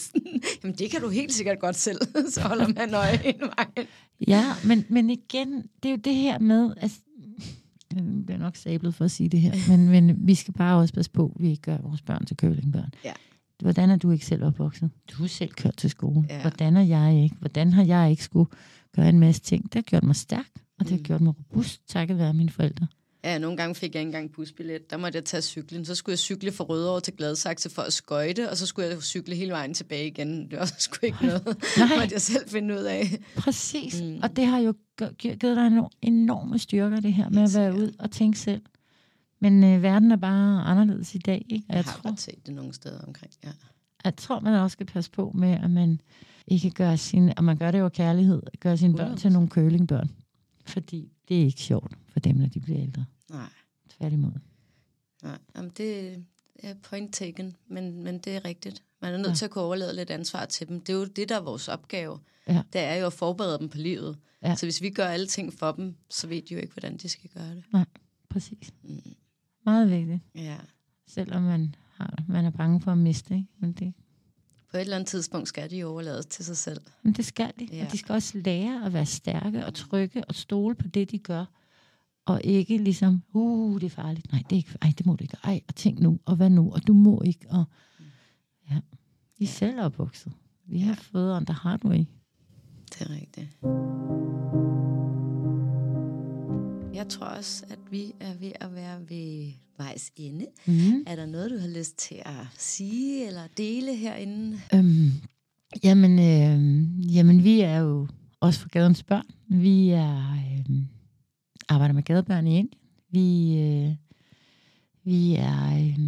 Jamen, 0.63 0.75
det 0.75 0.91
kan 0.91 1.01
du 1.01 1.09
helt 1.09 1.33
sikkert 1.33 1.59
godt 1.59 1.75
selv. 1.75 1.97
Så 2.33 2.41
holder 2.41 2.67
man 2.67 2.93
øje 2.93 3.25
en 3.25 3.41
vej. 3.41 3.87
Ja, 4.27 4.53
men, 4.65 4.85
men 4.89 5.09
igen, 5.09 5.61
det 5.83 5.89
er 5.89 5.93
jo 5.93 6.01
det 6.03 6.15
her 6.15 6.39
med... 6.39 6.73
Altså, 6.77 6.99
jeg 7.95 8.03
bliver 8.25 8.37
nok 8.37 8.55
sablet 8.55 8.95
for 8.95 9.05
at 9.05 9.11
sige 9.11 9.29
det 9.29 9.41
her, 9.41 9.53
men, 9.77 9.89
men 9.89 10.27
vi 10.27 10.35
skal 10.35 10.53
bare 10.53 10.79
også 10.79 10.93
passe 10.93 11.11
på, 11.11 11.31
at 11.35 11.41
vi 11.41 11.49
ikke 11.49 11.61
gør 11.61 11.77
vores 11.77 12.01
børn 12.01 12.25
til 12.25 12.37
kølingbørn. 12.37 12.93
Ja. 13.03 13.13
Hvordan 13.61 13.89
er 13.89 13.95
du 13.95 14.11
ikke 14.11 14.25
selv 14.25 14.43
opvokset? 14.43 14.89
Du 15.11 15.23
er 15.23 15.27
selv 15.27 15.51
kørt 15.51 15.77
til 15.77 15.89
skole. 15.89 16.25
Ja. 16.29 16.41
Hvordan 16.41 16.77
er 16.77 16.81
jeg 16.81 17.23
ikke? 17.23 17.35
Hvordan 17.39 17.73
har 17.73 17.83
jeg 17.83 18.11
ikke 18.11 18.23
skulle 18.23 18.49
gøre 18.95 19.09
en 19.09 19.19
masse 19.19 19.41
ting? 19.41 19.63
Det 19.63 19.75
har 19.75 19.81
gjort 19.81 20.03
mig 20.03 20.15
stærk, 20.15 20.49
og 20.79 20.85
det 20.85 20.89
har 20.89 20.97
mm. 20.97 21.03
gjort 21.03 21.21
mig 21.21 21.33
robust, 21.39 21.81
takket 21.87 22.17
være 22.17 22.33
mine 22.33 22.49
forældre. 22.49 22.87
Ja, 23.25 23.37
nogle 23.37 23.57
gange 23.57 23.75
fik 23.75 23.95
jeg 23.95 24.01
ikke 24.01 24.07
engang 24.07 24.31
busbillet. 24.31 24.91
Der 24.91 24.97
måtte 24.97 25.15
jeg 25.15 25.25
tage 25.25 25.41
cyklen. 25.41 25.85
Så 25.85 25.95
skulle 25.95 26.13
jeg 26.13 26.19
cykle 26.19 26.51
fra 26.51 26.63
Rødovre 26.63 27.01
til 27.01 27.13
Gladsaxe 27.17 27.69
for 27.69 27.81
at 27.81 27.93
skøjte, 27.93 28.49
og 28.49 28.57
så 28.57 28.65
skulle 28.65 28.89
jeg 28.89 29.03
cykle 29.03 29.35
hele 29.35 29.51
vejen 29.51 29.73
tilbage 29.73 30.07
igen. 30.07 30.51
Det 30.51 30.59
var 30.59 30.65
sgu 30.77 31.05
ikke 31.05 31.25
noget, 31.25 31.45
Nej. 31.77 31.87
måtte 31.99 32.13
jeg 32.13 32.21
selv 32.21 32.49
finde 32.49 32.73
ud 32.73 32.79
af. 32.79 33.05
Præcis. 33.35 34.01
Mm. 34.01 34.19
Og 34.23 34.35
det 34.35 34.45
har 34.45 34.59
jo 34.59 34.73
givet 35.17 35.41
dig 35.41 35.67
en 35.67 35.83
enorme 36.01 36.59
styrker, 36.59 36.99
det 36.99 37.13
her 37.13 37.29
med 37.29 37.43
at 37.43 37.55
være 37.55 37.73
ud 37.73 37.95
og 37.99 38.11
tænke 38.11 38.39
selv. 38.39 38.61
Men 39.39 39.63
øh, 39.63 39.83
verden 39.83 40.11
er 40.11 40.15
bare 40.15 40.63
anderledes 40.63 41.15
i 41.15 41.17
dag, 41.17 41.45
ikke? 41.49 41.65
jeg, 41.69 41.75
jeg 41.75 41.83
har 41.83 41.91
tror, 41.91 42.09
godt 42.09 42.21
set 42.21 42.45
det 42.45 42.53
nogle 42.53 42.73
steder 42.73 43.01
omkring, 43.01 43.33
ja. 43.43 43.49
Jeg 44.03 44.15
tror, 44.15 44.39
man 44.39 44.53
også 44.53 44.73
skal 44.73 44.85
passe 44.85 45.11
på 45.11 45.31
med, 45.35 45.51
at 45.63 45.71
man 45.71 46.01
ikke 46.47 46.69
gør 46.69 46.95
sin, 46.95 47.33
og 47.37 47.43
man 47.43 47.57
gør 47.57 47.71
det 47.71 47.79
jo 47.79 47.89
kærlighed, 47.89 48.41
gør 48.59 48.75
sine 48.75 48.95
børn 48.95 49.17
til 49.17 49.31
nogle 49.31 49.49
kølingbørn. 49.49 50.11
Fordi 50.65 51.11
det 51.29 51.41
er 51.41 51.45
ikke 51.45 51.61
sjovt 51.61 51.91
for 52.07 52.19
dem, 52.19 52.35
når 52.35 52.47
de 52.47 52.59
bliver 52.59 52.81
ældre. 52.81 53.05
Nej. 53.29 53.49
Tværtimod. 53.89 54.31
Nej, 55.23 55.37
Jamen, 55.55 55.71
det 55.77 56.23
er 56.59 56.73
point 56.73 57.13
taken, 57.13 57.55
men, 57.67 58.03
men 58.03 58.19
det 58.19 58.35
er 58.35 58.45
rigtigt. 58.45 58.83
Man 59.01 59.13
er 59.13 59.17
nødt 59.17 59.29
ja. 59.29 59.35
til 59.35 59.45
at 59.45 59.51
kunne 59.51 59.63
overlade 59.63 59.95
lidt 59.95 60.09
ansvar 60.09 60.45
til 60.45 60.67
dem. 60.67 60.81
Det 60.81 60.93
er 60.93 60.97
jo 60.97 61.05
det, 61.05 61.29
der 61.29 61.35
er 61.35 61.41
vores 61.41 61.67
opgave. 61.67 62.19
Ja. 62.47 62.61
Det 62.73 62.81
er 62.81 62.95
jo 62.95 63.05
at 63.05 63.13
forberede 63.13 63.59
dem 63.59 63.69
på 63.69 63.77
livet. 63.77 64.17
Ja. 64.43 64.55
Så 64.55 64.65
hvis 64.65 64.81
vi 64.81 64.89
gør 64.89 65.07
alle 65.07 65.27
ting 65.27 65.53
for 65.53 65.71
dem, 65.71 65.95
så 66.09 66.27
ved 66.27 66.41
de 66.41 66.53
jo 66.53 66.59
ikke, 66.59 66.73
hvordan 66.73 66.97
de 66.97 67.09
skal 67.09 67.29
gøre 67.29 67.49
det. 67.49 67.63
Nej, 67.73 67.85
præcis. 68.29 68.73
Mm. 68.83 69.01
Meget 69.65 69.89
vigtigt. 69.89 70.21
Ja. 70.35 70.57
Selvom 71.07 71.43
man, 71.43 71.75
har, 71.93 72.23
man 72.27 72.45
er 72.45 72.49
bange 72.49 72.81
for 72.81 72.91
at 72.91 72.97
miste, 72.97 73.33
ikke? 73.33 73.47
Men 73.57 73.73
det 73.73 73.93
på 74.75 74.79
et 74.79 74.81
eller 74.81 74.95
andet 74.95 75.07
tidspunkt 75.07 75.47
skal 75.47 75.71
de 75.71 75.83
overlades 75.83 76.25
til 76.25 76.45
sig 76.45 76.57
selv. 76.57 76.81
Men 77.01 77.13
det 77.13 77.25
skal 77.25 77.53
de. 77.59 77.65
Ja. 77.71 77.85
Og 77.85 77.91
de 77.91 77.97
skal 77.97 78.13
også 78.13 78.37
lære 78.37 78.85
at 78.85 78.93
være 78.93 79.05
stærke 79.05 79.65
og 79.65 79.73
trygge 79.73 80.25
og 80.25 80.35
stole 80.35 80.75
på 80.75 80.87
det, 80.87 81.11
de 81.11 81.19
gør. 81.19 81.45
Og 82.25 82.41
ikke 82.43 82.77
ligesom, 82.77 83.23
uh, 83.33 83.81
det 83.81 83.85
er 83.85 83.89
farligt. 83.89 84.31
Nej, 84.31 84.43
det 84.49 84.51
er 84.51 84.57
ikke, 84.57 84.77
ej, 84.81 84.93
det 84.97 85.05
må 85.05 85.15
du 85.15 85.23
ikke. 85.23 85.37
Ej, 85.43 85.61
og 85.67 85.75
tænk 85.75 85.99
nu, 85.99 86.19
og 86.25 86.35
hvad 86.35 86.49
nu, 86.49 86.71
og 86.71 86.87
du 86.87 86.93
må 86.93 87.21
ikke. 87.25 87.45
Og, 87.49 87.63
ja, 88.71 88.79
vi 89.39 89.45
er 89.45 89.49
selv 89.49 89.81
opvokset. 89.81 90.33
Vi 90.67 90.79
har 90.79 90.91
ja. 90.91 90.97
fået 91.01 91.35
on 91.35 91.45
the 91.45 91.53
hard 91.53 91.85
way. 91.85 92.05
Det 92.89 93.01
er 93.01 93.09
rigtigt. 93.09 93.57
Jeg 96.95 97.07
tror 97.09 97.25
også, 97.25 97.65
at 97.69 97.79
vi 97.91 98.13
er 98.19 98.33
ved 98.33 98.51
at 98.55 98.75
være 98.75 98.99
ved 99.09 99.51
vejs 99.77 100.11
ende. 100.15 100.45
Mm. 100.67 101.03
Er 101.07 101.15
der 101.15 101.25
noget, 101.25 101.51
du 101.51 101.57
har 101.57 101.67
lyst 101.67 101.97
til 101.97 102.21
at 102.25 102.47
sige 102.57 103.27
eller 103.27 103.41
dele 103.57 103.95
herinde? 103.95 104.59
Øhm, 104.73 105.11
jamen, 105.83 106.19
øh, 106.19 107.15
jamen, 107.15 107.43
vi 107.43 107.61
er 107.61 107.77
jo 107.77 108.07
også 108.39 108.59
for 108.59 108.69
gadens 108.69 109.03
børn. 109.03 109.25
Vi 109.47 109.89
er 109.89 110.31
øh, 110.31 110.75
arbejder 111.69 111.93
med 111.93 112.03
gadebørn 112.03 112.47
i 112.47 112.57
Indien. 112.57 112.79
Vi, 113.09 113.57
øh, 113.59 113.95
vi 115.03 115.35
er, 115.35 115.77
øh, 115.77 115.99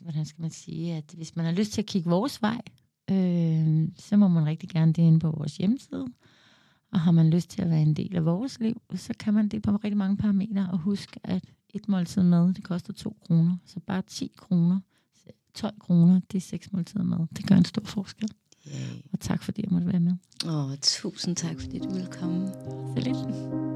hvordan 0.00 0.24
skal 0.24 0.42
man 0.42 0.50
sige, 0.50 0.94
at 0.94 1.12
hvis 1.16 1.36
man 1.36 1.44
har 1.44 1.52
lyst 1.52 1.72
til 1.72 1.82
at 1.82 1.86
kigge 1.86 2.10
vores 2.10 2.42
vej, 2.42 2.60
øh, 3.10 3.88
så 3.96 4.16
må 4.16 4.28
man 4.28 4.46
rigtig 4.46 4.68
gerne 4.68 4.92
det 4.92 5.02
inde 5.02 5.18
på 5.20 5.30
vores 5.30 5.56
hjemmeside. 5.56 6.06
Og 6.92 7.00
har 7.00 7.12
man 7.12 7.30
lyst 7.30 7.50
til 7.50 7.62
at 7.62 7.70
være 7.70 7.82
en 7.82 7.94
del 7.94 8.16
af 8.16 8.24
vores 8.24 8.60
liv, 8.60 8.82
så 8.94 9.14
kan 9.18 9.34
man 9.34 9.48
det 9.48 9.62
på 9.62 9.70
rigtig 9.70 9.96
mange 9.96 10.16
parametre. 10.16 10.68
Og 10.72 10.78
husk, 10.78 11.16
at 11.24 11.44
et 11.74 11.88
måltid 11.88 12.22
mad, 12.22 12.54
det 12.54 12.64
koster 12.64 12.92
2 12.92 13.16
kroner. 13.26 13.56
Så 13.66 13.80
bare 13.80 14.02
10 14.06 14.32
kroner, 14.36 14.80
12 15.54 15.80
kroner, 15.80 16.20
det 16.32 16.38
er 16.38 16.42
6 16.42 16.72
måltider 16.72 17.04
mad. 17.04 17.26
Det 17.36 17.46
gør 17.46 17.56
en 17.56 17.64
stor 17.64 17.84
forskel. 17.84 18.28
Yay. 18.66 18.72
Og 19.12 19.20
tak 19.20 19.42
fordi 19.42 19.62
jeg 19.62 19.70
måtte 19.70 19.86
være 19.86 20.00
med. 20.00 20.12
Åh, 20.46 20.70
oh, 20.70 20.76
tusind 20.82 21.36
tak 21.36 21.60
fordi 21.60 21.78
du 21.78 21.90
ville 21.90 22.08
komme. 22.12 22.48
Så 22.48 22.94
lidt. 22.96 23.73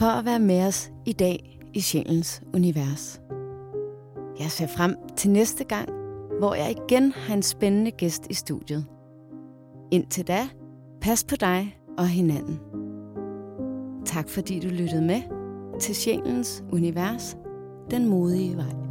For 0.00 0.06
at 0.06 0.24
være 0.24 0.38
med 0.38 0.66
os 0.66 0.92
i 1.06 1.12
dag 1.12 1.58
i 1.74 1.80
Sjælens 1.80 2.42
Univers. 2.54 3.20
Jeg 4.40 4.50
ser 4.50 4.66
frem 4.66 4.96
til 5.16 5.30
næste 5.30 5.64
gang, 5.64 5.88
hvor 6.38 6.54
jeg 6.54 6.70
igen 6.70 7.12
har 7.12 7.34
en 7.34 7.42
spændende 7.42 7.90
gæst 7.90 8.26
i 8.30 8.34
studiet. 8.34 8.86
Indtil 9.90 10.28
da, 10.28 10.48
pas 11.00 11.24
på 11.24 11.36
dig 11.36 11.76
og 11.98 12.08
hinanden. 12.08 12.60
Tak 14.04 14.28
fordi 14.28 14.60
du 14.60 14.68
lyttede 14.68 15.02
med 15.02 15.22
til 15.80 15.94
Sjælens 15.94 16.64
Univers, 16.72 17.36
den 17.90 18.08
modige 18.08 18.56
vej. 18.56 18.89